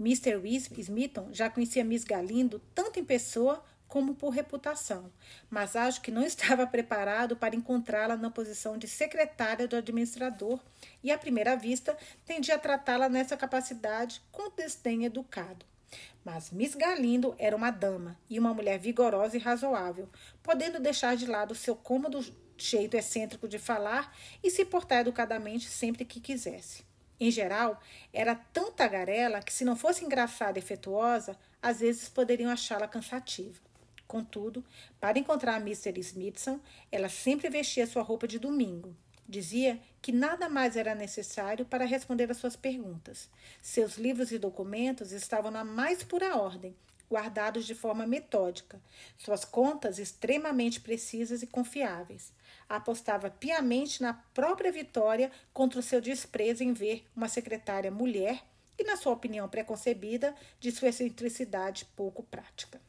Mr. 0.00 0.40
Smithon 0.78 1.28
já 1.32 1.50
conhecia 1.50 1.84
Miss 1.84 2.04
Galindo 2.04 2.60
tanto 2.74 3.00
em 3.00 3.04
pessoa 3.04 3.64
como 3.88 4.14
por 4.14 4.30
reputação, 4.30 5.10
mas 5.50 5.74
acho 5.74 6.02
que 6.02 6.10
não 6.10 6.22
estava 6.24 6.66
preparado 6.66 7.36
para 7.36 7.56
encontrá-la 7.56 8.16
na 8.16 8.30
posição 8.30 8.76
de 8.76 8.86
secretária 8.86 9.66
do 9.66 9.76
administrador 9.76 10.60
e, 11.02 11.10
à 11.10 11.18
primeira 11.18 11.56
vista, 11.56 11.96
tendia 12.24 12.54
a 12.54 12.58
tratá-la 12.58 13.08
nessa 13.08 13.36
capacidade 13.36 14.22
com 14.30 14.50
desdém 14.50 15.04
educado. 15.04 15.64
Mas 16.24 16.50
Miss 16.50 16.74
Galindo 16.74 17.34
era 17.38 17.56
uma 17.56 17.70
dama 17.70 18.18
e 18.28 18.38
uma 18.38 18.52
mulher 18.52 18.78
vigorosa 18.78 19.36
e 19.36 19.40
razoável, 19.40 20.08
podendo 20.42 20.78
deixar 20.78 21.16
de 21.16 21.24
lado 21.24 21.54
seu 21.54 21.74
cômodo 21.74 22.22
jeito 22.58 22.96
excêntrico 22.96 23.48
de 23.48 23.58
falar 23.58 24.14
e 24.42 24.50
se 24.50 24.64
portar 24.64 25.00
educadamente 25.00 25.68
sempre 25.68 26.04
que 26.04 26.20
quisesse. 26.20 26.84
Em 27.20 27.30
geral, 27.30 27.80
era 28.12 28.34
tão 28.34 28.70
tagarela 28.70 29.42
que, 29.42 29.52
se 29.52 29.64
não 29.64 29.74
fosse 29.74 30.04
engraçada 30.04 30.58
e 30.58 30.62
efetuosa, 30.62 31.36
às 31.60 31.80
vezes 31.80 32.08
poderiam 32.08 32.50
achá-la 32.50 32.86
cansativa. 32.86 33.67
Contudo, 34.08 34.64
para 34.98 35.18
encontrar 35.18 35.60
Mr. 35.60 36.00
Smithson, 36.00 36.58
ela 36.90 37.10
sempre 37.10 37.50
vestia 37.50 37.86
sua 37.86 38.02
roupa 38.02 38.26
de 38.26 38.38
domingo. 38.38 38.96
Dizia 39.28 39.78
que 40.00 40.10
nada 40.10 40.48
mais 40.48 40.74
era 40.74 40.94
necessário 40.94 41.66
para 41.66 41.84
responder 41.84 42.30
às 42.30 42.38
suas 42.38 42.56
perguntas. 42.56 43.28
Seus 43.60 43.98
livros 43.98 44.32
e 44.32 44.38
documentos 44.38 45.12
estavam 45.12 45.50
na 45.50 45.62
mais 45.62 46.02
pura 46.02 46.34
ordem, 46.38 46.74
guardados 47.10 47.66
de 47.66 47.74
forma 47.74 48.06
metódica, 48.06 48.80
suas 49.18 49.44
contas 49.44 49.98
extremamente 49.98 50.80
precisas 50.80 51.42
e 51.42 51.46
confiáveis. 51.46 52.32
Apostava 52.66 53.30
piamente 53.30 54.00
na 54.00 54.14
própria 54.14 54.72
vitória 54.72 55.30
contra 55.52 55.80
o 55.80 55.82
seu 55.82 56.00
desprezo 56.00 56.64
em 56.64 56.72
ver 56.72 57.04
uma 57.14 57.28
secretária 57.28 57.90
mulher 57.90 58.42
e, 58.78 58.84
na 58.84 58.96
sua 58.96 59.12
opinião 59.12 59.46
preconcebida, 59.50 60.34
de 60.58 60.72
sua 60.72 60.88
excentricidade 60.88 61.84
pouco 61.94 62.22
prática. 62.22 62.80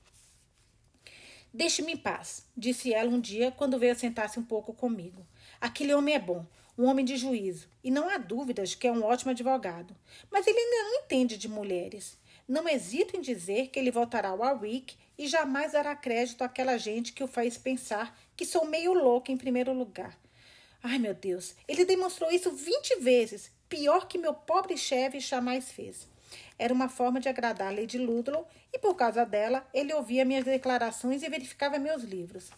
Deixe-me 1.54 1.94
em 1.94 1.98
paz, 1.98 2.46
disse 2.56 2.94
ela 2.94 3.10
um 3.10 3.20
dia 3.20 3.52
quando 3.52 3.80
veio 3.80 3.96
sentar-se 3.96 4.40
um 4.40 4.44
pouco 4.44 4.72
comigo. 4.72 5.26
Aquele 5.60 5.94
homem 5.94 6.14
é 6.14 6.20
bom, 6.20 6.46
um 6.78 6.86
homem 6.86 7.04
de 7.04 7.18
juízo, 7.18 7.68
e 7.84 7.90
não 7.90 8.08
há 8.08 8.18
dúvidas 8.18 8.70
de 8.70 8.78
que 8.78 8.88
é 8.88 8.92
um 8.92 9.04
ótimo 9.04 9.32
advogado. 9.32 9.96
Mas 10.30 10.46
ele 10.46 10.60
ainda 10.60 10.90
não 10.90 11.04
entende 11.04 11.38
de 11.38 11.48
mulheres. 11.48 12.18
Não 12.48 12.70
hesito 12.70 13.18
em 13.18 13.22
dizer 13.22 13.68
que 13.68 13.80
ele 13.80 13.92
voltará 13.92 14.30
ao 14.30 14.40
Warwick 14.40 14.96
e 15.18 15.28
jamais 15.28 15.72
dará 15.72 15.96
crédito 15.96 16.44
àquela 16.44 16.78
gente 16.78 17.14
que 17.14 17.24
o 17.24 17.28
faz 17.28 17.58
pensar 17.58 18.18
que 18.36 18.46
sou 18.46 18.66
meio 18.66 18.94
louca 18.94 19.32
em 19.32 19.38
primeiro 19.38 19.74
lugar. 19.74 20.18
Ai, 20.82 20.98
meu 20.98 21.14
Deus, 21.14 21.56
ele 21.68 21.84
demonstrou 21.84 22.32
isso 22.32 22.52
vinte 22.52 22.96
vezes, 23.00 23.52
pior 23.68 24.08
que 24.08 24.18
meu 24.18 24.34
pobre 24.34 24.78
chefe 24.78 25.20
jamais 25.20 25.72
fez. 25.72 26.08
Era 26.58 26.74
uma 26.74 26.90
forma 26.90 27.20
de 27.20 27.30
agradar 27.30 27.74
Lady 27.74 27.98
Ludlow 27.98 28.48
e, 28.74 28.80
por 28.80 28.96
causa 28.96 29.26
dela, 29.26 29.68
ele 29.74 29.94
ouvia 29.94 30.26
minhas 30.26 30.46
declarações 30.46 31.24
e 31.24 31.30
verificava 31.30 31.80
meus 31.80 32.04
livros. 32.04 32.50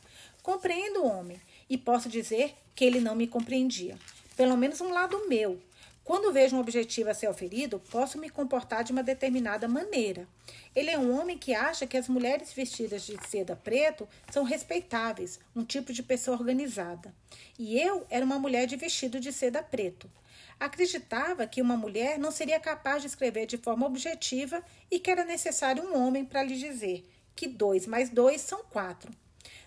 Compreendo 0.41 1.03
o 1.03 1.07
homem 1.07 1.39
e 1.69 1.77
posso 1.77 2.09
dizer 2.09 2.55
que 2.75 2.83
ele 2.83 2.99
não 2.99 3.15
me 3.15 3.27
compreendia. 3.27 3.97
Pelo 4.35 4.57
menos 4.57 4.81
um 4.81 4.91
lado 4.91 5.27
meu. 5.27 5.61
Quando 6.03 6.33
vejo 6.33 6.55
um 6.55 6.59
objetivo 6.59 7.09
a 7.09 7.13
ser 7.13 7.29
oferido, 7.29 7.79
posso 7.91 8.17
me 8.17 8.29
comportar 8.29 8.83
de 8.83 8.91
uma 8.91 9.03
determinada 9.03 9.67
maneira. 9.67 10.27
Ele 10.75 10.89
é 10.89 10.97
um 10.97 11.17
homem 11.17 11.37
que 11.37 11.53
acha 11.53 11.85
que 11.85 11.95
as 11.95 12.09
mulheres 12.09 12.51
vestidas 12.51 13.05
de 13.05 13.15
seda 13.27 13.55
preto 13.55 14.07
são 14.31 14.43
respeitáveis, 14.43 15.39
um 15.55 15.63
tipo 15.63 15.93
de 15.93 16.01
pessoa 16.01 16.37
organizada. 16.37 17.13
E 17.57 17.79
eu 17.79 18.05
era 18.09 18.25
uma 18.25 18.39
mulher 18.39 18.65
de 18.65 18.75
vestido 18.75 19.19
de 19.19 19.31
seda 19.31 19.61
preto. 19.61 20.09
Acreditava 20.61 21.47
que 21.47 21.59
uma 21.59 21.75
mulher 21.75 22.19
não 22.19 22.29
seria 22.29 22.59
capaz 22.59 23.01
de 23.01 23.07
escrever 23.07 23.47
de 23.47 23.57
forma 23.57 23.87
objetiva 23.87 24.63
e 24.91 24.99
que 24.99 25.09
era 25.09 25.25
necessário 25.25 25.83
um 25.83 25.97
homem 25.97 26.23
para 26.23 26.43
lhe 26.43 26.55
dizer 26.55 27.03
que 27.35 27.47
dois 27.47 27.87
mais 27.87 28.11
dois 28.11 28.41
são 28.41 28.63
quatro. 28.65 29.11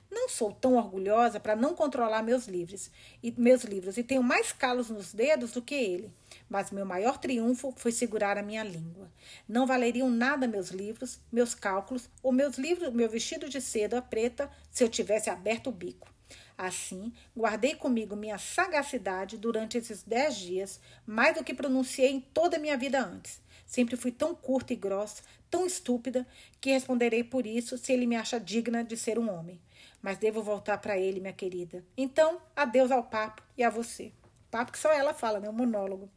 Não 0.08 0.28
sou 0.28 0.52
tão 0.52 0.76
orgulhosa 0.76 1.40
para 1.40 1.56
não 1.56 1.74
controlar 1.74 2.22
meus 2.22 2.46
livros 2.46 2.92
e 3.20 3.34
meus 3.36 3.64
livros 3.64 3.98
e 3.98 4.04
tenho 4.04 4.22
mais 4.22 4.52
calos 4.52 4.88
nos 4.88 5.12
dedos 5.12 5.50
do 5.50 5.60
que 5.60 5.74
ele. 5.74 6.12
Mas 6.48 6.70
meu 6.70 6.86
maior 6.86 7.18
triunfo 7.18 7.74
foi 7.76 7.90
segurar 7.90 8.38
a 8.38 8.42
minha 8.42 8.62
língua. 8.62 9.10
Não 9.48 9.66
valeriam 9.66 10.08
nada 10.08 10.46
meus 10.46 10.68
livros, 10.68 11.18
meus 11.32 11.56
cálculos 11.56 12.08
ou 12.22 12.30
meus 12.30 12.56
livros, 12.56 12.94
meu 12.94 13.08
vestido 13.08 13.48
de 13.48 13.60
seda 13.60 14.00
preta 14.00 14.48
se 14.70 14.84
eu 14.84 14.88
tivesse 14.88 15.28
aberto 15.28 15.70
o 15.70 15.72
bico. 15.72 16.13
Assim, 16.56 17.12
guardei 17.36 17.74
comigo 17.74 18.14
minha 18.14 18.38
sagacidade 18.38 19.36
durante 19.36 19.76
esses 19.78 20.02
dez 20.02 20.36
dias, 20.36 20.80
mais 21.06 21.34
do 21.36 21.44
que 21.44 21.52
pronunciei 21.52 22.10
em 22.10 22.20
toda 22.20 22.56
a 22.56 22.60
minha 22.60 22.76
vida 22.76 23.00
antes. 23.00 23.40
Sempre 23.66 23.96
fui 23.96 24.12
tão 24.12 24.34
curta 24.34 24.72
e 24.72 24.76
grossa, 24.76 25.22
tão 25.50 25.66
estúpida, 25.66 26.26
que 26.60 26.70
responderei 26.70 27.24
por 27.24 27.46
isso 27.46 27.76
se 27.76 27.92
ele 27.92 28.06
me 28.06 28.16
acha 28.16 28.38
digna 28.38 28.84
de 28.84 28.96
ser 28.96 29.18
um 29.18 29.30
homem 29.30 29.60
mas 30.04 30.18
devo 30.18 30.42
voltar 30.42 30.76
para 30.76 30.98
ele, 30.98 31.18
minha 31.18 31.32
querida. 31.32 31.82
Então, 31.96 32.38
adeus 32.54 32.90
ao 32.90 33.04
papo 33.04 33.42
e 33.56 33.64
a 33.64 33.70
você. 33.70 34.12
Papo 34.50 34.70
que 34.70 34.78
só 34.78 34.92
ela 34.92 35.14
fala, 35.14 35.40
né? 35.40 35.50
Monólogo. 35.50 36.10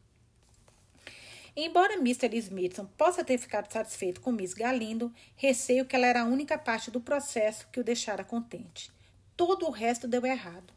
Embora 1.55 1.93
Mr. 1.93 2.35
Smithson 2.35 2.85
possa 2.97 3.23
ter 3.23 3.37
ficado 3.37 3.71
satisfeito 3.71 4.19
com 4.19 4.29
Miss 4.33 4.53
Galindo, 4.53 5.09
receio 5.37 5.85
que 5.85 5.95
ela 5.95 6.05
era 6.05 6.23
a 6.23 6.25
única 6.25 6.57
parte 6.57 6.91
do 6.91 6.99
processo 6.99 7.65
que 7.71 7.79
o 7.79 7.83
deixara 7.83 8.25
contente. 8.25 8.91
Todo 9.37 9.67
o 9.67 9.71
resto 9.71 10.07
deu 10.07 10.25
errado. 10.25 10.73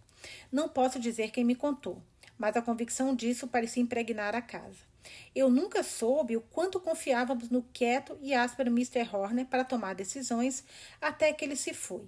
Não 0.53 0.69
posso 0.69 1.01
dizer 1.01 1.31
quem 1.31 1.43
me 1.43 1.55
contou, 1.55 2.01
mas 2.39 2.55
a 2.57 2.63
convicção 2.63 3.15
disso 3.15 3.49
parecia 3.49 3.83
impregnar 3.83 4.37
a 4.37 4.43
casa. 4.43 4.91
Eu 5.35 5.49
nunca 5.49 5.83
soube 5.83 6.37
o 6.37 6.43
quanto 6.43 6.79
confiávamos 6.79 7.49
no 7.49 7.63
quieto 7.73 8.19
e 8.21 8.35
áspero 8.35 8.71
Mr. 8.71 9.09
Horner 9.11 9.47
para 9.47 9.65
tomar 9.65 9.95
decisões 9.95 10.63
até 11.01 11.33
que 11.33 11.43
ele 11.43 11.57
se 11.57 11.73
foi. 11.73 12.07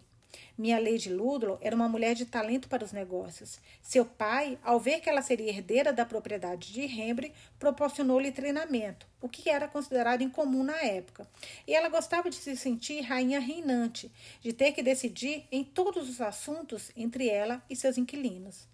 Minha 0.56 0.78
Lady 0.78 1.12
Ludlow 1.12 1.58
era 1.60 1.74
uma 1.74 1.88
mulher 1.88 2.14
de 2.14 2.26
talento 2.26 2.68
para 2.68 2.84
os 2.84 2.92
negócios. 2.92 3.58
Seu 3.82 4.04
pai, 4.04 4.58
ao 4.62 4.78
ver 4.78 5.00
que 5.00 5.08
ela 5.08 5.22
seria 5.22 5.50
herdeira 5.50 5.92
da 5.92 6.06
propriedade 6.06 6.72
de 6.72 6.82
Hembre, 6.82 7.32
proporcionou-lhe 7.58 8.30
treinamento, 8.32 9.06
o 9.20 9.28
que 9.28 9.48
era 9.48 9.68
considerado 9.68 10.22
incomum 10.22 10.62
na 10.62 10.80
época. 10.82 11.28
E 11.66 11.74
ela 11.74 11.88
gostava 11.88 12.30
de 12.30 12.36
se 12.36 12.56
sentir 12.56 13.00
rainha 13.00 13.40
reinante, 13.40 14.10
de 14.40 14.52
ter 14.52 14.72
que 14.72 14.82
decidir 14.82 15.46
em 15.50 15.64
todos 15.64 16.08
os 16.08 16.20
assuntos 16.20 16.90
entre 16.96 17.28
ela 17.28 17.62
e 17.68 17.76
seus 17.76 17.98
inquilinos. 17.98 18.66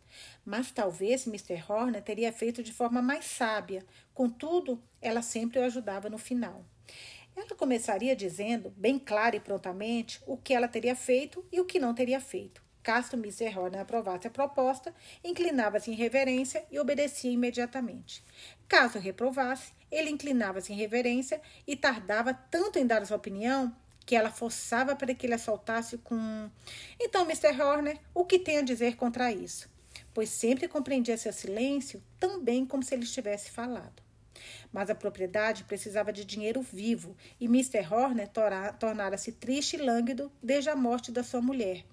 Mas 0.45 0.71
talvez 0.71 1.27
Mr. 1.27 1.63
Horner 1.69 2.03
teria 2.03 2.33
feito 2.33 2.63
de 2.63 2.73
forma 2.73 3.03
mais 3.03 3.25
sábia, 3.25 3.85
contudo, 4.15 4.83
ela 5.01 5.23
sempre 5.23 5.61
o 5.61 5.65
ajudava 5.65 6.09
no 6.09 6.19
final. 6.19 6.65
Ela 7.39 7.55
começaria 7.55 8.17
dizendo, 8.17 8.75
bem 8.77 8.99
clara 8.99 9.37
e 9.37 9.41
prontamente, 9.41 10.21
o 10.27 10.37
que 10.37 10.53
ela 10.53 10.67
teria 10.67 10.97
feito 10.97 11.45
e 11.53 11.61
o 11.61 11.65
que 11.65 11.79
não 11.79 11.95
teria 11.95 12.19
feito. 12.19 12.61
Caso 12.83 13.15
Mr. 13.15 13.57
Horner 13.57 13.81
aprovasse 13.81 14.27
a 14.27 14.31
proposta, 14.31 14.93
inclinava-se 15.23 15.89
em 15.89 15.95
reverência 15.95 16.65
e 16.69 16.81
obedecia 16.81 17.31
imediatamente. 17.31 18.25
Caso 18.67 18.99
reprovasse, 18.99 19.73
ele 19.89 20.11
inclinava-se 20.11 20.73
em 20.73 20.77
reverência 20.77 21.41
e 21.65 21.77
tardava 21.77 22.35
tanto 22.35 22.77
em 22.77 22.87
dar 22.87 23.07
sua 23.07 23.17
opinião 23.17 23.73
que 24.05 24.17
ela 24.17 24.33
forçava 24.33 24.97
para 24.97 25.15
que 25.15 25.25
ele 25.25 25.35
a 25.35 25.39
soltasse 25.39 25.97
com: 25.99 26.51
Então, 26.99 27.23
Mr. 27.23 27.63
Horner, 27.63 28.01
o 28.13 28.25
que 28.25 28.41
tem 28.41 28.59
a 28.59 28.63
dizer 28.63 28.97
contra 28.97 29.31
isso? 29.31 29.71
Pois 30.13 30.29
sempre 30.29 30.67
compreendia 30.67 31.17
seu 31.17 31.33
silêncio 31.33 32.03
tão 32.19 32.43
bem 32.43 32.67
como 32.67 32.83
se 32.83 32.95
ele 32.95 33.07
tivesse 33.07 33.49
falado. 33.53 34.08
Mas 34.73 34.91
a 34.91 34.95
propriedade 34.95 35.65
precisava 35.65 36.13
de 36.13 36.25
dinheiro 36.25 36.63
vivo 36.63 37.17
e 37.41 37.47
Mr. 37.47 37.87
Horner 37.91 38.29
tornara-se 38.79 39.33
triste 39.33 39.77
e 39.77 39.83
lânguido 39.83 40.31
desde 40.43 40.71
a 40.71 40.77
morte 40.77 41.11
da 41.11 41.23
sua 41.23 41.41
mulher. 41.41 41.85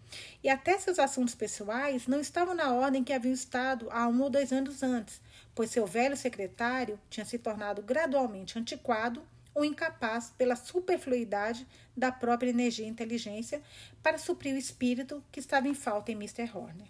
E 0.44 0.50
até 0.50 0.78
seus 0.78 1.00
assuntos 1.00 1.36
pessoais 1.36 2.08
não 2.08 2.20
estavam 2.20 2.54
na 2.54 2.74
ordem 2.74 3.04
que 3.04 3.14
haviam 3.14 3.34
estado 3.34 3.88
há 3.92 4.08
um 4.08 4.22
ou 4.22 4.30
dois 4.30 4.52
anos 4.52 4.84
antes, 4.84 5.22
pois 5.54 5.72
seu 5.72 5.86
velho 5.86 6.16
secretário 6.16 7.00
tinha 7.10 7.26
se 7.26 7.38
tornado 7.38 7.82
gradualmente 7.82 8.58
antiquado 8.58 9.24
ou 9.56 9.64
incapaz 9.64 10.34
pela 10.38 10.56
superfluidade 10.56 11.66
da 11.96 12.12
própria 12.12 12.50
energia 12.50 12.86
e 12.86 12.90
inteligência 12.90 13.62
para 14.04 14.18
suprir 14.18 14.54
o 14.54 14.58
espírito 14.58 15.24
que 15.32 15.40
estava 15.40 15.68
em 15.68 15.74
falta 15.74 16.12
em 16.12 16.16
Mr. 16.16 16.50
Horner. 16.54 16.88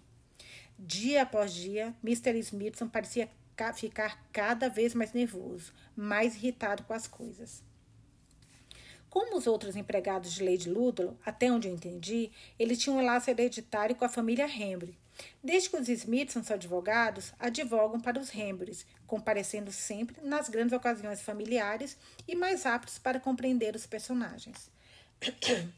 Dia 0.78 1.22
após 1.22 1.54
dia, 1.54 1.94
Mr. 2.04 2.36
Smithson 2.40 2.88
parecia 2.88 3.30
ficar 3.72 4.22
cada 4.32 4.68
vez 4.68 4.94
mais 4.94 5.12
nervoso, 5.12 5.72
mais 5.96 6.34
irritado 6.36 6.84
com 6.84 6.92
as 6.92 7.06
coisas. 7.06 7.62
Como 9.08 9.36
os 9.36 9.46
outros 9.46 9.76
empregados 9.76 10.32
de 10.34 10.44
Lady 10.44 10.68
Ludlow, 10.68 11.16
até 11.24 11.50
onde 11.50 11.68
eu 11.68 11.74
entendi, 11.74 12.30
ele 12.58 12.76
tinha 12.76 12.94
um 12.94 13.04
laço 13.04 13.30
hereditário 13.30 13.96
com 13.96 14.04
a 14.04 14.10
família 14.10 14.46
Henry. 14.46 14.94
Desde 15.42 15.70
que 15.70 15.76
os 15.76 15.88
Smiths 15.88 16.44
são 16.44 16.54
advogados, 16.54 17.32
advogam 17.38 17.98
para 17.98 18.20
os 18.20 18.34
Hembres, 18.34 18.84
comparecendo 19.06 19.72
sempre 19.72 20.20
nas 20.20 20.50
grandes 20.50 20.76
ocasiões 20.76 21.22
familiares 21.22 21.96
e 22.28 22.34
mais 22.34 22.66
aptos 22.66 22.98
para 22.98 23.18
compreender 23.18 23.74
os 23.74 23.86
personagens. 23.86 24.70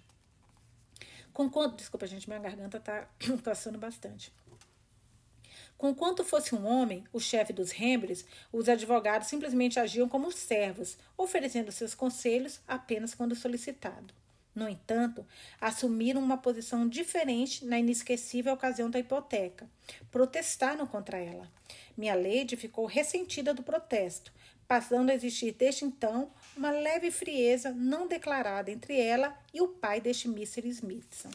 Quanto, 1.32 1.76
desculpa, 1.76 2.08
gente, 2.08 2.28
minha 2.28 2.40
garganta 2.40 2.78
está 2.78 3.08
coçando 3.44 3.78
bastante. 3.78 4.32
Conquanto 5.78 6.24
fosse 6.24 6.56
um 6.56 6.66
homem, 6.66 7.04
o 7.12 7.20
chefe 7.20 7.52
dos 7.52 7.70
Rembres, 7.70 8.24
os 8.52 8.68
advogados 8.68 9.28
simplesmente 9.28 9.78
agiam 9.78 10.08
como 10.08 10.32
servos, 10.32 10.98
oferecendo 11.16 11.70
seus 11.70 11.94
conselhos 11.94 12.60
apenas 12.66 13.14
quando 13.14 13.36
solicitado. 13.36 14.12
No 14.52 14.68
entanto, 14.68 15.24
assumiram 15.60 16.20
uma 16.20 16.36
posição 16.36 16.88
diferente 16.88 17.64
na 17.64 17.78
inesquecível 17.78 18.52
ocasião 18.54 18.90
da 18.90 18.98
hipoteca. 18.98 19.70
Protestaram 20.10 20.84
contra 20.84 21.16
ela. 21.16 21.48
Minha 21.96 22.16
lady 22.16 22.56
ficou 22.56 22.84
ressentida 22.84 23.54
do 23.54 23.62
protesto, 23.62 24.32
passando 24.66 25.10
a 25.10 25.14
existir 25.14 25.52
desde 25.52 25.84
então 25.84 26.28
uma 26.56 26.72
leve 26.72 27.12
frieza 27.12 27.70
não 27.70 28.08
declarada 28.08 28.68
entre 28.68 29.00
ela 29.00 29.32
e 29.54 29.60
o 29.60 29.68
pai 29.68 30.00
deste 30.00 30.26
Mr. 30.26 30.66
Smithson. 30.66 31.30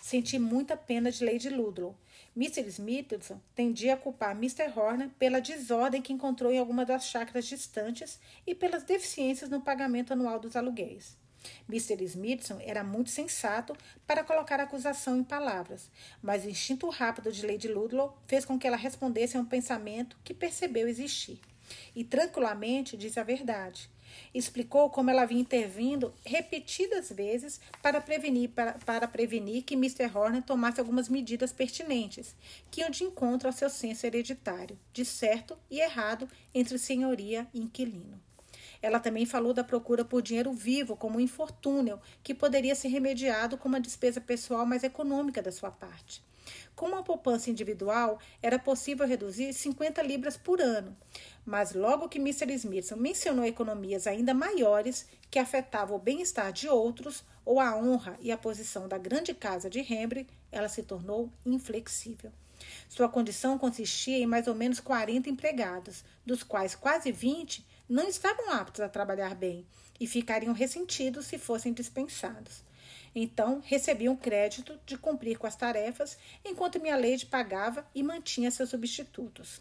Senti 0.00 0.38
muita 0.38 0.78
pena 0.78 1.10
de 1.10 1.22
Lady 1.22 1.50
Ludlow, 1.50 1.94
Mr. 2.36 2.68
Smithson 2.68 3.40
tendia 3.54 3.94
a 3.94 3.96
culpar 3.96 4.32
Mr. 4.32 4.70
Horner 4.76 5.08
pela 5.18 5.40
desordem 5.40 6.02
que 6.02 6.12
encontrou 6.12 6.52
em 6.52 6.58
alguma 6.58 6.84
das 6.84 7.06
chácaras 7.06 7.46
distantes 7.46 8.20
e 8.46 8.54
pelas 8.54 8.82
deficiências 8.82 9.48
no 9.48 9.62
pagamento 9.62 10.12
anual 10.12 10.38
dos 10.38 10.54
aluguéis. 10.54 11.16
Mr. 11.66 12.04
Smithson 12.04 12.58
era 12.60 12.84
muito 12.84 13.08
sensato 13.08 13.74
para 14.06 14.22
colocar 14.22 14.60
a 14.60 14.64
acusação 14.64 15.16
em 15.16 15.24
palavras, 15.24 15.90
mas 16.20 16.44
o 16.44 16.50
instinto 16.50 16.90
rápido 16.90 17.32
de 17.32 17.46
Lady 17.46 17.68
Ludlow 17.68 18.18
fez 18.26 18.44
com 18.44 18.58
que 18.58 18.66
ela 18.66 18.76
respondesse 18.76 19.38
a 19.38 19.40
um 19.40 19.44
pensamento 19.44 20.18
que 20.22 20.34
percebeu 20.34 20.86
existir. 20.86 21.40
E 21.94 22.04
tranquilamente 22.04 22.98
disse 22.98 23.18
a 23.18 23.24
verdade. 23.24 23.88
Explicou 24.34 24.90
como 24.90 25.10
ela 25.10 25.24
vinha 25.24 25.40
intervindo 25.40 26.12
repetidas 26.24 27.10
vezes 27.10 27.60
para 27.82 28.00
prevenir, 28.00 28.50
para, 28.50 28.72
para 28.72 29.08
prevenir 29.08 29.62
que 29.62 29.74
Mr. 29.74 30.10
Horner 30.14 30.42
tomasse 30.42 30.80
algumas 30.80 31.08
medidas 31.08 31.52
pertinentes, 31.52 32.34
que 32.70 32.80
iam 32.80 32.90
de 32.90 33.04
encontro 33.04 33.48
ao 33.48 33.52
seu 33.52 33.70
senso 33.70 34.06
hereditário, 34.06 34.78
de 34.92 35.04
certo 35.04 35.58
e 35.70 35.80
errado 35.80 36.28
entre 36.54 36.78
senhoria 36.78 37.46
e 37.52 37.60
inquilino. 37.60 38.20
Ela 38.82 39.00
também 39.00 39.26
falou 39.26 39.52
da 39.52 39.64
procura 39.64 40.04
por 40.04 40.22
dinheiro 40.22 40.52
vivo 40.52 40.96
como 40.96 41.18
um 41.18 41.20
infortúnio 41.20 42.00
que 42.22 42.34
poderia 42.34 42.74
ser 42.74 42.88
remediado 42.88 43.56
com 43.56 43.68
uma 43.68 43.80
despesa 43.80 44.20
pessoal 44.20 44.66
mais 44.66 44.84
econômica 44.84 45.42
da 45.42 45.50
sua 45.50 45.70
parte. 45.70 46.22
Com 46.76 46.88
uma 46.88 47.02
poupança 47.02 47.50
individual, 47.50 48.20
era 48.42 48.58
possível 48.58 49.06
reduzir 49.08 49.50
50 49.54 50.02
libras 50.02 50.36
por 50.36 50.60
ano. 50.60 50.94
Mas 51.44 51.72
logo 51.72 52.06
que 52.06 52.18
Mr. 52.18 52.52
Smithson 52.52 52.96
mencionou 52.96 53.46
economias 53.46 54.06
ainda 54.06 54.34
maiores 54.34 55.06
que 55.30 55.38
afetavam 55.38 55.96
o 55.96 55.98
bem-estar 55.98 56.52
de 56.52 56.68
outros 56.68 57.24
ou 57.46 57.58
a 57.58 57.74
honra 57.74 58.18
e 58.20 58.30
a 58.30 58.36
posição 58.36 58.86
da 58.86 58.98
grande 58.98 59.32
casa 59.32 59.70
de 59.70 59.80
Henry, 59.80 60.26
ela 60.52 60.68
se 60.68 60.82
tornou 60.82 61.32
inflexível. 61.46 62.30
Sua 62.90 63.08
condição 63.08 63.56
consistia 63.56 64.18
em 64.18 64.26
mais 64.26 64.46
ou 64.46 64.54
menos 64.54 64.78
40 64.78 65.30
empregados, 65.30 66.04
dos 66.26 66.42
quais 66.42 66.74
quase 66.74 67.10
20 67.10 67.64
não 67.88 68.06
estavam 68.06 68.50
aptos 68.50 68.82
a 68.82 68.88
trabalhar 68.88 69.34
bem 69.34 69.66
e 69.98 70.06
ficariam 70.06 70.52
ressentidos 70.52 71.24
se 71.24 71.38
fossem 71.38 71.72
dispensados. 71.72 72.62
Então, 73.18 73.62
recebiam 73.64 74.14
crédito 74.14 74.78
de 74.84 74.98
cumprir 74.98 75.38
com 75.38 75.46
as 75.46 75.56
tarefas, 75.56 76.18
enquanto 76.44 76.78
minha 76.78 76.96
lady 76.96 77.24
pagava 77.24 77.86
e 77.94 78.02
mantinha 78.02 78.50
seus 78.50 78.68
substitutos. 78.68 79.58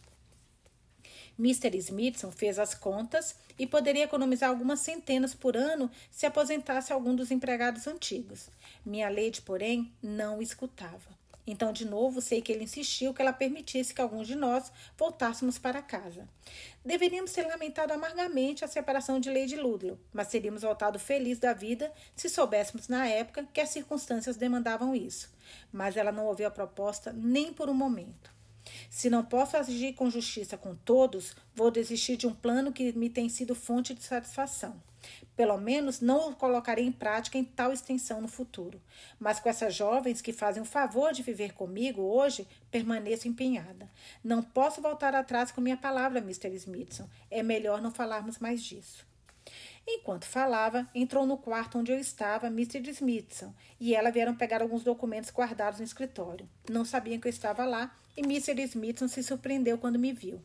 Mr. 1.40 1.78
Smithson 1.78 2.32
fez 2.32 2.60
as 2.60 2.76
contas 2.76 3.38
e 3.58 3.66
poderia 3.66 4.04
economizar 4.04 4.50
algumas 4.50 4.82
centenas 4.82 5.34
por 5.34 5.56
ano 5.56 5.90
se 6.12 6.26
aposentasse 6.26 6.92
algum 6.92 7.16
dos 7.16 7.32
empregados 7.32 7.88
antigos. 7.88 8.50
Minha 8.86 9.08
lady, 9.08 9.42
porém, 9.42 9.90
não 10.04 10.42
escutava. 10.42 11.16
Então, 11.48 11.72
de 11.72 11.86
novo, 11.86 12.22
sei 12.22 12.42
que 12.42 12.52
ele 12.52 12.64
insistiu 12.64 13.14
que 13.14 13.22
ela 13.22 13.32
permitisse 13.32 13.94
que 13.94 14.02
alguns 14.02 14.28
de 14.28 14.36
nós 14.36 14.72
voltássemos 14.98 15.60
para 15.60 15.82
casa. 15.82 16.28
Deveríamos 16.84 17.32
ter 17.32 17.46
lamentado 17.46 17.92
amargamente 17.92 18.66
a 18.66 18.68
separação 18.68 19.20
de 19.20 19.30
Lady 19.30 19.56
Ludlow, 19.56 20.00
mas 20.12 20.28
teríamos 20.28 20.64
voltado 20.64 20.98
felizes 20.98 21.40
da 21.40 21.54
vida 21.54 21.94
se 22.16 22.30
soubéssemos 22.30 22.88
na 22.88 23.08
época 23.08 23.48
que 23.54 23.62
as 23.62 23.70
circunstâncias 23.70 24.36
demandavam 24.36 24.96
isso. 24.96 25.30
Mas 25.72 25.96
ela 25.96 26.12
não 26.12 26.26
ouviu 26.26 26.48
a 26.48 26.52
proposta 26.52 27.14
nem 27.14 27.54
por 27.54 27.70
um 27.70 27.74
momento. 27.74 28.34
Se 28.90 29.10
não 29.10 29.24
posso 29.24 29.58
agir 29.58 29.94
com 29.94 30.10
justiça 30.10 30.58
com 30.58 30.76
todos, 30.76 31.36
vou 31.54 31.70
desistir 31.70 32.18
de 32.18 32.26
um 32.26 32.34
plano 32.34 32.74
que 32.74 32.92
me 32.94 33.10
tem 33.10 33.30
sido 33.30 33.54
fonte 33.54 33.94
de 33.94 34.04
satisfação. 34.04 34.82
Pelo 35.36 35.58
menos 35.58 36.02
não 36.02 36.30
o 36.30 36.36
colocarei 36.36 36.86
em 36.86 36.92
prática 36.92 37.38
em 37.38 37.44
tal 37.44 37.72
extensão 37.72 38.22
no 38.22 38.28
futuro. 38.28 38.82
Mas 39.20 39.40
com 39.40 39.50
essas 39.50 39.74
jovens 39.74 40.22
que 40.22 40.34
fazem 40.34 40.62
o 40.62 40.66
favor 40.66 41.12
de 41.12 41.24
viver 41.24 41.54
comigo 41.54 42.02
hoje, 42.02 42.48
permaneço 42.72 43.28
empenhada. 43.28 43.90
Não 44.24 44.42
posso 44.42 44.82
voltar 44.82 45.14
atrás 45.14 45.52
com 45.52 45.62
minha 45.62 45.78
palavra, 45.78 46.20
Mr. 46.20 46.54
Smithson. 46.56 47.10
É 47.30 47.44
melhor 47.44 47.82
não 47.82 47.92
falarmos 47.92 48.40
mais 48.40 48.64
disso. 48.64 49.06
Enquanto 49.88 50.26
falava, 50.26 50.90
entrou 50.96 51.28
no 51.28 51.38
quarto 51.38 51.78
onde 51.78 51.92
eu 51.92 52.00
estava 52.00 52.48
Mr. 52.48 52.90
Smithson 52.90 53.54
e 53.80 53.94
ela 53.94 54.10
vieram 54.10 54.36
pegar 54.36 54.62
alguns 54.64 54.84
documentos 54.84 55.30
guardados 55.30 55.80
no 55.80 55.86
escritório. 55.86 56.50
Não 56.68 56.84
sabiam 56.84 57.20
que 57.20 57.28
eu 57.28 57.30
estava 57.30 57.66
lá 57.66 57.96
e 58.18 58.22
Mr. 58.22 58.64
Smithson 58.64 59.08
se 59.08 59.22
surpreendeu 59.22 59.78
quando 59.78 60.00
me 60.00 60.12
viu. 60.12 60.42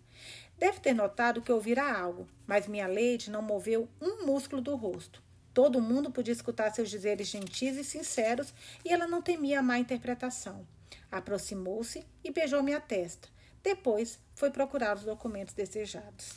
Deve 0.60 0.78
ter 0.78 0.92
notado 0.92 1.40
que 1.40 1.50
ouvira 1.50 1.90
algo, 1.90 2.28
mas 2.46 2.68
minha 2.68 2.86
lady 2.86 3.30
não 3.30 3.40
moveu 3.40 3.88
um 3.98 4.26
músculo 4.26 4.60
do 4.60 4.76
rosto. 4.76 5.22
Todo 5.54 5.80
mundo 5.80 6.10
podia 6.10 6.34
escutar 6.34 6.70
seus 6.70 6.90
dizeres 6.90 7.28
gentis 7.28 7.78
e 7.78 7.82
sinceros 7.82 8.52
e 8.84 8.92
ela 8.92 9.06
não 9.06 9.22
temia 9.22 9.60
a 9.60 9.62
má 9.62 9.78
interpretação. 9.78 10.66
Aproximou-se 11.10 12.04
e 12.22 12.30
beijou 12.30 12.62
minha 12.62 12.78
testa. 12.78 13.26
Depois 13.62 14.18
foi 14.34 14.50
procurar 14.50 14.98
os 14.98 15.04
documentos 15.04 15.54
desejados. 15.54 16.34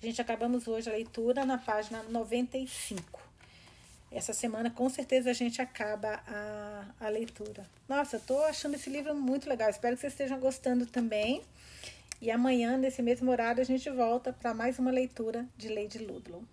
Gente, 0.00 0.22
acabamos 0.22 0.68
hoje 0.68 0.88
a 0.88 0.92
leitura 0.92 1.44
na 1.44 1.58
página 1.58 2.04
95. 2.04 3.20
Essa 4.12 4.32
semana, 4.32 4.70
com 4.70 4.88
certeza, 4.88 5.30
a 5.30 5.34
gente 5.34 5.60
acaba 5.60 6.22
a, 6.24 6.84
a 7.00 7.08
leitura. 7.08 7.66
Nossa, 7.88 8.16
eu 8.16 8.20
tô 8.20 8.44
achando 8.44 8.74
esse 8.76 8.88
livro 8.88 9.12
muito 9.12 9.48
legal. 9.48 9.68
Espero 9.68 9.96
que 9.96 10.02
vocês 10.02 10.12
estejam 10.12 10.38
gostando 10.38 10.86
também. 10.86 11.42
E 12.20 12.30
amanhã, 12.30 12.76
nesse 12.76 13.00
mesmo 13.02 13.30
horário, 13.30 13.62
a 13.62 13.64
gente 13.64 13.88
volta 13.88 14.32
para 14.32 14.52
mais 14.52 14.78
uma 14.78 14.90
leitura 14.90 15.48
de 15.56 15.68
Lady 15.68 15.98
Ludlow. 15.98 16.44